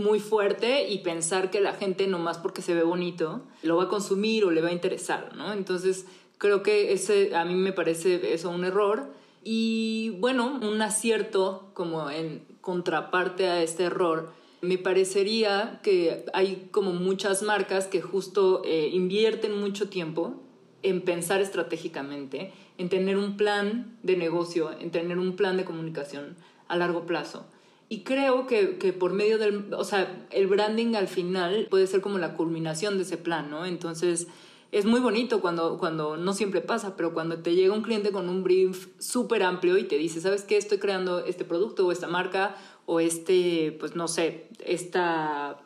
muy 0.00 0.18
fuerte 0.18 0.88
y 0.88 0.98
pensar 0.98 1.50
que 1.50 1.60
la 1.60 1.74
gente 1.74 2.06
nomás 2.06 2.38
porque 2.38 2.62
se 2.62 2.74
ve 2.74 2.82
bonito 2.82 3.42
lo 3.62 3.76
va 3.76 3.84
a 3.84 3.88
consumir 3.88 4.44
o 4.44 4.50
le 4.50 4.60
va 4.60 4.68
a 4.68 4.72
interesar, 4.72 5.36
¿no? 5.36 5.52
Entonces 5.52 6.06
creo 6.38 6.62
que 6.62 6.92
ese 6.92 7.36
a 7.36 7.44
mí 7.44 7.54
me 7.54 7.72
parece 7.72 8.32
eso 8.32 8.50
un 8.50 8.64
error 8.64 9.08
y 9.44 10.10
bueno, 10.18 10.58
un 10.62 10.82
acierto 10.82 11.70
como 11.74 12.10
en 12.10 12.42
contraparte 12.60 13.46
a 13.46 13.62
este 13.62 13.84
error. 13.84 14.30
Me 14.60 14.76
parecería 14.76 15.80
que 15.82 16.26
hay 16.34 16.68
como 16.70 16.92
muchas 16.92 17.42
marcas 17.42 17.86
que 17.86 18.02
justo 18.02 18.62
eh, 18.64 18.90
invierten 18.92 19.58
mucho 19.58 19.88
tiempo 19.88 20.34
en 20.82 21.02
pensar 21.02 21.40
estratégicamente, 21.40 22.52
en 22.76 22.88
tener 22.88 23.16
un 23.16 23.36
plan 23.36 23.98
de 24.02 24.16
negocio, 24.16 24.70
en 24.78 24.90
tener 24.90 25.18
un 25.18 25.36
plan 25.36 25.56
de 25.56 25.64
comunicación 25.64 26.36
a 26.68 26.76
largo 26.76 27.06
plazo 27.06 27.46
Y 27.90 28.04
creo 28.04 28.46
que, 28.46 28.78
que, 28.78 28.92
por 28.92 29.12
medio 29.12 29.36
del, 29.36 29.74
o 29.74 29.82
sea, 29.82 30.26
el 30.30 30.46
branding 30.46 30.94
al 30.94 31.08
final 31.08 31.66
puede 31.68 31.88
ser 31.88 32.00
como 32.00 32.18
la 32.18 32.34
culminación 32.34 32.96
de 32.96 33.02
ese 33.02 33.18
plan, 33.18 33.50
¿no? 33.50 33.66
Entonces, 33.66 34.28
es 34.70 34.84
muy 34.84 35.00
bonito 35.00 35.40
cuando, 35.40 35.76
cuando 35.76 36.16
no 36.16 36.32
siempre 36.32 36.60
pasa, 36.60 36.96
pero 36.96 37.12
cuando 37.12 37.38
te 37.38 37.56
llega 37.56 37.74
un 37.74 37.82
cliente 37.82 38.12
con 38.12 38.28
un 38.28 38.44
brief 38.44 38.86
súper 39.00 39.42
amplio 39.42 39.76
y 39.76 39.84
te 39.84 39.98
dice, 39.98 40.20
¿sabes 40.20 40.44
qué? 40.44 40.56
Estoy 40.56 40.78
creando 40.78 41.24
este 41.24 41.44
producto 41.44 41.84
o 41.84 41.90
esta 41.90 42.06
marca 42.06 42.54
o 42.86 43.00
este, 43.00 43.76
pues 43.80 43.96
no 43.96 44.06
sé, 44.06 44.46
esta 44.64 45.58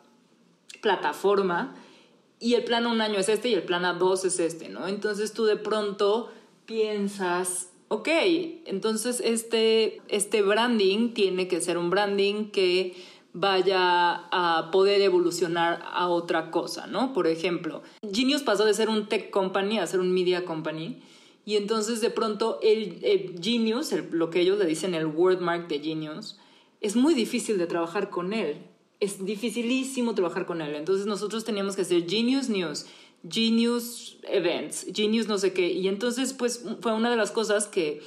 plataforma 0.81 1.75
y 2.39 2.55
el 2.55 2.63
plan 2.63 2.85
a 2.85 2.91
un 2.91 3.01
año 3.01 3.19
es 3.19 3.29
este 3.29 3.49
y 3.49 3.53
el 3.53 3.63
plan 3.63 3.85
a 3.85 3.93
dos 3.93 4.25
es 4.25 4.39
este, 4.39 4.69
¿no? 4.69 4.87
Entonces 4.87 5.31
tú 5.31 5.45
de 5.45 5.57
pronto 5.57 6.31
piensas, 6.65 7.69
ok, 7.95 8.09
entonces 8.65 9.21
este, 9.23 10.01
este 10.09 10.41
branding 10.41 11.13
tiene 11.13 11.47
que 11.47 11.61
ser 11.61 11.77
un 11.77 11.89
branding 11.89 12.51
que 12.51 12.93
vaya 13.31 14.27
a 14.31 14.69
poder 14.71 15.01
evolucionar 15.01 15.83
a 15.91 16.07
otra 16.07 16.51
cosa, 16.51 16.87
¿no? 16.87 17.13
Por 17.13 17.27
ejemplo, 17.27 17.83
Genius 18.11 18.43
pasó 18.43 18.65
de 18.65 18.73
ser 18.73 18.89
un 18.89 19.07
tech 19.07 19.29
company 19.29 19.79
a 19.79 19.87
ser 19.87 19.99
un 19.99 20.13
media 20.13 20.45
company. 20.45 21.01
Y 21.45 21.55
entonces 21.55 22.01
de 22.01 22.09
pronto 22.09 22.59
el, 22.63 23.35
Genius, 23.41 23.91
lo 24.11 24.29
que 24.29 24.41
ellos 24.41 24.57
le 24.57 24.65
dicen 24.65 24.93
el 24.93 25.05
wordmark 25.05 25.67
de 25.67 25.79
Genius, 25.79 26.37
es 26.81 26.95
muy 26.95 27.13
difícil 27.13 27.57
de 27.57 27.67
trabajar 27.67 28.09
con 28.09 28.33
él. 28.33 28.57
Es 28.99 29.23
dificilísimo 29.23 30.15
trabajar 30.15 30.45
con 30.45 30.61
él. 30.61 30.75
Entonces 30.75 31.05
nosotros 31.05 31.43
teníamos 31.43 31.75
que 31.75 31.83
hacer 31.83 32.09
Genius 32.09 32.49
News, 32.49 32.87
Genius 33.29 34.17
Events, 34.23 34.87
Genius 34.93 35.27
no 35.27 35.37
sé 35.37 35.53
qué. 35.53 35.71
Y 35.71 35.87
entonces 35.87 36.33
pues 36.33 36.63
fue 36.81 36.93
una 36.93 37.09
de 37.09 37.17
las 37.17 37.31
cosas 37.31 37.67
que 37.67 38.01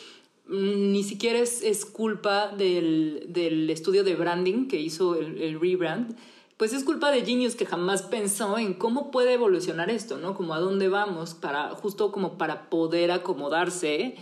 ni 0.49 1.03
siquiera 1.05 1.39
es, 1.39 1.85
culpa 1.85 2.49
del, 2.49 3.69
estudio 3.71 4.03
de 4.03 4.15
branding 4.15 4.67
que 4.67 4.81
hizo 4.81 5.15
el, 5.15 5.61
rebrand, 5.61 6.17
pues 6.57 6.73
es 6.73 6.85
culpa 6.85 7.11
de 7.11 7.25
Genius 7.25 7.55
que 7.55 7.67
jamás 7.67 8.03
pensó 8.03 8.59
en 8.59 8.75
cómo 8.75 9.11
puede 9.11 9.35
evolucionar 9.35 9.91
esto, 9.91 10.19
¿no? 10.19 10.35
Como 10.35 10.55
a 10.55 10.59
dónde 10.59 10.89
vamos, 10.89 11.35
para, 11.35 11.71
justo 11.71 12.11
como 12.11 12.39
para 12.39 12.71
poder 12.71 13.11
acomodarse 13.11 14.17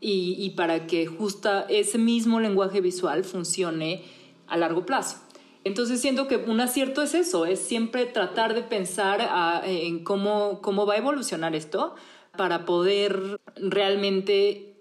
y, 0.00 0.36
y 0.38 0.50
para 0.50 0.86
que 0.86 1.06
justo 1.06 1.66
ese 1.68 1.98
mismo 1.98 2.40
lenguaje 2.40 2.80
visual 2.80 3.24
funcione 3.24 4.04
a 4.46 4.56
largo 4.56 4.86
plazo. 4.86 5.18
Entonces 5.64 6.00
siento 6.00 6.26
que 6.26 6.36
un 6.36 6.60
acierto 6.60 7.02
es 7.02 7.14
eso, 7.14 7.46
es 7.46 7.60
siempre 7.60 8.06
tratar 8.06 8.54
de 8.54 8.62
pensar 8.62 9.62
en 9.64 10.02
cómo, 10.02 10.60
cómo 10.60 10.86
va 10.86 10.94
a 10.94 10.98
evolucionar 10.98 11.54
esto 11.54 11.94
para 12.36 12.64
poder 12.64 13.40
realmente 13.56 14.74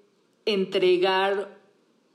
entregar 0.45 1.59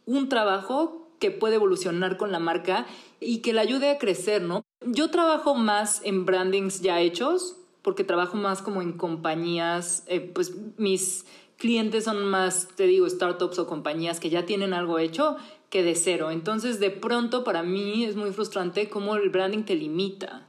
un 0.05 0.29
trabajo 0.29 1.09
que 1.19 1.31
puede 1.31 1.57
evolucionar 1.57 2.17
con 2.17 2.33
la 2.33 2.39
marca 2.39 2.87
y 3.21 3.39
que 3.39 3.53
le 3.53 3.61
ayude 3.61 3.91
a 3.91 3.99
crecer, 3.99 4.43
¿no? 4.43 4.64
Yo 4.85 5.11
trabajo 5.11 5.55
más 5.55 6.01
en 6.05 6.27
brandings 6.27 6.81
ya 6.81 7.01
hechos, 7.01 7.57
porque 7.83 8.05
trabajo 8.05 8.37
más 8.37 8.62
como 8.62 8.83
en 8.83 8.93
compañías, 8.95 10.05
eh, 10.07 10.21
pues 10.21 10.55
mis 10.77 11.25
clientes 11.57 12.04
son 12.04 12.24
más, 12.24 12.68
te 12.76 12.86
digo, 12.86 13.09
startups 13.09 13.59
o 13.59 13.66
compañías 13.66 14.20
que 14.20 14.30
ya 14.30 14.46
tienen 14.46 14.72
algo 14.72 14.98
hecho 14.98 15.36
que 15.70 15.82
de 15.82 15.94
cero. 15.94 16.30
Entonces, 16.30 16.80
de 16.80 16.90
pronto, 16.90 17.44
para 17.44 17.62
mí 17.62 18.04
es 18.04 18.16
muy 18.16 18.30
frustrante 18.32 18.88
cómo 18.88 19.16
el 19.16 19.30
branding 19.30 19.64
te 19.64 19.74
limita. 19.74 20.46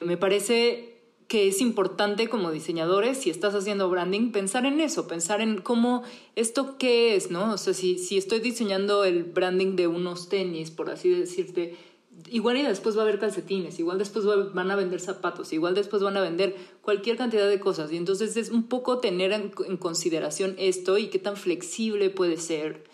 Me 0.00 0.16
parece 0.16 0.92
que 1.28 1.48
es 1.48 1.62
importante 1.62 2.28
como 2.28 2.50
diseñadores, 2.50 3.16
si 3.16 3.30
estás 3.30 3.54
haciendo 3.54 3.88
branding, 3.88 4.32
pensar 4.32 4.66
en 4.66 4.80
eso, 4.80 5.08
pensar 5.08 5.40
en 5.40 5.62
cómo 5.62 6.02
esto 6.36 6.76
qué 6.76 7.16
es, 7.16 7.30
¿no? 7.30 7.54
O 7.54 7.56
sea, 7.56 7.72
si, 7.72 7.96
si 7.96 8.18
estoy 8.18 8.40
diseñando 8.40 9.04
el 9.04 9.24
branding 9.24 9.74
de 9.74 9.86
unos 9.86 10.28
tenis, 10.28 10.70
por 10.70 10.90
así 10.90 11.08
decirte, 11.08 11.74
igual 12.30 12.56
y 12.56 12.62
después 12.62 12.96
va 12.96 13.00
a 13.00 13.04
haber 13.04 13.18
calcetines, 13.18 13.78
igual 13.78 13.98
después 13.98 14.24
van 14.24 14.70
a 14.70 14.76
vender 14.76 15.00
zapatos, 15.00 15.52
igual 15.52 15.74
después 15.74 16.02
van 16.02 16.16
a 16.16 16.20
vender 16.20 16.56
cualquier 16.80 17.16
cantidad 17.16 17.48
de 17.48 17.60
cosas. 17.60 17.92
Y 17.92 17.96
entonces 17.96 18.36
es 18.36 18.50
un 18.50 18.64
poco 18.64 18.98
tener 18.98 19.32
en, 19.32 19.50
consideración 19.78 20.54
esto 20.58 20.98
y 20.98 21.08
qué 21.08 21.18
tan 21.18 21.36
flexible 21.36 22.10
puede 22.10 22.36
ser 22.36 22.84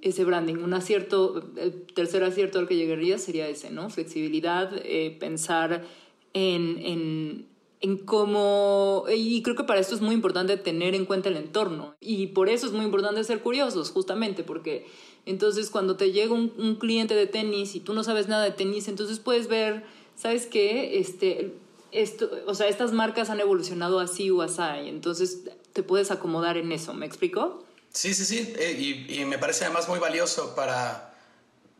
ese 0.00 0.24
branding. 0.24 0.56
Un 0.56 0.74
acierto, 0.74 1.50
el 1.56 1.82
tercer 1.94 2.24
acierto 2.24 2.58
al 2.58 2.66
que 2.66 2.76
llegaría 2.76 3.18
sería 3.18 3.48
ese, 3.48 3.70
¿no? 3.70 3.90
Flexibilidad, 3.90 4.72
eh, 4.84 5.16
pensar 5.18 5.84
en, 6.32 6.78
en 6.78 7.49
en 7.80 7.96
cómo, 7.96 9.06
y 9.08 9.42
creo 9.42 9.56
que 9.56 9.64
para 9.64 9.80
esto 9.80 9.94
es 9.94 10.02
muy 10.02 10.14
importante 10.14 10.56
tener 10.58 10.94
en 10.94 11.06
cuenta 11.06 11.30
el 11.30 11.36
entorno, 11.36 11.96
y 11.98 12.28
por 12.28 12.48
eso 12.48 12.66
es 12.66 12.72
muy 12.72 12.84
importante 12.84 13.24
ser 13.24 13.40
curiosos, 13.40 13.90
justamente, 13.90 14.44
porque 14.44 14.86
entonces 15.24 15.70
cuando 15.70 15.96
te 15.96 16.12
llega 16.12 16.34
un, 16.34 16.76
cliente 16.76 17.14
de 17.14 17.26
tenis 17.26 17.74
y 17.74 17.80
tú 17.80 17.94
no 17.94 18.04
sabes 18.04 18.28
nada 18.28 18.44
de 18.44 18.50
tenis, 18.50 18.88
entonces 18.88 19.18
puedes 19.18 19.48
ver, 19.48 19.84
¿sabes 20.14 20.46
qué? 20.46 20.98
Este, 20.98 21.54
esto, 21.90 22.30
o 22.46 22.54
sea, 22.54 22.68
estas 22.68 22.92
marcas 22.92 23.30
han 23.30 23.40
evolucionado 23.40 23.98
así 23.98 24.30
o 24.30 24.42
así, 24.42 24.62
entonces 24.88 25.40
te 25.72 25.82
puedes 25.82 26.10
acomodar 26.10 26.58
en 26.58 26.72
eso, 26.72 26.92
¿me 26.92 27.06
explico? 27.06 27.64
Sí, 27.92 28.12
sí, 28.12 28.24
sí, 28.24 28.52
eh, 28.58 28.76
y, 28.78 29.20
y, 29.20 29.24
me 29.24 29.38
parece 29.38 29.64
además 29.64 29.88
muy 29.88 29.98
valioso 29.98 30.54
para, 30.54 31.14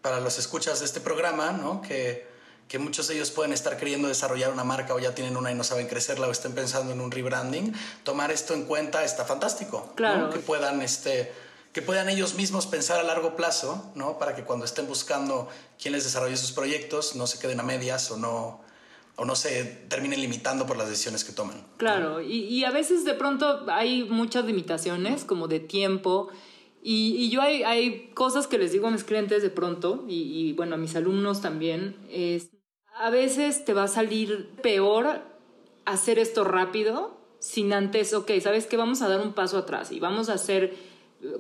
para 0.00 0.20
los 0.20 0.38
escuchas 0.38 0.80
de 0.80 0.86
este 0.86 1.00
programa, 1.00 1.52
¿no? 1.52 1.82
Que 1.82 2.29
que 2.70 2.78
muchos 2.78 3.08
de 3.08 3.16
ellos 3.16 3.32
pueden 3.32 3.52
estar 3.52 3.76
queriendo 3.76 4.06
desarrollar 4.06 4.52
una 4.52 4.62
marca 4.62 4.94
o 4.94 5.00
ya 5.00 5.12
tienen 5.12 5.36
una 5.36 5.50
y 5.50 5.56
no 5.56 5.64
saben 5.64 5.88
crecerla 5.88 6.28
o 6.28 6.30
estén 6.30 6.52
pensando 6.52 6.92
en 6.92 7.00
un 7.00 7.10
rebranding, 7.10 7.74
tomar 8.04 8.30
esto 8.30 8.54
en 8.54 8.62
cuenta 8.62 9.02
está 9.02 9.24
fantástico. 9.24 9.92
Claro. 9.96 10.30
Que 10.30 10.38
puedan 10.38 10.80
este 10.80 11.32
que 11.72 11.82
puedan 11.82 12.08
ellos 12.08 12.34
mismos 12.34 12.68
pensar 12.68 13.00
a 13.00 13.02
largo 13.02 13.34
plazo, 13.34 13.90
¿no? 13.96 14.18
Para 14.18 14.36
que 14.36 14.44
cuando 14.44 14.64
estén 14.64 14.86
buscando 14.86 15.48
quién 15.82 15.94
les 15.94 16.04
desarrolle 16.04 16.36
sus 16.36 16.52
proyectos 16.52 17.16
no 17.16 17.26
se 17.26 17.40
queden 17.40 17.58
a 17.58 17.64
medias 17.64 18.08
o 18.12 18.16
no 18.16 18.60
o 19.16 19.24
no 19.24 19.34
se 19.34 19.64
terminen 19.88 20.20
limitando 20.20 20.64
por 20.64 20.76
las 20.76 20.88
decisiones 20.88 21.24
que 21.24 21.32
toman. 21.32 21.66
Claro, 21.76 22.20
y, 22.20 22.62
a 22.64 22.70
veces 22.70 23.04
de 23.04 23.14
pronto 23.14 23.66
hay 23.68 24.04
muchas 24.04 24.44
limitaciones 24.44 25.24
como 25.24 25.48
de 25.48 25.58
tiempo. 25.58 26.28
Y, 26.82 27.16
y 27.16 27.30
yo 27.30 27.42
hay, 27.42 27.64
hay, 27.64 28.10
cosas 28.14 28.46
que 28.46 28.56
les 28.56 28.72
digo 28.72 28.86
a 28.86 28.90
mis 28.90 29.04
clientes 29.04 29.42
de 29.42 29.50
pronto, 29.50 30.04
y, 30.08 30.22
y 30.22 30.52
bueno, 30.54 30.76
a 30.76 30.78
mis 30.78 30.96
alumnos 30.96 31.42
también, 31.42 31.96
es 32.08 32.48
a 33.00 33.08
veces 33.08 33.64
te 33.64 33.72
va 33.72 33.84
a 33.84 33.88
salir 33.88 34.50
peor 34.62 35.22
hacer 35.86 36.18
esto 36.18 36.44
rápido 36.44 37.18
sin 37.38 37.72
antes, 37.72 38.12
ok, 38.12 38.30
¿sabes 38.42 38.66
qué? 38.66 38.76
Vamos 38.76 39.00
a 39.00 39.08
dar 39.08 39.22
un 39.22 39.32
paso 39.32 39.56
atrás 39.56 39.90
y 39.90 39.98
vamos 39.98 40.28
a 40.28 40.34
hacer, 40.34 40.76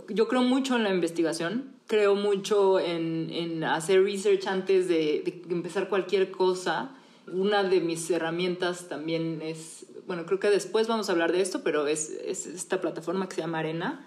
yo 0.08 0.26
creo 0.26 0.42
mucho 0.42 0.76
en 0.76 0.84
la 0.84 0.94
investigación, 0.94 1.74
creo 1.86 2.14
mucho 2.14 2.80
en, 2.80 3.62
hacer 3.62 4.02
research 4.02 4.46
antes 4.46 4.88
de, 4.88 5.42
empezar 5.50 5.90
cualquier 5.90 6.30
cosa. 6.30 6.96
Una 7.30 7.62
de 7.62 7.80
mis 7.80 8.10
herramientas 8.10 8.88
también 8.88 9.42
es, 9.42 9.84
bueno, 10.06 10.24
creo 10.24 10.40
que 10.40 10.48
después 10.48 10.88
vamos 10.88 11.10
a 11.10 11.12
hablar 11.12 11.30
de 11.30 11.42
esto, 11.42 11.62
pero 11.62 11.86
es, 11.86 12.08
esta 12.08 12.80
plataforma 12.80 13.28
que 13.28 13.34
se 13.34 13.42
llama 13.42 13.58
Arena. 13.58 14.06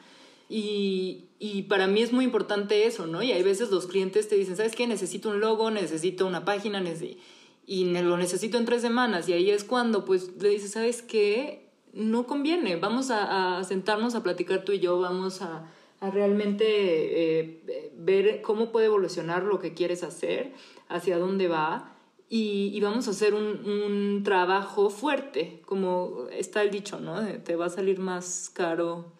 Y, 0.49 1.26
y, 1.39 1.64
para 1.64 1.88
mí 1.88 2.01
es 2.01 2.12
muy 2.12 2.26
importante 2.26 2.86
eso, 2.86 3.08
¿no? 3.08 3.24
Y 3.24 3.32
hay 3.32 3.43
veces 3.43 3.72
los 3.72 3.88
clientes 3.88 4.28
te 4.28 4.36
dicen, 4.36 4.58
¿sabes 4.58 4.76
qué? 4.76 4.88
Necesito 4.88 5.30
un 5.30 5.39
logo, 5.39 5.72
necesito 5.72 6.28
una 6.28 6.43
página, 6.43 6.82
necesito 6.82 7.22
y 7.66 7.86
lo 7.86 8.18
necesito 8.18 8.57
en 8.57 8.66
tres 8.66 8.82
semanas 8.82 9.30
y 9.30 9.34
ahí 9.34 9.49
es 9.49 9.64
cuando 9.64 10.05
pues 10.05 10.32
le 10.41 10.49
dices, 10.49 10.72
¿sabes 10.72 11.01
qué? 11.01 11.70
No 11.93 12.26
conviene, 12.26 12.76
vamos 12.76 13.09
a, 13.11 13.64
sentarnos 13.64 14.16
a 14.16 14.24
platicar 14.24 14.64
tú 14.64 14.72
y 14.72 14.80
yo, 14.80 14.99
vamos 14.99 15.41
a, 15.41 15.70
realmente 16.01 16.66
eh, 16.68 17.91
ver 17.95 18.41
cómo 18.41 18.72
puede 18.72 18.88
evolucionar 18.88 19.43
lo 19.43 19.59
que 19.59 19.74
quieres 19.74 20.03
hacer, 20.03 20.53
hacia 20.89 21.18
dónde 21.18 21.47
va 21.47 21.93
y, 22.36 22.80
vamos 22.82 23.07
a 23.07 23.11
hacer 23.11 23.36
un, 23.36 24.24
trabajo 24.24 24.89
fuerte, 24.89 25.61
como 25.68 26.26
está 26.32 26.64
el 26.64 26.72
dicho, 26.72 26.99
¿no? 26.99 27.22
Te 27.43 27.55
va 27.55 27.68
a 27.68 27.70
salir 27.70 27.99
más 27.99 28.49
caro. 28.51 29.14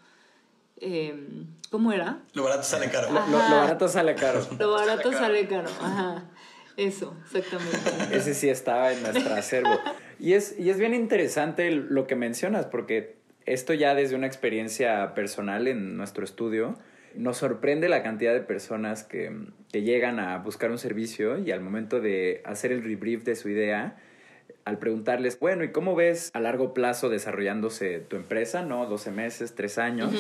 Em, 0.78 1.46
¿Cómo 1.70 1.92
era? 1.92 2.24
Lo 2.34 2.44
barato 2.44 2.64
sale 2.64 2.90
caro. 2.90 3.12
Lo, 3.12 3.28
lo, 3.28 3.38
barato 3.38 3.88
sale 3.88 4.16
caro. 4.16 4.42
Lo 4.58 4.72
barato 4.72 5.12
sale 5.12 5.48
caro. 5.48 5.70
Ajá. 5.80 6.32
Eso, 6.78 7.16
exactamente. 7.24 7.78
Ese 8.18 8.34
sí 8.34 8.50
estaba 8.50 8.92
en 8.94 9.04
nuestro 9.04 9.34
acervo. 9.34 9.80
Y 10.20 10.34
es, 10.34 10.58
y 10.58 10.70
es 10.70 10.78
bien 10.78 10.94
interesante 10.94 11.72
lo 11.72 12.08
que 12.08 12.16
mencionas, 12.16 12.66
porque 12.66 13.16
esto 13.46 13.74
ya 13.74 13.94
desde 13.96 14.16
una 14.16 14.28
experiencia 14.28 15.14
personal 15.14 15.68
en 15.68 15.98
nuestro 15.98 16.24
estudio, 16.24 16.78
nos 17.16 17.38
sorprende 17.38 17.90
la 17.90 18.02
cantidad 18.02 18.34
de 18.34 18.42
personas 18.42 19.04
que, 19.04 19.32
que 19.72 19.84
llegan 19.84 20.20
a 20.20 20.38
buscar 20.40 20.72
un 20.72 20.80
servicio 20.80 21.38
y 21.38 21.52
al 21.52 21.62
momento 21.62 22.00
de 22.00 22.42
hacer 22.46 22.72
el 22.72 22.84
rebrief 22.84 23.24
de 23.24 23.36
su 23.36 23.50
idea, 23.50 23.98
al 24.66 24.80
preguntarles, 24.80 25.40
bueno, 25.40 25.64
¿y 25.64 25.72
cómo 25.72 25.96
ves 25.96 26.32
a 26.34 26.40
largo 26.40 26.74
plazo 26.74 27.10
desarrollándose 27.10 28.00
tu 28.00 28.16
empresa? 28.16 28.64
¿No? 28.64 28.86
12 28.88 29.12
meses, 29.12 29.56
3 29.56 29.78
años. 29.78 30.14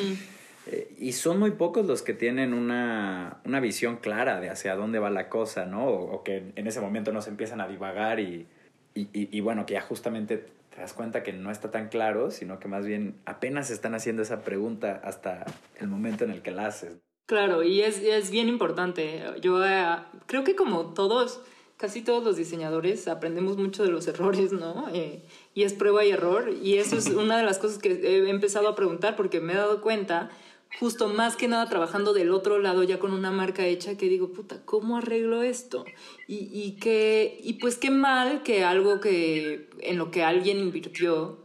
Eh, 0.67 0.95
y 0.97 1.11
son 1.11 1.39
muy 1.39 1.51
pocos 1.51 1.85
los 1.85 2.01
que 2.01 2.13
tienen 2.13 2.53
una, 2.53 3.41
una, 3.45 3.59
visión 3.59 3.97
clara 3.97 4.39
de 4.39 4.49
hacia 4.49 4.75
dónde 4.75 4.99
va 4.99 5.09
la 5.09 5.27
cosa, 5.27 5.65
¿no? 5.65 5.87
O, 5.87 6.23
que 6.23 6.53
en 6.55 6.67
ese 6.67 6.79
momento 6.79 7.11
no 7.11 7.21
se 7.21 7.31
empiezan 7.31 7.59
a 7.59 7.67
divagar 7.67 8.19
y, 8.19 8.47
y, 8.95 9.09
y, 9.13 9.41
bueno, 9.41 9.65
que 9.65 9.73
ya 9.73 9.81
justamente 9.81 10.45
te 10.73 10.81
das 10.81 10.93
cuenta 10.93 11.21
que 11.21 11.33
no 11.33 11.51
está 11.51 11.69
tan 11.69 11.89
claro, 11.89 12.31
sino 12.31 12.59
que 12.59 12.67
más 12.67 12.85
bien 12.85 13.15
apenas 13.25 13.69
están 13.69 13.93
haciendo 13.93 14.21
esa 14.21 14.41
pregunta 14.41 15.01
hasta 15.03 15.45
el 15.79 15.87
momento 15.87 16.23
en 16.23 16.31
el 16.31 16.41
que 16.41 16.51
la 16.51 16.67
haces. 16.67 16.97
Claro, 17.25 17.63
y 17.63 17.81
es, 17.81 17.99
es 17.99 18.31
bien 18.31 18.49
importante. 18.49 19.23
Yo 19.41 19.65
eh, 19.65 19.85
creo 20.25 20.43
que 20.43 20.55
como 20.55 20.93
todos, 20.93 21.41
casi 21.77 22.01
todos 22.01 22.23
los 22.23 22.35
diseñadores, 22.35 23.07
aprendemos 23.07 23.57
mucho 23.57 23.83
de 23.83 23.89
los 23.89 24.07
errores, 24.09 24.51
¿no? 24.51 24.87
Eh, 24.93 25.23
y 25.53 25.63
es 25.63 25.73
prueba 25.73 26.03
y 26.03 26.11
error. 26.11 26.49
Y 26.61 26.77
eso 26.77 26.97
es 26.97 27.07
una 27.09 27.37
de 27.37 27.43
las 27.43 27.59
cosas 27.59 27.79
que 27.79 27.91
he 27.91 28.29
empezado 28.29 28.67
a 28.67 28.75
preguntar 28.75 29.15
porque 29.15 29.39
me 29.39 29.53
he 29.53 29.57
dado 29.57 29.81
cuenta, 29.81 30.31
justo 30.79 31.07
más 31.07 31.35
que 31.35 31.47
nada 31.47 31.69
trabajando 31.69 32.13
del 32.13 32.31
otro 32.31 32.59
lado 32.59 32.83
ya 32.83 32.99
con 32.99 33.13
una 33.13 33.31
marca 33.31 33.65
hecha, 33.65 33.97
que 33.97 34.09
digo, 34.09 34.33
puta, 34.33 34.65
¿cómo 34.65 34.97
arreglo 34.97 35.43
esto? 35.43 35.85
Y, 36.27 36.49
y, 36.51 36.77
que, 36.79 37.39
y 37.43 37.53
pues 37.53 37.77
qué 37.77 37.91
mal 37.91 38.43
que 38.43 38.63
algo 38.63 38.99
que 38.99 39.69
en 39.79 39.97
lo 39.97 40.11
que 40.11 40.23
alguien 40.23 40.59
invirtió, 40.59 41.39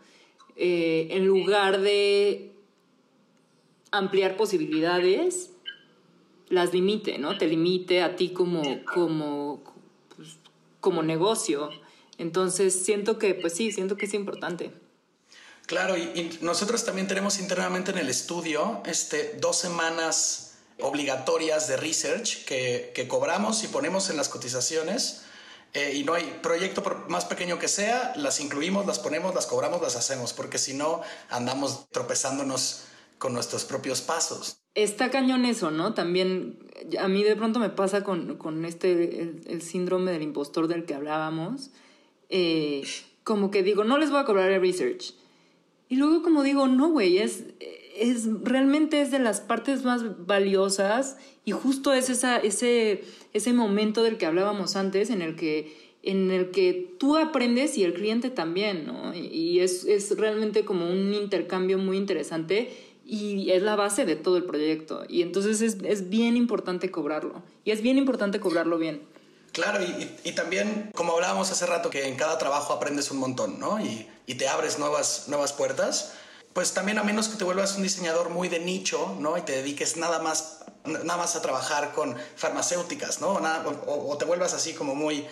eh, 0.57 1.09
en 1.11 1.27
lugar 1.27 1.81
de 1.81 2.53
ampliar 3.91 4.37
posibilidades, 4.37 5.53
las 6.49 6.73
limite, 6.73 7.19
¿no? 7.19 7.37
Te 7.37 7.47
limite 7.47 8.03
a 8.03 8.17
ti 8.17 8.31
como, 8.31 8.63
como, 8.85 9.63
pues, 10.17 10.39
como 10.81 11.03
negocio. 11.03 11.71
Entonces 12.17 12.75
siento 12.75 13.19
que, 13.19 13.35
pues 13.35 13.53
sí, 13.55 13.71
siento 13.71 13.97
que 13.97 14.07
es 14.07 14.15
importante. 14.15 14.73
Claro, 15.69 15.99
y, 15.99 16.39
nosotros 16.41 16.83
también 16.87 17.07
tenemos 17.07 17.39
internamente 17.39 17.91
en 17.91 17.99
el 17.99 18.09
estudio 18.09 18.81
este, 18.87 19.37
dos 19.39 19.59
semanas 19.59 20.57
obligatorias 20.81 21.69
de 21.69 21.77
research 21.77 22.47
que, 22.47 22.91
que 22.95 23.07
cobramos 23.07 23.63
y 23.65 23.69
ponemos 23.69 24.09
en 24.09 24.17
las 24.17 24.31
cotizaciones. 24.31 25.25
Eh, 25.75 25.93
y 25.97 26.05
no 26.05 26.15
hay 26.15 26.25
proyecto 26.43 26.83
por 26.83 27.11
más 27.11 27.27
pequeño 27.27 27.59
que 27.59 27.69
sea, 27.69 28.15
las 28.17 28.41
incluimos, 28.41 28.87
las 28.87 28.99
ponemos, 28.99 29.35
las 29.35 29.47
cobramos, 29.47 29.83
las 29.83 29.95
hacemos, 29.95 30.33
porque 30.33 30.57
si 30.57 30.73
no 30.73 31.03
andamos 31.29 31.91
tropezándonos 31.91 32.85
con 33.19 33.35
nuestros 33.35 33.67
propios 33.67 34.01
pasos. 34.01 34.63
Está 34.75 35.11
cañón 35.11 35.45
eso, 35.45 35.71
¿no? 35.71 35.93
También 35.93 36.61
a 36.99 37.09
mí 37.09 37.23
de 37.25 37.37
pronto 37.37 37.61
me 37.61 37.69
pasa 37.69 38.03
con, 38.05 38.39
con 38.39 38.65
este, 38.65 39.21
el, 39.45 39.61
síndrome 39.61 40.13
del 40.13 40.23
impostor 40.23 40.67
del 40.67 40.87
que 40.87 40.95
hablábamos. 40.95 41.73
Eh, 42.31 42.89
como 43.23 43.51
que 43.51 43.63
digo, 43.63 43.85
no 43.85 43.99
les 43.99 44.09
voy 44.09 44.21
a 44.21 44.25
cobrar 44.25 44.51
el 44.51 44.63
research. 44.63 45.13
Y 45.89 45.97
luego 45.97 46.23
como 46.23 46.43
digo, 46.43 46.67
no, 46.69 46.91
güey, 46.91 47.19
es, 47.19 47.45
es, 47.97 48.29
realmente 48.43 49.01
es 49.01 49.11
de 49.11 49.19
las 49.19 49.41
partes 49.41 49.85
más 49.85 50.27
valiosas 50.27 51.17
y 51.45 51.53
justo 51.53 51.93
es 51.93 52.11
esa, 52.11 52.39
ese, 52.39 53.05
ese 53.33 53.53
momento 53.53 54.03
del 54.03 54.19
que 54.19 54.27
hablábamos 54.27 54.77
antes 54.77 55.11
en 55.11 55.23
el 55.23 55.37
que 55.37 55.89
en 56.03 56.31
el 56.31 56.53
que 56.53 56.95
tú 56.99 57.17
aprendes 57.17 57.77
y 57.77 57.85
el 57.85 57.93
cliente 57.93 58.31
también, 58.31 58.87
¿no? 58.87 59.15
Y 59.15 59.59
es, 59.61 59.85
es 59.85 60.17
realmente 60.17 60.65
como 60.65 60.89
un 60.89 61.13
intercambio 61.13 61.77
muy 61.77 61.97
interesante 61.97 62.71
y 63.05 63.51
es 63.51 63.63
la 63.63 63.75
base 63.75 64.07
de 64.07 64.17
todo 64.17 64.37
el 64.37 64.45
proyecto. 64.45 65.05
Y 65.09 65.23
entonces 65.23 65.61
es, 65.61 65.79
es 65.83 66.09
bien 66.09 66.37
importante 66.37 66.91
cobrarlo. 66.91 67.43
Y 67.65 67.73
es 67.73 67.83
bien 67.83 67.99
importante 67.99 68.39
cobrarlo 68.39 68.79
bien. 68.79 69.01
Claro, 69.59 69.81
y, 69.83 70.33
también, 70.35 70.93
como 70.95 71.15
hablábamos 71.15 71.51
hace 71.51 71.67
rato, 71.67 71.91
que 71.91 72.07
en 72.07 72.15
cada 72.15 72.39
trabajo 72.39 72.73
aprendes 72.73 73.11
un 73.11 73.19
montón, 73.19 73.59
¿no? 73.59 73.81
Y, 73.81 74.09
y, 74.25 74.37
te 74.37 74.47
abres 74.47 74.79
nuevas, 74.79 75.25
nuevas 75.27 75.53
puertas. 75.53 76.13
Pues 76.53 76.75
también 76.75 76.97
a 76.97 77.03
menos 77.03 77.27
que 77.27 77.37
te 77.37 77.43
vuelvas 77.43 77.75
un 77.75 77.83
diseñador 77.83 78.31
muy 78.31 78.49
de 78.49 78.61
nicho, 78.61 79.17
¿no? 79.19 79.37
Y 79.37 79.43
te 79.43 79.57
dediques 79.57 79.97
nada 79.97 80.21
más, 80.21 80.61
nada 80.85 81.17
más 81.17 81.35
a 81.35 81.43
trabajar 81.43 81.93
con 81.93 82.17
farmacéuticas, 82.37 83.21
¿no? 83.21 83.31
O, 83.31 84.13
o 84.13 84.17
te 84.17 84.27
vuelvas 84.27 84.55
así 84.55 84.75
como 84.75 84.95
muy, 84.95 85.27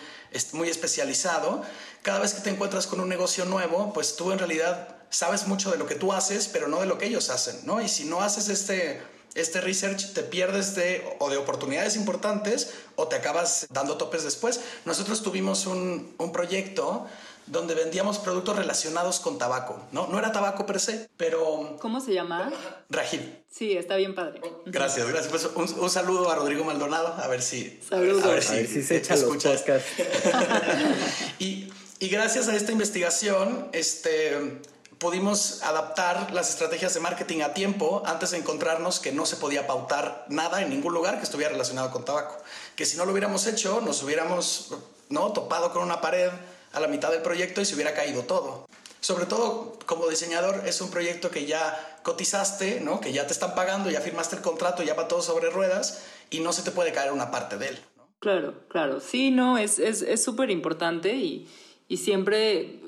muy 0.54 0.70
especializado. 0.70 1.62
Cada 2.02 2.18
vez 2.18 2.34
que 2.34 2.40
te 2.40 2.50
encuentras 2.50 2.88
con 2.88 2.98
un 2.98 3.08
negocio 3.08 3.44
nuevo, 3.44 3.92
pues 3.92 4.16
tú 4.16 4.32
en 4.32 4.40
realidad 4.40 4.96
sabes 5.08 5.46
mucho 5.46 5.70
de 5.70 5.78
lo 5.78 5.86
que 5.86 5.94
tú 5.94 6.12
haces, 6.12 6.48
pero 6.48 6.66
no 6.66 6.80
de 6.80 6.86
lo 6.86 6.98
que 6.98 7.06
ellos 7.06 7.30
hacen, 7.30 7.60
¿no? 7.62 7.80
Y 7.80 7.88
si 7.88 8.06
no 8.06 8.22
haces 8.22 8.48
este, 8.48 9.00
este 9.36 9.60
research, 9.60 10.12
te 10.12 10.22
pierdes 10.22 10.74
de, 10.74 11.04
o 11.18 11.30
de 11.30 11.36
oportunidades 11.36 11.96
importantes 11.96 12.74
o 12.96 13.08
te 13.08 13.16
acabas 13.16 13.66
dando 13.70 13.96
topes 13.96 14.24
después. 14.24 14.60
Nosotros 14.84 15.22
tuvimos 15.22 15.66
un, 15.66 16.14
un 16.18 16.32
proyecto 16.32 17.06
donde 17.46 17.74
vendíamos 17.74 18.18
productos 18.18 18.56
relacionados 18.56 19.20
con 19.20 19.38
tabaco, 19.38 19.80
¿no? 19.92 20.08
No 20.08 20.18
era 20.18 20.32
tabaco 20.32 20.66
per 20.66 20.80
se, 20.80 21.08
pero... 21.16 21.76
¿Cómo 21.80 22.00
se 22.00 22.12
llama? 22.12 22.52
Rajil. 22.90 23.38
Sí, 23.50 23.76
está 23.76 23.96
bien 23.96 24.14
padre. 24.14 24.40
Gracias, 24.66 25.06
gracias. 25.06 25.30
Pues 25.30 25.48
un, 25.54 25.80
un 25.80 25.90
saludo 25.90 26.30
a 26.30 26.34
Rodrigo 26.34 26.64
Maldonado, 26.64 27.14
a 27.14 27.26
ver 27.28 27.42
si... 27.42 27.80
Saludos. 27.88 28.24
A 28.24 28.28
ver, 28.28 28.42
si, 28.42 28.82
se 28.82 28.96
echa 28.96 29.16
los 29.16 29.36
y, 31.38 31.70
y 32.00 32.08
gracias 32.08 32.48
a 32.48 32.56
esta 32.56 32.72
investigación, 32.72 33.68
este 33.72 34.60
pudimos 34.98 35.62
adaptar 35.62 36.32
las 36.32 36.50
estrategias 36.50 36.94
de 36.94 37.00
marketing 37.00 37.42
a 37.42 37.54
tiempo 37.54 38.02
antes 38.06 38.30
de 38.30 38.38
encontrarnos 38.38 39.00
que 39.00 39.12
no 39.12 39.26
se 39.26 39.36
podía 39.36 39.66
pautar 39.66 40.24
nada 40.28 40.62
en 40.62 40.70
ningún 40.70 40.94
lugar 40.94 41.18
que 41.18 41.24
estuviera 41.24 41.52
relacionado 41.52 41.90
con 41.90 42.04
tabaco. 42.04 42.36
Que 42.74 42.86
si 42.86 42.96
no 42.96 43.04
lo 43.04 43.12
hubiéramos 43.12 43.46
hecho, 43.46 43.80
nos 43.80 44.02
hubiéramos 44.02 44.74
¿no? 45.08 45.32
topado 45.32 45.72
con 45.72 45.82
una 45.82 46.00
pared 46.00 46.30
a 46.72 46.80
la 46.80 46.88
mitad 46.88 47.10
del 47.10 47.22
proyecto 47.22 47.60
y 47.60 47.64
se 47.64 47.74
hubiera 47.74 47.94
caído 47.94 48.22
todo. 48.22 48.66
Sobre 49.00 49.26
todo 49.26 49.78
como 49.86 50.08
diseñador 50.08 50.62
es 50.66 50.80
un 50.80 50.90
proyecto 50.90 51.30
que 51.30 51.46
ya 51.46 51.98
cotizaste, 52.02 52.80
¿no? 52.80 53.00
que 53.00 53.12
ya 53.12 53.26
te 53.26 53.32
están 53.32 53.54
pagando, 53.54 53.90
ya 53.90 54.00
firmaste 54.00 54.36
el 54.36 54.42
contrato, 54.42 54.82
ya 54.82 54.94
va 54.94 55.08
todo 55.08 55.22
sobre 55.22 55.50
ruedas 55.50 56.02
y 56.30 56.40
no 56.40 56.52
se 56.52 56.62
te 56.62 56.70
puede 56.70 56.92
caer 56.92 57.12
una 57.12 57.30
parte 57.30 57.58
de 57.58 57.68
él. 57.68 57.78
Claro, 58.18 58.54
claro. 58.68 59.00
Sí, 59.00 59.30
no, 59.30 59.58
es 59.58 59.76
súper 60.24 60.50
es, 60.50 60.56
importante 60.56 61.14
y, 61.14 61.48
y 61.86 61.98
siempre 61.98 62.80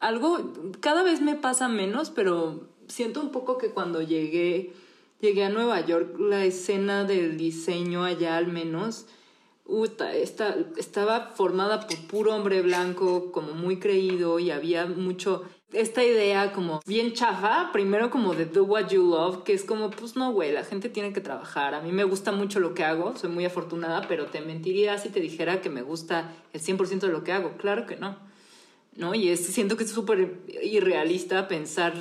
algo, 0.00 0.52
cada 0.80 1.02
vez 1.02 1.20
me 1.20 1.34
pasa 1.34 1.68
menos, 1.68 2.10
pero 2.10 2.68
siento 2.86 3.20
un 3.20 3.30
poco 3.30 3.58
que 3.58 3.70
cuando 3.70 4.02
llegué, 4.02 4.72
llegué 5.20 5.44
a 5.44 5.50
Nueva 5.50 5.84
York, 5.84 6.18
la 6.18 6.44
escena 6.44 7.04
del 7.04 7.36
diseño 7.36 8.04
allá 8.04 8.36
al 8.36 8.48
menos, 8.48 9.06
esta, 10.14 10.54
estaba 10.76 11.32
formada 11.34 11.86
por 11.86 11.98
puro 12.06 12.34
hombre 12.34 12.62
blanco, 12.62 13.30
como 13.32 13.52
muy 13.52 13.78
creído 13.78 14.38
y 14.38 14.50
había 14.50 14.86
mucho 14.86 15.44
esta 15.72 16.02
idea 16.02 16.52
como 16.52 16.80
bien 16.86 17.12
chafa, 17.12 17.70
primero 17.72 18.08
como 18.08 18.34
de 18.34 18.46
do 18.46 18.64
what 18.64 18.88
you 18.88 19.02
love, 19.02 19.42
que 19.44 19.52
es 19.52 19.64
como, 19.64 19.90
pues 19.90 20.16
no, 20.16 20.32
güey, 20.32 20.52
la 20.52 20.64
gente 20.64 20.88
tiene 20.88 21.12
que 21.12 21.20
trabajar. 21.20 21.74
A 21.74 21.82
mí 21.82 21.92
me 21.92 22.04
gusta 22.04 22.32
mucho 22.32 22.60
lo 22.60 22.72
que 22.72 22.84
hago, 22.84 23.14
soy 23.16 23.28
muy 23.28 23.44
afortunada, 23.44 24.06
pero 24.08 24.26
te 24.26 24.40
mentiría 24.40 24.96
si 24.96 25.10
te 25.10 25.20
dijera 25.20 25.60
que 25.60 25.68
me 25.68 25.82
gusta 25.82 26.32
el 26.54 26.62
100% 26.62 27.00
de 27.00 27.08
lo 27.08 27.22
que 27.22 27.32
hago. 27.32 27.58
Claro 27.58 27.84
que 27.84 27.96
no. 27.96 28.16
¿No? 28.98 29.14
Y 29.14 29.30
es, 29.30 29.46
siento 29.46 29.76
que 29.76 29.84
es 29.84 29.90
súper 29.90 30.40
irrealista 30.62 31.48
pensar 31.48 31.94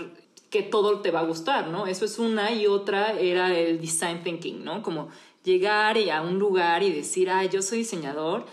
que 0.50 0.64
todo 0.64 1.00
te 1.02 1.12
va 1.12 1.22
a 1.22 1.26
gustar, 1.26 1.70
¿no? 1.70 1.88
Eso 1.88 2.06
es 2.06 2.20
una 2.20 2.52
y 2.52 2.68
otra 2.68 3.18
era 3.20 3.58
el 3.58 3.80
design 3.80 4.24
thinking, 4.24 4.64
¿no? 4.64 4.82
Como 4.82 5.10
llegar 5.44 5.98
a 6.12 6.22
un 6.22 6.40
lugar 6.40 6.84
y 6.84 6.92
decir, 6.92 7.30
ah, 7.30 7.46
yo 7.46 7.62
soy 7.62 7.80
diseñador, 7.80 8.46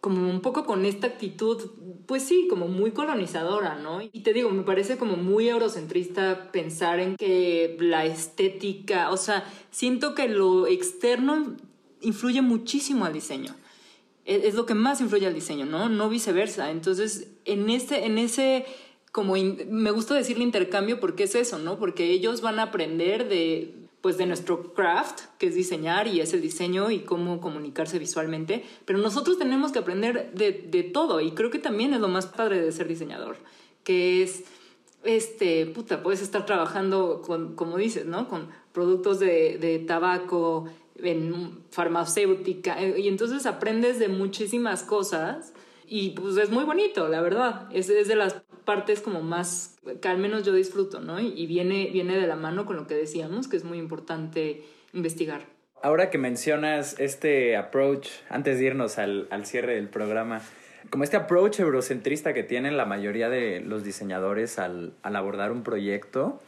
como 0.00 0.30
un 0.30 0.40
poco 0.40 0.64
con 0.64 0.86
esta 0.86 1.08
actitud, 1.08 1.72
pues 2.06 2.22
sí, 2.22 2.46
como 2.48 2.68
muy 2.68 2.92
colonizadora, 2.92 3.74
¿no? 3.74 4.00
Y 4.00 4.20
te 4.22 4.32
digo, 4.32 4.50
me 4.50 4.62
parece 4.62 4.96
como 4.96 5.16
muy 5.16 5.48
eurocentrista 5.48 6.50
pensar 6.52 7.00
en 7.00 7.16
que 7.16 7.76
la 7.80 8.06
estética, 8.06 9.10
o 9.10 9.18
sea, 9.18 9.44
siento 9.70 10.14
que 10.14 10.28
lo 10.28 10.66
externo 10.66 11.56
influye 12.00 12.40
muchísimo 12.40 13.04
al 13.04 13.12
diseño 13.12 13.54
es, 14.24 14.54
lo 14.54 14.66
que 14.66 14.74
más 14.74 15.00
influye 15.00 15.26
al 15.26 15.34
diseño, 15.34 15.66
¿no? 15.66 15.88
No 15.88 16.08
viceversa. 16.08 16.70
Entonces, 16.70 17.28
en 17.44 17.70
ese, 17.70 18.04
en 18.04 18.18
ese 18.18 18.66
como 19.12 19.34
me 19.34 19.90
gusta 19.90 20.14
decirle 20.14 20.44
intercambio 20.44 21.00
porque 21.00 21.24
es 21.24 21.34
eso, 21.34 21.58
¿no? 21.58 21.78
Porque 21.78 22.10
ellos 22.10 22.40
van 22.40 22.58
a 22.58 22.64
aprender 22.64 23.28
de 23.28 23.74
pues 24.00 24.16
de 24.16 24.24
nuestro 24.24 24.72
craft, 24.72 25.20
que 25.36 25.48
es 25.48 25.54
diseñar 25.54 26.06
y 26.06 26.20
es 26.20 26.32
el 26.32 26.40
diseño 26.40 26.90
y 26.90 27.00
cómo 27.00 27.38
comunicarse 27.38 27.98
visualmente, 27.98 28.64
pero 28.86 28.98
nosotros 28.98 29.38
tenemos 29.38 29.72
que 29.72 29.78
aprender 29.78 30.32
de, 30.32 30.52
de 30.52 30.82
todo 30.84 31.20
y 31.20 31.32
creo 31.32 31.50
que 31.50 31.58
también 31.58 31.92
es 31.92 32.00
lo 32.00 32.08
más 32.08 32.24
padre 32.24 32.62
de 32.62 32.72
ser 32.72 32.88
diseñador, 32.88 33.36
que 33.84 34.22
es 34.22 34.44
este, 35.04 35.66
puta, 35.66 36.02
puedes 36.02 36.22
estar 36.22 36.46
trabajando 36.46 37.22
con, 37.22 37.54
como 37.54 37.76
dices, 37.76 38.06
¿no? 38.06 38.28
Con 38.28 38.48
productos 38.72 39.18
de, 39.18 39.58
de 39.58 39.78
tabaco, 39.80 40.66
en 41.02 41.62
farmacéutica, 41.70 42.80
eh, 42.82 43.00
y 43.00 43.08
entonces 43.08 43.46
aprendes 43.46 43.98
de 43.98 44.08
muchísimas 44.08 44.82
cosas 44.82 45.52
y 45.86 46.10
pues 46.10 46.36
es 46.36 46.50
muy 46.50 46.64
bonito, 46.64 47.08
la 47.08 47.20
verdad. 47.20 47.68
Es, 47.72 47.88
es 47.90 48.06
de 48.08 48.16
las 48.16 48.42
partes 48.64 49.00
como 49.00 49.22
más 49.22 49.76
que 50.00 50.08
al 50.08 50.18
menos 50.18 50.44
yo 50.44 50.52
disfruto, 50.52 51.00
¿no? 51.00 51.18
Y 51.18 51.46
viene, 51.46 51.90
viene 51.92 52.16
de 52.16 52.26
la 52.26 52.36
mano 52.36 52.66
con 52.66 52.76
lo 52.76 52.86
que 52.86 52.94
decíamos, 52.94 53.48
que 53.48 53.56
es 53.56 53.64
muy 53.64 53.78
importante 53.78 54.62
investigar. 54.92 55.46
Ahora 55.82 56.10
que 56.10 56.18
mencionas 56.18 56.98
este 57.00 57.56
approach, 57.56 58.08
antes 58.28 58.58
de 58.58 58.66
irnos 58.66 58.98
al, 58.98 59.26
al 59.30 59.46
cierre 59.46 59.74
del 59.74 59.88
programa, 59.88 60.42
como 60.90 61.04
este 61.04 61.16
approach 61.16 61.58
eurocentrista 61.58 62.34
que 62.34 62.42
tienen 62.42 62.76
la 62.76 62.84
mayoría 62.84 63.28
de 63.28 63.60
los 63.60 63.82
diseñadores 63.82 64.58
al, 64.58 64.92
al 65.02 65.16
abordar 65.16 65.52
un 65.52 65.62
proyecto, 65.62 66.40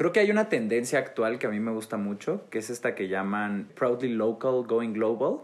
Creo 0.00 0.12
que 0.12 0.20
hay 0.20 0.30
una 0.30 0.48
tendencia 0.48 0.98
actual 0.98 1.38
que 1.38 1.46
a 1.46 1.50
mí 1.50 1.60
me 1.60 1.72
gusta 1.72 1.98
mucho, 1.98 2.48
que 2.48 2.60
es 2.60 2.70
esta 2.70 2.94
que 2.94 3.08
llaman 3.08 3.68
Proudly 3.74 4.08
Local, 4.08 4.64
Going 4.66 4.94
Global. 4.94 5.40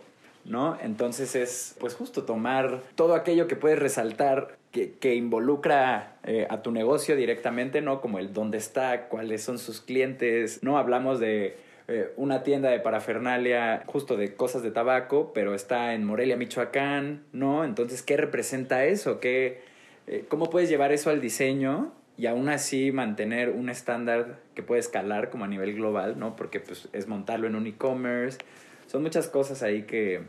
¿no? 0.47 0.79
Entonces 0.81 1.37
es, 1.37 1.77
pues 1.79 1.93
justo 1.93 2.25
tomar 2.25 2.81
todo 2.95 3.15
aquello 3.15 3.49
que 3.49 3.57
puedes 3.57 3.79
resaltar 3.79 4.57
que, 4.73 4.95
que 4.95 5.15
involucra 5.15 6.17
eh, 6.25 6.47
a 6.49 6.63
tu 6.63 6.73
negocio 6.73 7.17
directamente, 7.17 7.83
¿no? 7.83 8.01
Como 8.01 8.19
el 8.19 8.33
dónde 8.33 8.57
está, 8.57 9.09
cuáles 9.09 9.43
son 9.43 9.59
sus 9.59 9.83
clientes, 9.83 10.63
¿no? 10.63 10.79
Hablamos 10.79 11.21
de 11.21 11.59
eh, 11.89 12.15
una 12.17 12.43
tienda 12.43 12.71
de 12.71 12.81
parafernalia 12.81 13.83
justo 13.85 14.17
de 14.17 14.37
cosas 14.37 14.63
de 14.63 14.71
tabaco, 14.71 15.33
pero 15.35 15.55
está 15.55 15.93
en 15.93 16.07
Morelia, 16.07 16.39
Michoacán, 16.39 17.25
¿no? 17.35 17.63
Entonces, 17.63 18.01
¿qué 18.01 18.17
representa 18.17 18.87
eso? 18.87 19.21
¿Qué, 19.21 19.61
eh, 20.07 20.25
¿Cómo 20.31 20.49
puedes 20.49 20.71
llevar 20.71 20.93
eso 20.93 21.11
al 21.11 21.21
diseño 21.21 21.93
y 22.17 22.27
aún 22.27 22.49
así 22.49 22.93
mantener 22.93 23.51
un 23.51 23.69
estándar 23.69 24.41
que 24.55 24.63
puede 24.63 24.81
escalar 24.81 25.31
como 25.31 25.45
a 25.45 25.49
nivel 25.49 25.75
global, 25.75 26.19
¿no? 26.19 26.37
Porque 26.37 26.61
pues, 26.61 26.89
es 26.93 27.09
montarlo 27.09 27.47
en 27.47 27.57
un 27.57 27.67
e-commerce. 27.67 28.39
Son 28.87 29.03
muchas 29.03 29.29
cosas 29.29 29.63
ahí 29.63 29.83
que, 29.83 30.23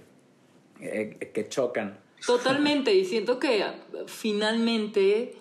eh, 0.82 1.32
que 1.34 1.48
chocan. 1.48 1.98
Totalmente, 2.26 2.94
y 2.96 3.06
siento 3.06 3.40
que 3.40 3.64
finalmente, 4.08 5.36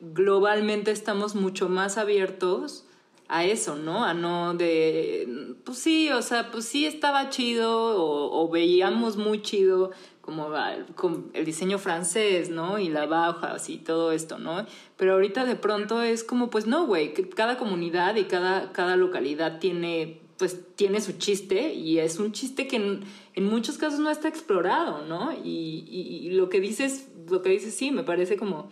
globalmente 0.00 0.92
estamos 0.92 1.34
mucho 1.34 1.68
más 1.68 1.98
abiertos 1.98 2.86
a 3.28 3.44
eso, 3.44 3.76
¿no? 3.76 4.04
A 4.04 4.14
no 4.14 4.54
de, 4.54 5.56
pues 5.64 5.78
sí, 5.78 6.10
o 6.10 6.22
sea, 6.22 6.50
pues 6.50 6.66
sí 6.66 6.86
estaba 6.86 7.30
chido 7.30 7.72
o, 7.72 8.48
veíamos 8.48 9.16
muy 9.16 9.42
chido 9.42 9.90
como 10.24 11.24
el 11.34 11.44
diseño 11.44 11.78
francés, 11.78 12.48
¿no? 12.48 12.78
Y 12.78 12.88
la 12.88 13.06
baja, 13.06 13.56
y 13.68 13.78
todo 13.78 14.12
esto, 14.12 14.38
¿no? 14.38 14.66
Pero 14.96 15.14
ahorita 15.14 15.44
de 15.44 15.56
pronto 15.56 16.02
es 16.02 16.24
como, 16.24 16.50
pues 16.50 16.66
no, 16.66 16.86
güey, 16.86 17.12
cada 17.12 17.58
comunidad 17.58 18.16
y 18.16 18.24
cada, 18.24 18.72
cada 18.72 18.96
localidad 18.96 19.58
tiene, 19.58 20.20
pues 20.38 20.58
tiene 20.76 21.00
su 21.00 21.12
chiste 21.18 21.74
y 21.74 21.98
es 21.98 22.18
un 22.18 22.32
chiste 22.32 22.66
que 22.66 22.76
en, 22.76 23.04
muchos 23.44 23.76
casos 23.76 24.00
no 24.00 24.10
está 24.10 24.28
explorado, 24.28 25.04
¿no? 25.06 25.32
Y, 25.32 25.84
y, 25.88 26.30
lo 26.30 26.48
que 26.48 26.60
dices, 26.60 27.08
lo 27.28 27.42
que 27.42 27.50
dices 27.50 27.74
sí, 27.74 27.90
me 27.90 28.02
parece 28.02 28.36
como, 28.36 28.70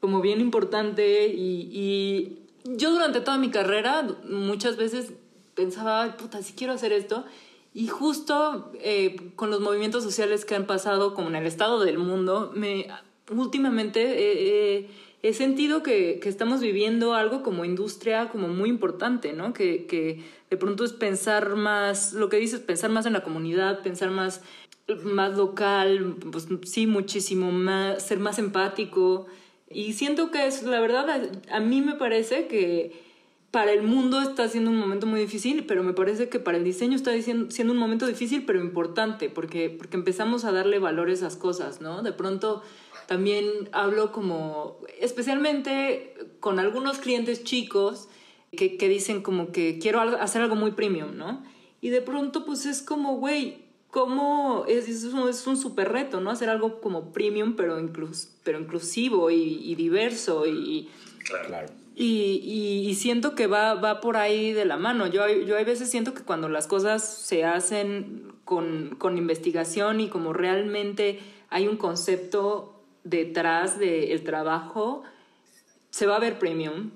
como 0.00 0.20
bien 0.20 0.40
importante 0.40 1.26
y 1.26 2.38
yo 2.64 2.92
durante 2.92 3.20
toda 3.20 3.36
mi 3.36 3.50
carrera 3.50 4.06
muchas 4.28 4.76
veces 4.76 5.12
pensaba, 5.54 6.16
puta, 6.16 6.42
si 6.42 6.52
quiero 6.52 6.72
hacer 6.72 6.92
esto. 6.92 7.24
Y 7.74 7.88
justo 7.88 8.72
eh, 8.80 9.16
con 9.36 9.50
los 9.50 9.60
movimientos 9.60 10.02
sociales 10.02 10.46
que 10.46 10.54
han 10.54 10.66
pasado, 10.66 11.12
como 11.12 11.28
en 11.28 11.36
el 11.36 11.46
estado 11.46 11.80
del 11.84 11.98
mundo, 11.98 12.50
me 12.54 12.86
últimamente 13.30 14.88
he 15.24 15.32
sentido 15.32 15.82
que, 15.82 16.20
que, 16.20 16.28
estamos 16.28 16.60
viviendo 16.60 17.14
algo 17.14 17.42
como 17.42 17.64
industria 17.64 18.28
como 18.28 18.46
muy 18.48 18.68
importante, 18.68 19.32
¿no? 19.32 19.54
Que, 19.54 19.86
que, 19.86 20.22
de 20.50 20.56
pronto 20.58 20.84
es 20.84 20.92
pensar 20.92 21.56
más, 21.56 22.12
lo 22.12 22.28
que 22.28 22.36
dices, 22.36 22.60
pensar 22.60 22.90
más 22.90 23.06
en 23.06 23.14
la 23.14 23.22
comunidad, 23.22 23.82
pensar 23.82 24.10
más, 24.10 24.42
más 25.02 25.34
local, 25.34 26.16
pues 26.30 26.46
sí, 26.64 26.86
muchísimo 26.86 27.50
más, 27.52 28.02
ser 28.02 28.18
más 28.18 28.38
empático. 28.38 29.26
Y 29.70 29.94
siento 29.94 30.30
que 30.30 30.46
es, 30.46 30.62
la 30.62 30.78
verdad, 30.78 31.30
a, 31.50 31.60
mí 31.60 31.80
me 31.80 31.94
parece 31.94 32.46
que 32.46 32.92
para 33.54 33.70
el 33.70 33.84
mundo 33.84 34.20
está 34.20 34.48
siendo 34.48 34.68
un 34.68 34.76
momento 34.76 35.06
muy 35.06 35.20
difícil, 35.20 35.64
pero 35.64 35.84
me 35.84 35.92
parece 35.92 36.28
que 36.28 36.40
para 36.40 36.58
el 36.58 36.64
diseño 36.64 36.96
está 36.96 37.12
siendo 37.22 37.72
un 37.72 37.78
momento 37.78 38.04
difícil, 38.04 38.44
pero 38.44 38.60
importante, 38.60 39.30
porque, 39.30 39.70
porque 39.70 39.96
empezamos 39.96 40.44
a 40.44 40.50
darle 40.50 40.80
valor 40.80 41.08
a 41.08 41.12
esas 41.12 41.36
cosas, 41.36 41.80
¿no? 41.80 42.02
De 42.02 42.12
pronto 42.12 42.64
también 43.06 43.46
hablo 43.70 44.10
como, 44.10 44.78
especialmente 44.98 46.14
con 46.40 46.58
algunos 46.58 46.98
clientes 46.98 47.44
chicos 47.44 48.08
que, 48.50 48.76
que 48.76 48.88
dicen 48.88 49.22
como 49.22 49.52
que 49.52 49.78
quiero 49.78 50.00
hacer 50.00 50.42
algo 50.42 50.56
muy 50.56 50.72
premium, 50.72 51.16
¿no? 51.16 51.44
Y 51.80 51.90
de 51.90 52.02
pronto 52.02 52.44
pues 52.44 52.66
es 52.66 52.82
como, 52.82 53.18
güey, 53.18 53.58
cómo 53.88 54.64
es, 54.66 54.88
es, 54.88 55.04
un, 55.04 55.28
es 55.28 55.46
un 55.46 55.56
super 55.56 55.92
reto, 55.92 56.20
¿no? 56.20 56.32
Hacer 56.32 56.48
algo 56.48 56.80
como 56.80 57.12
premium, 57.12 57.54
pero, 57.54 57.78
inclus, 57.78 58.30
pero 58.42 58.58
inclusivo 58.58 59.30
y, 59.30 59.72
diverso 59.76 60.44
y... 60.44 60.90
Claro. 61.46 61.83
Y, 61.96 62.82
y, 62.88 62.94
siento 62.96 63.36
que 63.36 63.46
va, 63.46 63.74
va 63.74 64.00
por 64.00 64.16
ahí 64.16 64.52
de 64.52 64.64
la 64.64 64.76
mano. 64.76 65.06
Yo, 65.06 65.28
yo 65.28 65.54
veces 65.64 65.88
siento 65.88 66.12
que 66.12 66.24
cuando 66.24 66.48
las 66.48 66.66
cosas 66.66 67.04
se 67.04 67.44
hacen 67.44 68.32
con, 68.44 68.96
con 68.98 69.16
investigación 69.16 70.00
y 70.00 70.08
como 70.08 70.32
realmente 70.32 71.20
hay 71.50 71.68
un 71.68 71.76
concepto 71.76 72.82
detrás 73.04 73.78
del 73.78 74.24
trabajo, 74.24 75.04
se 75.90 76.06
va 76.06 76.16
a 76.16 76.18
ver 76.18 76.40
premium, 76.40 76.90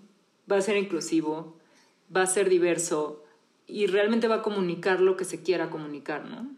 va 0.51 0.57
a 0.57 0.63
ser 0.63 0.77
inclusivo, 0.77 1.57
va 2.15 2.23
a 2.23 2.27
ser 2.27 2.49
diverso 2.49 3.25
y 3.69 3.87
realmente 3.87 4.27
va 4.27 4.37
a 4.37 4.43
comunicar 4.43 5.01
lo 5.01 5.17
que 5.17 5.25
se 5.25 5.43
quiera 5.43 5.71
comunicar, 5.71 6.25
¿no? 6.25 6.51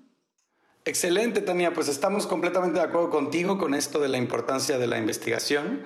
Excelente, 0.84 1.42
Tania. 1.42 1.74
Pues 1.74 1.88
estamos 1.88 2.26
completamente 2.26 2.78
de 2.78 2.84
acuerdo 2.84 3.10
contigo 3.10 3.58
con 3.58 3.74
esto 3.74 4.00
de 4.00 4.08
la 4.08 4.16
importancia 4.16 4.78
de 4.78 4.86
la 4.86 4.98
investigación. 4.98 5.82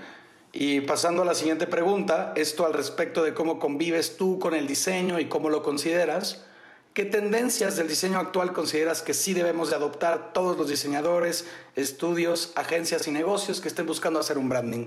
Y 0.56 0.82
pasando 0.82 1.22
a 1.22 1.24
la 1.24 1.34
siguiente 1.34 1.66
pregunta, 1.66 2.32
esto 2.36 2.64
al 2.64 2.74
respecto 2.74 3.24
de 3.24 3.34
cómo 3.34 3.58
convives 3.58 4.16
tú 4.16 4.38
con 4.38 4.54
el 4.54 4.68
diseño 4.68 5.18
y 5.18 5.24
cómo 5.24 5.50
lo 5.50 5.64
consideras. 5.64 6.44
¿Qué 6.92 7.04
tendencias 7.04 7.76
del 7.76 7.88
diseño 7.88 8.20
actual 8.20 8.52
consideras 8.52 9.02
que 9.02 9.14
sí 9.14 9.34
debemos 9.34 9.70
de 9.70 9.76
adoptar 9.76 10.32
todos 10.32 10.56
los 10.56 10.68
diseñadores, 10.68 11.44
estudios, 11.74 12.52
agencias 12.54 13.08
y 13.08 13.10
negocios 13.10 13.60
que 13.60 13.66
estén 13.66 13.86
buscando 13.86 14.20
hacer 14.20 14.38
un 14.38 14.48
branding? 14.48 14.86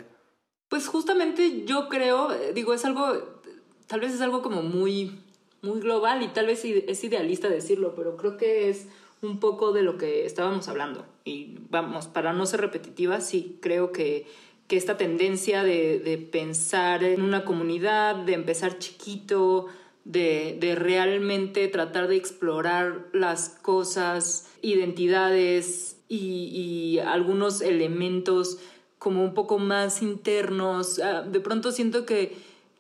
Pues 0.69 0.87
justamente 0.87 1.65
yo 1.65 1.89
creo, 1.89 2.31
eh, 2.31 2.53
digo, 2.53 2.73
es 2.73 2.85
algo, 2.85 3.41
tal 3.87 3.99
vez 3.99 4.13
es 4.13 4.21
algo 4.21 4.41
como 4.41 4.61
muy, 4.61 5.19
muy 5.61 5.81
global 5.81 6.23
y 6.23 6.29
tal 6.29 6.45
vez 6.45 6.63
es 6.63 7.03
idealista 7.03 7.49
decirlo, 7.49 7.93
pero 7.93 8.15
creo 8.15 8.37
que 8.37 8.69
es 8.69 8.87
un 9.21 9.41
poco 9.41 9.73
de 9.73 9.81
lo 9.81 9.97
que 9.97 10.25
estábamos 10.25 10.69
hablando. 10.69 11.05
Y 11.25 11.57
vamos, 11.69 12.07
para 12.07 12.31
no 12.31 12.45
ser 12.45 12.61
repetitiva, 12.61 13.19
sí, 13.19 13.57
creo 13.61 13.91
que, 13.91 14.27
que 14.67 14.77
esta 14.77 14.97
tendencia 14.97 15.63
de, 15.63 15.99
de, 15.99 16.17
pensar 16.17 17.03
en 17.03 17.21
una 17.21 17.45
comunidad, 17.45 18.15
de 18.15 18.33
empezar 18.33 18.79
chiquito, 18.79 19.67
de, 20.03 20.57
de 20.59 20.75
realmente 20.75 21.67
tratar 21.67 22.07
de 22.07 22.17
explorar 22.17 23.07
las 23.13 23.49
cosas, 23.49 24.49
identidades 24.61 25.97
y, 26.09 26.99
algunos 27.05 27.61
elementos 27.61 28.59
como 28.99 29.23
un 29.23 29.33
poco 29.33 29.59
más 29.59 30.01
internos. 30.01 30.99
Ah, 30.99 31.21
de 31.21 31.39
pronto 31.39 31.71
siento 31.71 32.05
que 32.05 32.35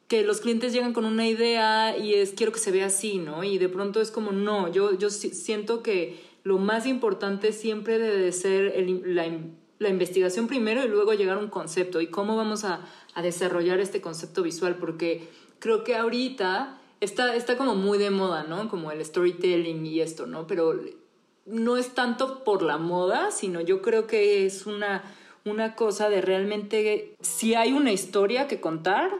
que 0.07 0.23
los 0.23 0.39
clientes 0.39 0.71
llegan 0.71 0.93
con 0.93 1.05
una 1.05 1.27
idea 1.27 1.97
y 1.97 2.13
es 2.13 2.31
quiero 2.31 2.51
que 2.51 2.59
se 2.59 2.71
vea 2.71 2.85
así, 2.85 3.17
¿no? 3.17 3.43
Y 3.43 3.57
de 3.57 3.69
pronto 3.69 4.01
es 4.01 4.09
como 4.09 4.31
no, 4.31 4.71
yo, 4.71 4.97
yo 4.97 5.09
siento 5.09 5.83
que 5.83 6.17
lo 6.43 6.57
más 6.57 6.85
importante 6.85 7.51
siempre 7.51 7.99
debe 7.99 8.31
ser 8.31 8.73
la, 9.05 9.29
la, 9.79 9.89
investigación 9.89 10.47
primero 10.47 10.83
y 10.83 10.87
luego 10.87 11.13
llegar 11.13 11.37
a 11.37 11.39
un 11.39 11.49
concepto 11.49 12.01
y 12.01 12.07
cómo 12.07 12.35
vamos 12.35 12.63
a, 12.63 12.81
a, 13.13 13.21
desarrollar 13.21 13.79
este 13.79 14.01
concepto 14.01 14.43
visual, 14.43 14.75
porque 14.75 15.27
creo 15.59 15.83
que 15.83 15.95
ahorita 15.95 16.79
está, 16.99 17.35
está 17.35 17.57
como 17.57 17.75
muy 17.75 17.97
de 17.97 18.09
moda, 18.09 18.43
¿no? 18.43 18.69
Como 18.69 18.91
el 18.91 19.03
storytelling 19.03 19.85
y 19.85 20.01
esto, 20.01 20.25
¿no? 20.27 20.47
Pero 20.47 20.79
no 21.45 21.77
es 21.77 21.95
tanto 21.95 22.43
por 22.43 22.61
la 22.61 22.77
moda, 22.77 23.31
sino 23.31 23.61
yo 23.61 23.81
creo 23.81 24.07
que 24.07 24.45
es 24.45 24.65
una, 24.65 25.03
una 25.45 25.75
cosa 25.75 26.09
de 26.09 26.21
realmente, 26.21 27.15
si 27.21 27.55
hay 27.55 27.73
una 27.73 27.91
historia 27.91 28.47
que 28.47 28.59
contar, 28.59 29.11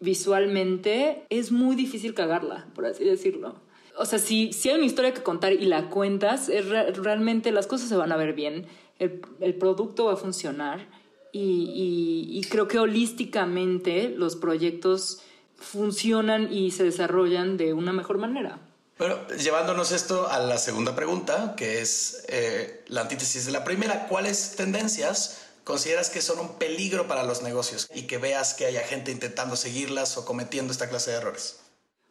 visualmente 0.00 1.24
es 1.28 1.52
muy 1.52 1.76
difícil 1.76 2.14
cagarla, 2.14 2.66
por 2.74 2.86
así 2.86 3.04
decirlo. 3.04 3.56
O 3.96 4.06
sea, 4.06 4.18
si, 4.18 4.52
si 4.52 4.70
hay 4.70 4.76
una 4.76 4.86
historia 4.86 5.12
que 5.12 5.22
contar 5.22 5.52
y 5.52 5.64
la 5.64 5.90
cuentas, 5.90 6.50
realmente 6.94 7.50
las 7.50 7.66
cosas 7.66 7.88
se 7.88 7.96
van 7.96 8.12
a 8.12 8.16
ver 8.16 8.32
bien, 8.32 8.66
el, 8.98 9.22
el 9.40 9.54
producto 9.54 10.06
va 10.06 10.14
a 10.14 10.16
funcionar 10.16 10.86
y, 11.32 12.30
y, 12.32 12.40
creo 12.48 12.68
que 12.68 12.78
holísticamente 12.78 14.08
los 14.08 14.34
proyectos 14.36 15.20
funcionan 15.56 16.52
y 16.52 16.70
se 16.70 16.84
desarrollan 16.84 17.56
de 17.56 17.74
una 17.74 17.92
mejor 17.92 18.18
manera. 18.18 18.60
Bueno, 18.98 19.16
llevándonos 19.28 19.92
esto 19.92 20.28
a 20.28 20.40
la 20.40 20.58
segunda 20.58 20.96
pregunta, 20.96 21.54
que 21.56 21.80
es 21.80 22.24
eh, 22.28 22.82
la 22.88 23.02
antítesis 23.02 23.46
de 23.46 23.52
la 23.52 23.62
primera, 23.62 24.08
¿cuáles 24.08 24.56
tendencias 24.56 25.42
consideras 25.64 26.10
que 26.10 26.22
son 26.22 26.40
un 26.40 26.54
peligro 26.54 27.06
para 27.06 27.22
los 27.24 27.42
negocios 27.42 27.88
y 27.94 28.06
que 28.06 28.18
veas 28.18 28.54
que 28.54 28.66
haya 28.66 28.80
gente 28.80 29.12
intentando 29.12 29.54
seguirlas 29.54 30.16
o 30.16 30.24
cometiendo 30.24 30.72
esta 30.72 30.88
clase 30.88 31.10
de 31.10 31.18
errores? 31.18 31.60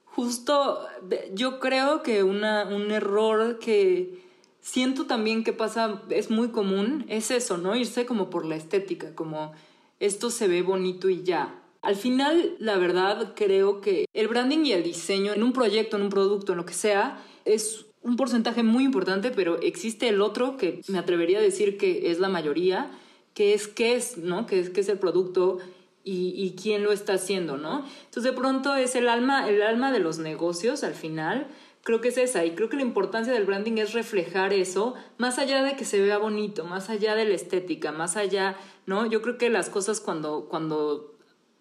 Justo, 0.05 0.87
yo 1.33 1.59
creo 1.59 2.03
que 2.03 2.23
una, 2.23 2.65
un 2.65 2.91
error 2.91 3.59
que 3.59 4.26
siento 4.67 5.05
también 5.05 5.45
que 5.45 5.53
pasa, 5.53 6.01
es 6.09 6.29
muy 6.29 6.49
común, 6.49 7.05
es 7.07 7.31
eso, 7.31 7.57
¿no? 7.57 7.75
Irse 7.75 8.05
como 8.05 8.29
por 8.29 8.45
la 8.45 8.57
estética, 8.57 9.15
como 9.15 9.53
esto 10.01 10.29
se 10.29 10.49
ve 10.49 10.61
bonito 10.61 11.09
y 11.09 11.23
ya. 11.23 11.55
Al 11.81 11.95
final, 11.95 12.55
la 12.59 12.77
verdad, 12.77 13.33
creo 13.33 13.79
que 13.79 14.05
el 14.13 14.27
branding 14.27 14.65
y 14.65 14.73
el 14.73 14.83
diseño 14.83 15.33
en 15.33 15.41
un 15.41 15.53
proyecto, 15.53 15.95
en 15.95 16.03
un 16.03 16.09
producto, 16.09 16.51
en 16.51 16.57
lo 16.57 16.65
que 16.65 16.73
sea, 16.73 17.23
es 17.45 17.85
un 18.01 18.17
porcentaje 18.17 18.61
muy 18.61 18.83
importante, 18.83 19.31
pero 19.31 19.57
existe 19.61 20.09
el 20.09 20.21
otro 20.21 20.57
que 20.57 20.81
me 20.89 20.99
atrevería 20.99 21.39
a 21.39 21.41
decir 21.41 21.77
que 21.77 22.11
es 22.11 22.19
la 22.19 22.27
mayoría, 22.27 22.91
qué 23.33 23.53
es, 23.53 23.69
qué 23.69 23.95
es, 23.95 24.17
¿no? 24.17 24.47
¿Qué 24.47 24.59
es, 24.59 24.69
qué 24.69 24.81
es 24.81 24.89
el 24.89 24.99
producto 24.99 25.59
y, 26.03 26.33
y, 26.35 26.55
quién 26.61 26.83
lo 26.83 26.91
está 26.91 27.13
haciendo, 27.13 27.55
¿no? 27.55 27.85
Entonces 28.05 28.23
de 28.23 28.33
pronto 28.33 28.75
es 28.75 28.95
el 28.95 29.07
alma, 29.07 29.47
el 29.49 29.61
alma 29.61 29.93
de 29.93 29.99
los 29.99 30.19
negocios 30.19 30.83
al 30.83 30.93
final. 30.93 31.47
Creo 31.87 32.01
que 32.01 32.09
es 32.09 32.17
esa 32.17 32.43
y 32.43 32.51
creo 32.51 32.67
que 32.67 32.75
la 32.75 32.81
importancia 32.81 33.31
del 33.31 33.45
branding 33.45 33.77
es 33.77 33.93
reflejar 33.93 34.51
eso, 34.51 34.95
más 35.17 35.39
allá 35.39 35.63
de 35.63 35.77
que 35.77 35.85
se 35.85 36.01
vea 36.01 36.17
bonito, 36.17 36.65
más 36.65 36.89
allá 36.89 37.15
de 37.15 37.23
la 37.23 37.33
estética, 37.33 37.93
más 37.93 38.17
allá, 38.17 38.57
¿no? 38.85 39.05
Yo 39.05 39.21
creo 39.21 39.37
que 39.37 39.49
las 39.49 39.69
cosas 39.69 40.01
cuando, 40.01 40.47
cuando 40.49 41.15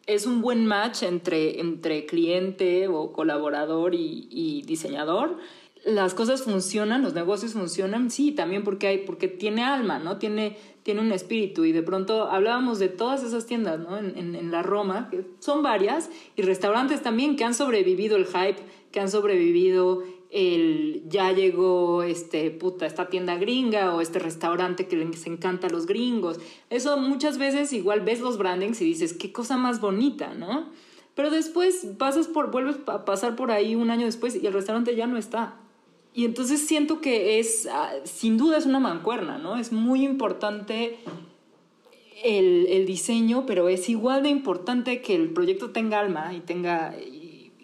es 0.05 0.27
un 0.27 0.41
buen 0.43 0.67
match 0.67 1.05
entre, 1.05 1.61
entre 1.61 2.07
cliente 2.07 2.89
o 2.89 3.13
colaborador 3.13 3.95
y, 3.95 4.65
diseñador, 4.67 5.39
las 5.85 6.13
cosas 6.13 6.43
funcionan, 6.43 7.05
los 7.05 7.15
negocios 7.15 7.53
funcionan, 7.53 8.11
sí, 8.11 8.33
también 8.33 8.65
porque 8.65 8.89
hay, 8.89 8.99
porque 8.99 9.29
tiene 9.29 9.63
alma, 9.63 10.01
¿no? 10.01 10.19
Tiene, 10.19 10.57
tiene 10.83 11.03
un 11.03 11.13
espíritu. 11.13 11.65
Y 11.65 11.71
de 11.71 11.85
pronto 11.85 12.25
hablábamos 12.25 12.81
de 12.81 12.89
todas 12.89 13.23
esas 13.23 13.47
tiendas, 13.47 13.79
¿no? 13.79 13.97
En, 13.97 14.19
en, 14.19 14.35
en 14.35 14.51
la 14.51 14.65
Roma, 14.65 15.09
que 15.09 15.25
son 15.39 15.63
varias, 15.63 16.11
y 16.35 16.43
restaurantes 16.43 17.01
también 17.01 17.37
que 17.37 17.45
han 17.45 17.55
sobrevivido 17.55 18.17
el 18.17 18.27
hype, 18.27 18.57
que 18.91 19.01
han 19.01 19.11
sobrevivido 19.11 20.03
el 20.31 21.03
ya 21.09 21.33
llegó 21.33 22.03
este 22.03 22.51
puta 22.51 22.87
esta 22.87 23.09
tienda 23.09 23.37
gringa 23.37 23.95
o 23.95 24.01
este 24.01 24.19
restaurante 24.19 24.87
que 24.87 24.97
les 24.97 25.27
encanta 25.27 25.69
a 25.69 25.71
los 25.71 25.87
gringos. 25.87 26.39
Eso 26.71 26.97
muchas 26.97 27.39
veces 27.39 27.73
igual 27.73 28.01
ves 28.01 28.21
los 28.21 28.39
brandings 28.39 28.81
y 28.81 28.85
dices, 28.85 29.13
qué 29.13 29.33
cosa 29.33 29.57
más 29.57 29.81
bonita, 29.81 30.35
¿no? 30.35 30.71
Pero 31.15 31.31
después 31.31 31.87
pasas 31.99 32.27
por 32.27 32.51
vuelves 32.51 32.77
a 32.87 33.05
pasar 33.05 33.37
por 33.37 33.51
ahí 33.51 33.75
un 33.75 33.91
año 33.91 34.05
después 34.07 34.37
y 34.37 34.47
el 34.47 34.53
restaurante 34.53 34.95
ya 34.95 35.07
no 35.07 35.17
está. 35.17 35.57
Y 36.13 36.25
entonces 36.25 36.67
siento 36.67 37.01
que 37.01 37.39
es 37.39 37.69
ah, 37.71 37.93
sin 38.05 38.37
duda 38.37 38.59
es 38.59 38.67
una 38.67 38.81
mancuerna, 38.81 39.39
¿no? 39.39 39.57
Es 39.57 39.73
muy 39.73 40.05
importante 40.05 40.99
el, 42.25 42.67
el 42.69 42.87
diseño, 42.87 43.45
pero 43.47 43.69
es 43.69 43.89
igual 43.89 44.23
de 44.23 44.31
importante 44.31 45.01
que 45.01 45.15
el 45.15 45.31
proyecto 45.33 45.71
tenga 45.71 46.01
alma 46.01 46.35
y 46.35 46.41
tenga 46.41 46.95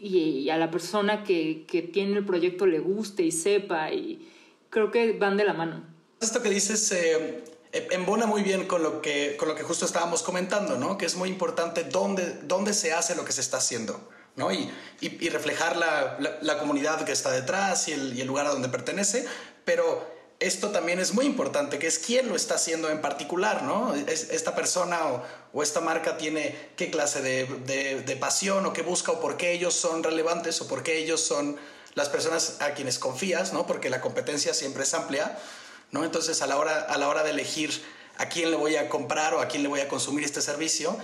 y, 0.02 0.50
a 0.50 0.56
la 0.56 0.70
persona 0.70 1.22
que, 1.22 1.64
que, 1.66 1.82
tiene 1.82 2.18
el 2.18 2.26
proyecto 2.26 2.66
le 2.66 2.80
guste 2.80 3.22
y 3.22 3.32
sepa 3.32 3.92
y 3.92 4.28
creo 4.68 4.90
que 4.90 5.12
van 5.12 5.36
de 5.36 5.44
la 5.44 5.52
mano. 5.52 5.84
Esto 6.20 6.42
que 6.42 6.50
dices 6.50 6.90
eh, 6.92 7.44
embona 7.90 8.26
muy 8.26 8.42
bien 8.42 8.66
con 8.66 8.82
lo, 8.82 9.00
que, 9.00 9.36
con 9.38 9.48
lo 9.48 9.54
que 9.54 9.62
justo 9.62 9.84
estábamos 9.84 10.22
comentando, 10.22 10.76
¿no? 10.76 10.98
Que 10.98 11.06
es 11.06 11.16
muy 11.16 11.28
importante 11.28 11.84
dónde, 11.84 12.40
dónde 12.42 12.74
se 12.74 12.92
hace 12.92 13.14
lo 13.14 13.24
que 13.24 13.32
se 13.32 13.40
está 13.40 13.58
haciendo, 13.58 14.08
¿no? 14.36 14.52
Y, 14.52 14.70
y, 15.00 15.28
reflejar 15.28 15.76
la, 15.76 16.16
la, 16.18 16.38
la, 16.42 16.58
comunidad 16.58 17.04
que 17.04 17.12
está 17.12 17.30
detrás 17.30 17.88
y 17.88 17.92
el, 17.92 18.16
y 18.16 18.20
el 18.20 18.26
lugar 18.26 18.46
a 18.46 18.50
donde 18.50 18.68
pertenece, 18.68 19.26
pero 19.64 20.06
esto 20.42 20.70
también 20.70 20.98
es 20.98 21.14
muy 21.14 21.24
importante, 21.24 21.78
que 21.78 21.86
es 21.86 21.98
quién 21.98 22.28
lo 22.28 22.36
está 22.36 22.54
haciendo 22.56 22.90
en 22.90 23.00
particular, 23.00 23.62
¿no? 23.62 23.94
Es, 23.94 24.30
esta 24.30 24.54
persona 24.54 25.06
o, 25.06 25.22
o, 25.52 25.62
esta 25.62 25.80
marca 25.80 26.16
tiene 26.16 26.54
qué 26.76 26.90
clase 26.90 27.22
de, 27.22 27.46
de, 27.66 28.02
de, 28.02 28.16
pasión 28.16 28.66
o 28.66 28.72
qué 28.72 28.82
busca 28.82 29.12
o 29.12 29.20
por 29.20 29.36
qué 29.36 29.52
ellos 29.52 29.74
son 29.74 30.02
relevantes 30.02 30.60
o 30.60 30.68
por 30.68 30.82
qué 30.82 30.98
ellos 30.98 31.20
son 31.20 31.56
las 31.94 32.08
personas 32.08 32.56
a 32.60 32.74
quienes 32.74 32.98
confías, 32.98 33.52
¿no? 33.52 33.66
Porque 33.66 33.90
la 33.90 34.00
competencia 34.00 34.54
siempre 34.54 34.82
es 34.82 34.94
amplia, 34.94 35.38
¿no? 35.90 36.04
Entonces 36.04 36.42
a 36.42 36.46
la 36.46 36.56
hora, 36.56 36.80
a 36.80 36.98
la 36.98 37.08
hora 37.08 37.22
de 37.22 37.30
elegir 37.30 37.70
a 38.18 38.28
quién 38.28 38.50
le 38.50 38.56
voy 38.56 38.76
a 38.76 38.88
comprar 38.88 39.34
o 39.34 39.40
a 39.40 39.48
quién 39.48 39.62
le 39.62 39.68
voy 39.68 39.80
a 39.80 39.88
consumir 39.88 40.24
este 40.24 40.40
servicio, 40.40 40.96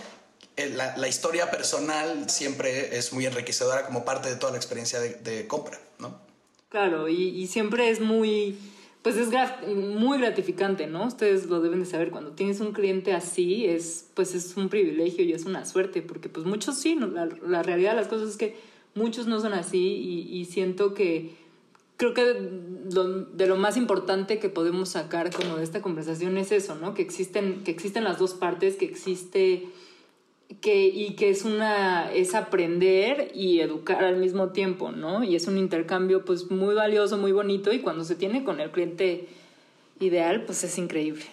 eh, 0.57 0.71
la, 0.71 0.97
la 0.97 1.09
historia 1.09 1.51
personal 1.51 2.29
siempre 2.29 2.99
es 2.99 3.13
muy 3.13 3.27
enriquecedora 3.27 3.87
como 3.87 4.05
parte 4.05 4.29
de 4.29 4.37
toda 4.37 4.53
la 4.53 4.59
experiencia 4.59 4.99
de, 4.99 5.15
de 5.15 5.47
compra, 5.47 5.79
¿no? 5.99 6.21
Claro, 6.69 7.09
y, 7.09 7.29
y 7.29 7.47
siempre 7.47 7.91
es 7.91 8.01
muy 8.01 8.59
pues 9.03 9.17
es 9.17 9.29
muy 9.75 10.19
gratificante, 10.19 10.87
¿no? 10.87 11.07
Ustedes 11.07 11.47
lo 11.47 11.61
deben 11.61 11.81
de 11.81 11.87
saber, 11.87 12.11
cuando 12.11 12.33
tienes 12.33 12.61
un 12.61 12.73
cliente 12.73 13.13
así, 13.13 13.67
es, 13.67 14.11
pues 14.15 14.35
es 14.35 14.57
un 14.57 14.69
privilegio 14.69 15.25
y 15.25 15.33
es 15.33 15.45
una 15.45 15.65
suerte, 15.65 16.03
porque 16.03 16.29
pues 16.29 16.47
muchos 16.47 16.79
sí, 16.79 16.97
la, 16.97 17.29
la, 17.47 17.63
realidad 17.63 17.93
de 17.93 17.97
las 17.97 18.09
cosas 18.09 18.31
es 18.31 18.37
que 18.37 18.57
muchos 18.95 19.27
no 19.27 19.41
son 19.41 19.55
así 19.55 19.79
y, 19.79 20.39
y 20.39 20.45
siento 20.47 20.95
que 20.95 21.37
creo 21.99 22.15
que 22.15 22.23
de 22.25 23.47
lo 23.47 23.57
más 23.57 23.77
importante 23.77 24.39
que 24.39 24.49
podemos 24.49 24.91
sacar 24.91 25.35
como 25.35 25.57
de 25.57 25.65
esta 25.65 25.83
conversación 25.83 26.39
es 26.39 26.53
eso, 26.53 26.77
¿no? 26.77 26.95
Que 26.95 27.03
existen, 27.03 27.65
que 27.65 27.73
existen 27.73 28.05
las 28.05 28.19
dos 28.19 28.35
partes, 28.35 28.77
que 28.77 28.85
existe 28.85 29.69
que, 30.61 30.87
y 30.87 31.15
que 31.15 31.31
es 31.31 31.45
una 31.45 32.13
es 32.13 32.35
aprender 32.35 33.31
y 33.35 33.61
educar 33.61 34.03
al 34.05 34.17
mismo 34.17 34.51
tiempo, 34.51 34.93
¿no? 34.93 35.23
Y 35.23 35.37
es 35.37 35.47
un 35.47 35.59
intercambio 35.59 36.25
pues 36.25 36.51
muy 36.51 36.75
valioso, 36.75 37.19
muy 37.19 37.33
bonito 37.33 37.73
y 37.73 37.81
cuando 37.81 38.05
se 38.05 38.15
tiene 38.15 38.45
con 38.45 38.61
el 38.61 38.71
cliente 38.71 39.29
ideal, 40.01 40.45
pues 40.45 40.65
es 40.65 40.79
increíble. 40.79 41.25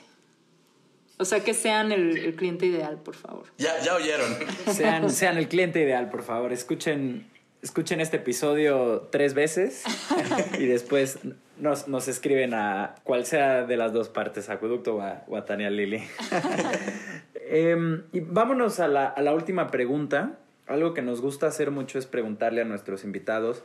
O 1.17 1.23
sea, 1.23 1.43
que 1.43 1.53
sean 1.53 1.93
el, 1.93 2.17
el 2.17 2.35
cliente 2.35 2.65
ideal, 2.65 2.97
por 2.97 3.15
favor. 3.15 3.45
Ya, 3.57 3.79
ya 3.79 3.95
oyeron. 3.95 4.35
Sean, 4.73 5.09
sean 5.09 5.37
el 5.37 5.47
cliente 5.47 5.81
ideal, 5.81 6.09
por 6.09 6.23
favor. 6.23 6.51
Escuchen, 6.51 7.25
escuchen 7.61 8.01
este 8.01 8.17
episodio 8.17 9.07
tres 9.11 9.33
veces 9.33 9.83
y 10.59 10.65
después 10.65 11.19
nos, 11.57 11.87
nos 11.87 12.09
escriben 12.09 12.53
a 12.53 12.95
cual 13.03 13.25
sea 13.25 13.63
de 13.63 13.77
las 13.77 13.93
dos 13.93 14.09
partes, 14.09 14.49
Acueducto 14.49 14.97
o 14.97 15.01
a, 15.01 15.23
o 15.29 15.37
a 15.37 15.45
Tania 15.45 15.69
Lili. 15.69 16.03
Eh, 17.47 18.01
y 18.11 18.19
vámonos 18.21 18.79
a 18.79 18.87
la, 18.87 19.07
a 19.07 19.21
la, 19.21 19.33
última 19.33 19.71
pregunta. 19.71 20.39
Algo 20.67 20.93
que 20.93 21.01
nos 21.01 21.21
gusta 21.21 21.47
hacer 21.47 21.69
mucho 21.69 21.99
es 21.99 22.07
preguntarle 22.07 22.61
a 22.61 22.65
nuestros 22.65 23.03
invitados 23.03 23.63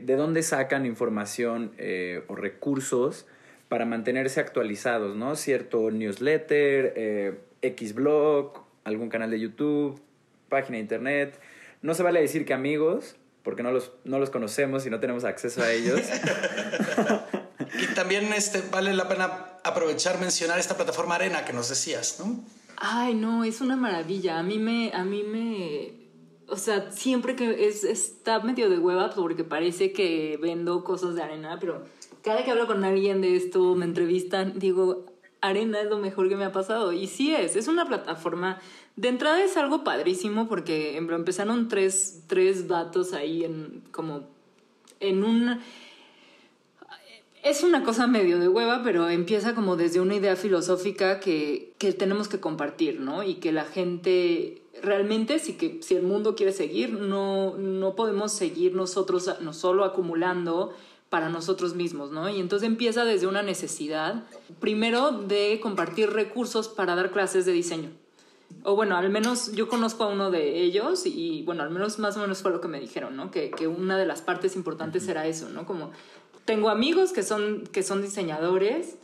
de 0.00 0.16
dónde 0.16 0.42
sacan 0.42 0.86
información 0.86 1.72
eh, 1.78 2.24
o 2.28 2.34
recursos 2.34 3.26
para 3.68 3.84
mantenerse 3.84 4.40
actualizados, 4.40 5.16
¿no? 5.16 5.36
Cierto 5.36 5.90
newsletter, 5.90 6.92
eh, 6.96 7.38
X 7.62 7.94
blog, 7.94 8.64
algún 8.84 9.08
canal 9.08 9.30
de 9.30 9.38
YouTube, 9.38 10.00
página 10.48 10.76
de 10.76 10.82
internet. 10.82 11.40
No 11.82 11.94
se 11.94 12.02
vale 12.02 12.20
decir 12.20 12.44
que 12.44 12.54
amigos, 12.54 13.16
porque 13.42 13.62
no 13.62 13.70
los, 13.70 13.92
no 14.04 14.18
los 14.18 14.30
conocemos 14.30 14.86
y 14.86 14.90
no 14.90 15.00
tenemos 15.00 15.24
acceso 15.24 15.62
a 15.62 15.70
ellos. 15.70 16.00
y 17.80 17.94
también 17.94 18.32
este, 18.32 18.62
vale 18.70 18.92
la 18.92 19.08
pena 19.08 19.58
aprovechar 19.62 20.18
mencionar 20.18 20.58
esta 20.58 20.76
plataforma 20.76 21.14
Arena 21.14 21.44
que 21.44 21.52
nos 21.52 21.68
decías, 21.68 22.16
¿no? 22.18 22.42
Ay, 22.82 23.14
no, 23.14 23.44
es 23.44 23.60
una 23.60 23.76
maravilla. 23.76 24.38
A 24.38 24.42
mí 24.42 24.58
me, 24.58 24.90
a 24.94 25.04
mí 25.04 25.22
me, 25.22 25.92
o 26.48 26.56
sea, 26.56 26.90
siempre 26.90 27.36
que 27.36 27.68
es, 27.68 27.84
está 27.84 28.40
medio 28.40 28.70
de 28.70 28.78
hueva 28.78 29.10
porque 29.10 29.44
parece 29.44 29.92
que 29.92 30.38
vendo 30.40 30.82
cosas 30.82 31.14
de 31.14 31.22
arena, 31.22 31.58
pero 31.60 31.84
cada 32.22 32.42
que 32.42 32.50
hablo 32.50 32.66
con 32.66 32.82
alguien 32.82 33.20
de 33.20 33.36
esto, 33.36 33.74
me 33.74 33.84
entrevistan, 33.84 34.58
digo, 34.58 35.04
arena 35.42 35.82
es 35.82 35.90
lo 35.90 35.98
mejor 35.98 36.30
que 36.30 36.36
me 36.36 36.46
ha 36.46 36.52
pasado. 36.52 36.92
Y 36.92 37.06
sí 37.06 37.34
es, 37.34 37.54
es 37.54 37.68
una 37.68 37.86
plataforma. 37.86 38.58
De 38.96 39.08
entrada 39.08 39.44
es 39.44 39.58
algo 39.58 39.84
padrísimo 39.84 40.48
porque 40.48 40.96
empezaron 40.96 41.68
tres, 41.68 42.24
tres 42.28 42.66
datos 42.66 43.12
ahí 43.12 43.44
en 43.44 43.82
como 43.92 44.22
en 45.00 45.22
un 45.22 45.60
es 47.42 47.62
una 47.62 47.82
cosa 47.82 48.06
medio 48.06 48.38
de 48.38 48.48
hueva, 48.48 48.82
pero 48.82 49.08
empieza 49.08 49.54
como 49.54 49.76
desde 49.76 50.00
una 50.00 50.14
idea 50.14 50.36
filosófica 50.36 51.20
que, 51.20 51.74
que 51.78 51.92
tenemos 51.92 52.28
que 52.28 52.40
compartir, 52.40 53.00
¿no? 53.00 53.22
Y 53.22 53.36
que 53.36 53.52
la 53.52 53.64
gente 53.64 54.62
realmente, 54.82 55.38
si, 55.38 55.54
que, 55.54 55.78
si 55.82 55.94
el 55.94 56.02
mundo 56.02 56.34
quiere 56.34 56.52
seguir, 56.52 56.92
no, 56.92 57.56
no 57.56 57.96
podemos 57.96 58.32
seguir 58.32 58.74
nosotros 58.74 59.30
no 59.40 59.52
solo 59.52 59.84
acumulando 59.84 60.74
para 61.08 61.28
nosotros 61.28 61.74
mismos, 61.74 62.12
¿no? 62.12 62.28
Y 62.28 62.40
entonces 62.40 62.68
empieza 62.68 63.04
desde 63.04 63.26
una 63.26 63.42
necesidad, 63.42 64.24
primero 64.60 65.10
de 65.10 65.58
compartir 65.60 66.10
recursos 66.10 66.68
para 66.68 66.94
dar 66.94 67.10
clases 67.10 67.46
de 67.46 67.52
diseño. 67.52 67.90
O 68.62 68.74
bueno, 68.74 68.96
al 68.96 69.10
menos 69.10 69.52
yo 69.52 69.68
conozco 69.68 70.04
a 70.04 70.08
uno 70.08 70.30
de 70.30 70.60
ellos 70.60 71.06
y 71.06 71.42
bueno, 71.44 71.62
al 71.62 71.70
menos 71.70 71.98
más 71.98 72.16
o 72.16 72.20
menos 72.20 72.42
fue 72.42 72.50
lo 72.50 72.60
que 72.60 72.68
me 72.68 72.80
dijeron, 72.80 73.16
¿no? 73.16 73.30
Que, 73.30 73.50
que 73.50 73.66
una 73.66 73.96
de 73.96 74.06
las 74.06 74.22
partes 74.22 74.56
importantes 74.56 75.08
era 75.08 75.26
eso, 75.26 75.48
¿no? 75.48 75.66
Como 75.66 75.92
tengo 76.44 76.68
amigos 76.68 77.12
que 77.12 77.22
son, 77.22 77.64
que 77.72 77.82
son 77.82 78.02
diseñadores 78.02 78.96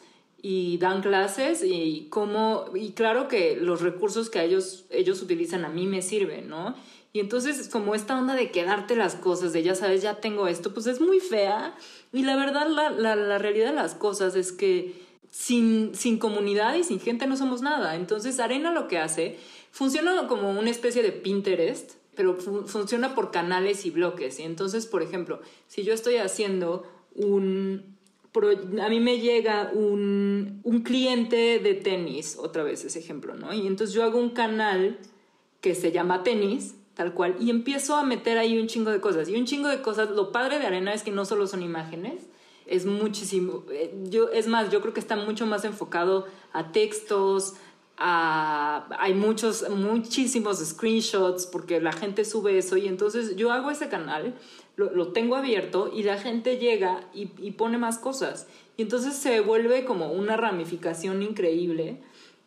y 0.43 0.78
dan 0.78 1.03
clases 1.03 1.62
y 1.64 2.09
cómo, 2.11 2.66
y 2.74 2.93
claro 2.93 3.28
que 3.28 3.57
los 3.57 3.80
recursos 3.80 4.30
que 4.30 4.43
ellos, 4.45 4.84
ellos 4.91 5.22
utilizan 5.22 5.64
a 5.64 5.68
mí 5.68 5.87
me 5.87 6.03
sirven, 6.03 6.49
¿no? 6.49 6.74
Y 7.12 7.20
entonces 7.20 7.68
como 7.68 7.95
esta 7.95 8.18
onda 8.18 8.34
de 8.34 8.51
quedarte 8.51 8.95
las 8.95 9.14
cosas, 9.14 9.53
de 9.53 9.62
ya 9.62 9.74
sabes, 9.74 10.03
ya 10.03 10.20
tengo 10.20 10.49
esto, 10.49 10.74
pues 10.74 10.87
es 10.87 11.01
muy 11.01 11.18
fea. 11.18 11.74
Y 12.12 12.22
la 12.24 12.37
verdad, 12.37 12.68
la, 12.68 12.91
la, 12.91 13.16
la 13.16 13.39
realidad 13.39 13.70
de 13.70 13.74
las 13.74 13.95
cosas 13.95 14.37
es 14.37 14.53
que 14.53 15.07
sin, 15.30 15.95
sin 15.95 16.18
comunidad 16.18 16.74
y 16.74 16.84
sin 16.84 17.01
gente 17.01 17.26
no 17.26 17.37
somos 17.37 17.62
nada. 17.62 17.97
Entonces 17.97 18.39
Arena 18.39 18.70
lo 18.72 18.89
que 18.89 18.99
hace, 18.99 19.39
funciona 19.70 20.26
como 20.28 20.51
una 20.51 20.70
especie 20.70 21.03
de 21.03 21.12
Pinterest, 21.12 21.93
pero 22.14 22.34
fu 22.34 22.66
funciona 22.66 23.14
por 23.14 23.30
canales 23.30 23.87
y 23.87 23.91
bloques. 23.91 24.39
Y 24.39 24.43
entonces, 24.43 24.87
por 24.87 25.03
ejemplo, 25.03 25.41
si 25.68 25.84
yo 25.84 25.93
estoy 25.93 26.16
haciendo 26.16 26.84
un... 27.17 27.97
A 28.83 28.89
mí 28.91 29.01
me 29.01 29.19
llega 29.19 29.71
un, 29.73 30.61
un 30.62 30.83
cliente 30.83 31.59
de 31.59 31.73
tenis, 31.73 32.37
otra 32.39 32.62
vez 32.62 32.85
ese 32.85 32.99
ejemplo, 32.99 33.35
¿no? 33.35 33.55
Y 33.55 33.67
entonces 33.67 33.95
yo 33.95 34.05
hago 34.05 34.19
un 34.19 34.31
canal 34.31 34.99
que 35.62 35.75
se 35.75 35.91
llama 35.91 36.23
tenis, 36.23 36.75
tal 36.95 37.14
cual, 37.14 37.37
y 37.41 37.51
empiezo 37.51 37.97
a 37.97 38.05
meter 38.05 38.39
ahí 38.39 38.59
un 38.59 38.67
chingo 38.67 38.91
de 38.91 39.01
cosas. 39.01 39.29
Y 39.29 39.37
un 39.37 39.47
chingo 39.47 39.69
de 39.69 39.83
cosas, 39.83 40.11
lo 40.11 40.33
padre 40.33 40.59
de 40.59 40.67
Arena 40.67 40.93
es 40.95 41.03
que 41.03 41.11
no 41.11 41.25
solo 41.25 41.47
son 41.47 41.62
imágenes, 41.62 42.29
es 42.67 42.85
muchísimo, 42.85 43.64
eh, 43.71 43.95
yo, 44.05 44.29
es 44.31 44.49
más, 44.49 44.71
yo 44.71 44.81
creo 44.81 44.93
que 44.93 45.01
está 45.01 45.17
mucho 45.17 45.47
más 45.47 45.64
enfocado 45.64 46.27
a 46.53 46.73
textos, 46.73 47.55
a, 47.97 48.87
hay 48.99 49.14
muchos, 49.14 49.69
muchísimos 49.71 50.59
screenshots, 50.59 51.47
porque 51.47 51.81
la 51.81 51.93
gente 51.93 52.25
sube 52.25 52.59
eso, 52.59 52.77
y 52.77 52.89
entonces 52.89 53.37
yo 53.37 53.53
hago 53.53 53.71
ese 53.71 53.89
canal 53.89 54.35
lo, 54.77 54.93
lo 54.95 55.12
tengo 55.12 55.37
abierto 55.37 55.91
y 55.93 56.03
la 56.05 56.18
gente 56.18 56.59
llega 56.59 57.01
y, 57.14 57.31
y, 57.39 57.53
pone 57.53 57.79
más 57.79 57.99
cosas. 57.99 58.47
Y 58.77 58.83
entonces 58.83 59.14
se 59.14 59.41
vuelve 59.41 59.85
como 59.85 60.12
una 60.12 60.37
ramificación 60.37 61.22
increíble 61.22 62.01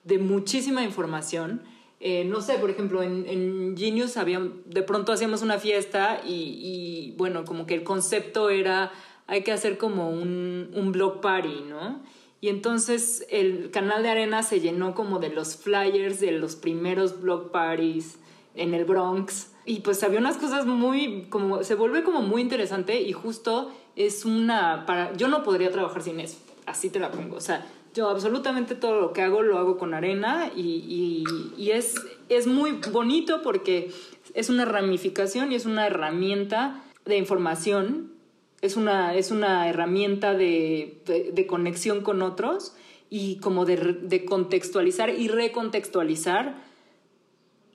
de 0.03 0.17
muchísima 0.19 0.84
información 0.84 1.61
Eh, 2.01 2.23
no 2.23 2.39
sé, 2.39 2.57
por 2.59 2.69
ejemplo, 2.69 3.03
en, 3.03 3.25
en 3.27 3.75
Genius 3.75 4.15
había, 4.15 4.39
de 4.39 4.84
pronto 4.84 5.11
hacíamos 5.11 5.41
una 5.41 5.57
fiesta 5.59 6.21
y, 6.25 6.32
y, 6.32 7.13
bueno, 7.17 7.43
como 7.43 7.65
que 7.65 7.73
el 7.73 7.84
concepto 7.84 8.49
era, 8.49 8.91
hay 9.27 9.43
que 9.43 9.51
hacer 9.51 9.77
como 9.77 10.09
un, 10.09 10.71
un 10.73 10.91
block 10.93 11.19
party, 11.19 11.63
¿no? 11.67 12.01
Y 12.39 12.47
entonces 12.47 13.25
el 13.30 13.69
canal 13.71 14.01
de 14.01 14.09
arena 14.09 14.43
se 14.43 14.61
llenó 14.61 14.95
como 14.95 15.19
de 15.19 15.30
los 15.30 15.57
flyers 15.57 16.21
de 16.21 16.32
los 16.32 16.55
primeros 16.55 17.19
block 17.19 17.51
parties 17.51 18.17
en 18.55 18.73
el 18.73 18.86
Bronx. 18.86 19.49
Y 19.66 19.82
pues 19.82 20.03
había 20.03 20.20
unas 20.20 20.38
cosas 20.38 20.66
muy, 20.66 21.28
como, 21.30 21.64
se 21.64 21.76
vuelve 21.76 22.03
como 22.03 22.22
muy 22.22 22.41
interesante 22.41 23.01
y 23.01 23.12
justo 23.14 23.72
es 23.95 24.26
una, 24.26 24.86
para, 24.86 25.14
yo 25.14 25.28
no 25.28 25.43
podría 25.43 25.72
trabajar 25.72 26.01
sin 26.01 26.20
eso, 26.20 26.38
así 26.66 26.89
te 26.89 26.99
la 26.99 27.12
pongo. 27.12 27.36
O 27.36 27.41
sea, 27.41 27.66
yo 27.93 28.10
absolutamente 28.10 28.76
todo 28.76 29.01
lo 29.01 29.14
que 29.14 29.22
hago 29.22 29.41
lo 29.41 29.57
hago 29.57 29.78
con 29.78 29.93
arena 29.93 30.51
y, 30.55 31.24
y, 31.57 31.72
es, 31.72 31.95
es 32.30 32.47
muy 32.47 32.80
bonito 32.91 33.41
porque 33.41 33.91
es 34.34 34.49
una 34.49 34.66
ramificación 34.66 35.51
y 35.51 35.55
es 35.55 35.66
una 35.66 35.88
herramienta 35.88 36.84
de 37.05 37.18
información, 37.18 38.14
es 38.62 38.76
una, 38.76 39.16
es 39.16 39.32
una 39.32 39.68
herramienta 39.68 40.34
de, 40.34 41.01
de, 41.05 41.32
de 41.32 41.47
conexión 41.47 42.01
con 42.01 42.22
otros 42.22 42.74
y 43.10 43.38
como 43.38 43.66
de, 43.66 43.78
de, 44.01 44.26
contextualizar 44.26 45.10
y 45.10 45.28
recontextualizar 45.28 46.62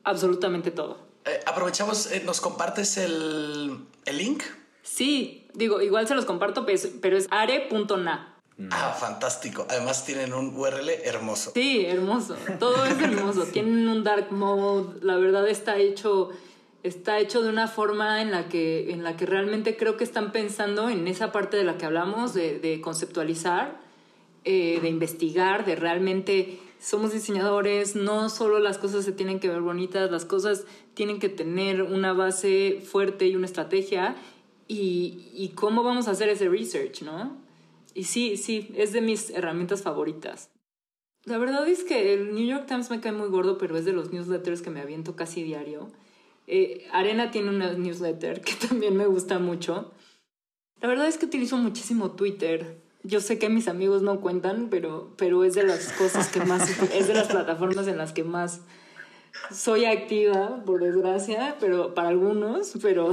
absolutamente 0.05 0.71
todo. 0.71 0.99
Eh, 1.27 1.41
aprovechamos, 1.47 2.11
eh, 2.13 2.23
¿nos 2.25 2.41
compartes 2.41 2.97
el, 2.99 3.79
el, 4.05 4.19
link? 4.19 4.43
Sí, 4.83 5.49
digo, 5.55 5.81
igual 5.81 6.07
se 6.07 6.15
los 6.15 6.25
comparto, 6.25 6.67
pero 7.01 7.17
es 7.17 7.29
are.na. 7.31 8.35
Ah, 8.71 8.97
fantástico. 8.99 9.67
Además 9.69 10.05
tienen 10.05 10.33
un 10.33 10.55
URL 10.57 10.89
hermoso. 11.05 11.53
Sí, 11.55 11.85
hermoso. 11.87 12.37
Todo 12.61 12.85
es 12.85 13.01
hermoso. 13.01 13.45
tienen 13.53 13.89
un 13.89 14.05
dark 14.05 14.31
mode. 14.31 15.01
La 15.03 15.17
verdad 15.17 15.49
está 15.49 15.77
hecho 15.77 16.31
está 16.85 17.19
hecho 17.19 17.43
de 17.43 17.49
una 17.49 17.67
forma 17.67 18.21
en 18.21 18.31
la 18.31 18.49
que 18.49 18.93
en 18.93 19.03
la 19.03 19.17
que 19.17 19.25
realmente 19.25 19.75
creo 19.77 19.97
que 19.97 20.05
están 20.05 20.33
pensando 20.33 20.91
en 20.91 21.09
esa 21.09 21.33
parte 21.33 21.57
de 21.57 21.65
la 21.65 21.79
que 21.79 21.87
hablamos 21.87 22.35
de, 22.35 22.59
de 22.59 22.83
conceptualizar, 22.83 23.81
eh, 24.45 24.79
de 24.81 24.89
investigar, 24.89 25.65
de 25.65 25.75
realmente 25.75 26.61
somos 26.85 27.13
diseñadores, 27.13 27.97
no 27.97 28.29
solo 28.29 28.59
las 28.59 28.77
cosas 28.77 29.07
se 29.07 29.13
tienen 29.13 29.41
que 29.41 29.49
ver 29.49 29.63
bonitas, 29.63 30.11
las 30.11 30.27
cosas 30.27 30.67
tienen 30.93 31.19
que 31.19 31.31
tener 31.31 31.83
una 31.83 32.13
base 32.13 32.83
fuerte 32.85 33.27
y 33.27 33.37
una 33.37 33.47
estrategia 33.47 34.17
y, 34.69 35.31
y 35.33 35.53
cómo 35.55 35.83
vamos 35.83 36.09
a 36.09 36.11
hacer 36.11 36.29
ese 36.29 36.47
research, 36.47 37.01
¿no? 37.01 37.39
Y 37.95 38.05
sí, 38.05 38.37
sí, 38.37 38.71
es 38.77 38.93
de 38.93 39.01
mis 39.01 39.31
herramientas 39.31 39.83
favoritas. 39.83 40.51
La 41.25 41.39
verdad 41.39 41.67
es 41.67 41.85
que 41.85 42.13
el 42.13 42.35
New 42.35 42.47
York 42.47 42.67
Times 42.67 42.91
me 42.91 43.01
cae 43.01 43.13
muy 43.13 43.29
gordo, 43.29 43.57
pero 43.57 43.79
es 43.79 43.87
de 43.87 43.95
los 43.95 44.13
newsletters 44.13 44.61
que 44.61 44.69
me 44.69 44.83
aviento 44.83 45.17
casi 45.17 45.43
diario. 45.43 45.89
Eh, 46.47 46.87
Arena 46.93 47.31
tiene 47.31 47.49
una 47.49 47.73
newsletter 47.73 48.43
que 48.43 48.53
también 48.69 48.95
me 48.95 49.07
gusta 49.07 49.39
mucho. 49.39 49.91
La 50.83 50.89
verdad 50.89 51.09
es 51.09 51.17
que 51.17 51.25
utilizo 51.25 51.57
muchísimo 51.57 52.11
Twitter. 52.11 52.84
Yo 53.05 53.21
sé 53.21 53.39
que 53.39 53.49
mis 53.49 53.69
amigos 53.69 54.03
no 54.03 54.21
cuentan, 54.21 54.69
pero, 54.71 55.13
pero 55.17 55.45
es 55.45 55.55
de 55.55 55.63
las 55.63 55.93
cosas 55.93 56.29
que 56.29 56.41
más, 56.41 56.69
es 56.95 57.07
de 57.07 57.15
las 57.15 57.29
plataformas 57.29 57.87
en 57.87 57.99
las 57.99 58.13
que 58.13 58.25
más 58.25 58.61
soy 59.53 59.85
activa, 59.85 60.63
por 60.65 60.83
desgracia, 60.83 61.57
pero 61.61 61.95
para 61.95 62.09
algunos, 62.09 62.73
pero 62.81 63.13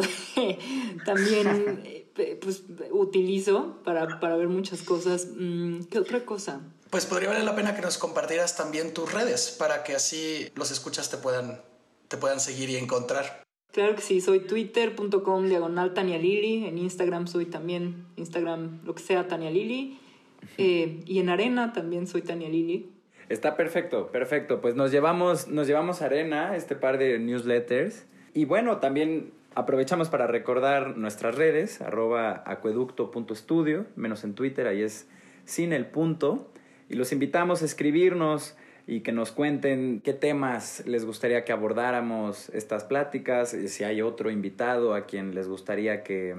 también 1.06 2.08
pues 2.42 2.64
utilizo 2.92 3.82
para, 3.84 4.20
para 4.20 4.36
ver 4.36 4.48
muchas 4.48 4.82
cosas. 4.82 5.28
Mm, 5.36 5.84
¿Qué 5.84 6.00
otra 6.00 6.24
cosa? 6.26 6.62
Pues 6.90 7.06
podría 7.06 7.30
valer 7.30 7.44
la 7.44 7.56
pena 7.56 7.76
que 7.76 7.82
nos 7.82 7.98
compartieras 7.98 8.56
también 8.58 8.94
tus 8.94 9.12
redes 9.12 9.56
para 9.58 9.84
que 9.84 9.96
así 9.96 10.50
los 10.56 10.72
escuchas 10.72 11.10
te 11.10 11.18
puedan, 11.18 11.62
te 12.08 12.18
puedan 12.18 12.40
seguir 12.40 12.70
y 12.70 12.78
encontrar. 12.78 13.44
Claro 13.72 13.96
que 13.96 14.02
sí, 14.02 14.22
soy 14.22 14.42
twitter.com 14.42 15.48
diagonal 15.48 15.94
Tania 15.94 16.18
Lili, 16.18 16.66
en 16.66 16.78
Instagram 16.78 17.28
soy 17.28 17.46
también, 17.46 18.06
Instagram 18.18 18.80
lo 18.84 18.94
que 18.96 19.02
sea 19.02 19.28
Tania 19.28 19.50
Lili, 19.50 20.00
eh, 20.58 21.00
y 21.06 21.20
en 21.20 21.30
Arena 21.30 21.74
también 21.74 22.08
soy 22.08 22.22
Tania 22.22 22.50
Lili. 22.50 22.90
Está 23.30 23.56
perfecto, 23.56 24.08
perfecto. 24.12 24.60
Pues 24.60 24.76
nos 24.76 24.92
llevamos, 24.92 25.48
nos 25.48 25.66
llevamos 25.68 26.02
Arena, 26.02 26.56
este 26.58 26.76
par 26.76 26.98
de 26.98 27.18
newsletters. 27.18 28.06
Y 28.34 28.44
bueno, 28.44 28.80
también 28.80 29.32
Aprovechamos 29.54 30.08
para 30.08 30.28
recordar 30.28 30.96
nuestras 30.98 31.36
redes, 31.36 31.82
arroba 31.82 32.42
acueducto.studio, 32.46 33.86
menos 33.98 34.24
en 34.24 34.34
Twitter, 34.34 34.66
ahí 34.66 34.82
es 34.82 35.10
sin 35.44 35.74
el 35.74 35.88
punto. 35.88 36.50
Y 36.88 36.96
los 36.96 37.12
invitamos 37.12 37.62
a 37.62 37.66
escribirnos 37.66 38.56
y 38.92 39.00
que 39.00 39.14
nos 39.14 39.32
cuenten 39.32 40.02
qué 40.04 40.12
temas 40.12 40.84
les 40.86 41.06
gustaría 41.06 41.46
que 41.46 41.54
abordáramos 41.54 42.50
estas 42.50 42.84
pláticas, 42.84 43.56
si 43.68 43.86
hay 43.86 44.02
otro 44.02 44.30
invitado 44.30 44.96
a 44.96 45.06
quien 45.06 45.34
les 45.34 45.48
gustaría 45.48 46.04
que, 46.04 46.36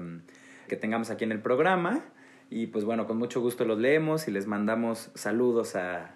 que 0.67 0.75
tengamos 0.77 1.09
aquí 1.09 1.23
en 1.23 1.31
el 1.31 1.39
programa. 1.39 2.05
Y 2.51 2.67
pues 2.67 2.85
bueno, 2.85 3.07
con 3.07 3.17
mucho 3.17 3.41
gusto 3.41 3.65
los 3.65 3.79
leemos 3.79 4.27
y 4.27 4.31
les 4.31 4.45
mandamos 4.45 5.09
saludos 5.15 5.75
a, 5.75 6.13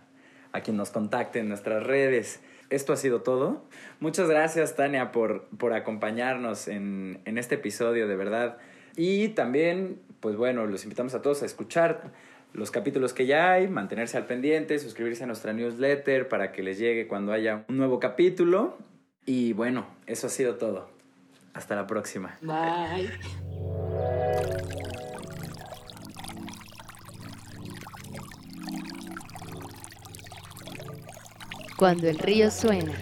a 0.52 0.62
quien 0.62 0.78
nos 0.78 0.92
contacte 0.92 1.40
en 1.40 1.50
nuestras 1.50 1.82
redes 1.84 2.40
esto 2.70 2.94
ha 2.94 2.98
sido 2.98 3.22
todo. 3.22 3.64
Muchas 4.00 4.30
gracias, 4.30 4.76
Tania, 4.76 5.12
por, 5.12 5.46
por 5.58 5.74
acompañarnos 5.74 6.68
en, 6.68 7.20
en 7.26 7.40
este 7.40 7.56
episodio, 7.56 8.08
de 8.08 8.16
verdad. 8.16 8.60
Y 8.96 9.30
también, 9.30 10.00
pues 10.20 10.36
bueno, 10.36 10.68
los 10.68 10.84
invitamos 10.84 11.16
a 11.16 11.24
todos 11.24 11.42
a 11.42 11.48
escuchar 11.48 12.12
los 12.54 12.72
capítulos 12.72 13.14
que 13.14 13.26
ya 13.26 13.52
hay, 13.52 13.68
mantenerse 13.68 14.18
al 14.18 14.26
pendiente, 14.26 14.80
suscribirse 14.80 15.24
a 15.24 15.28
nuestra 15.28 15.54
newsletter 15.54 16.28
para 16.28 16.52
que 16.52 16.64
les 16.64 16.80
llegue 16.80 17.08
cuando 17.08 17.32
haya 17.32 17.66
un 17.68 17.78
nuevo 17.78 18.00
capítulo. 18.00 18.78
Y 19.26 19.54
bueno, 19.54 19.88
eso 20.06 20.28
ha 20.28 20.30
sido 20.30 20.56
todo. 20.56 20.90
Hasta 21.54 21.76
la 21.76 21.88
próxima. 21.88 22.38
Bye. 22.42 23.10
Cuando 31.78 32.08
el 32.08 32.18
río 32.18 32.50
suena. 32.50 32.94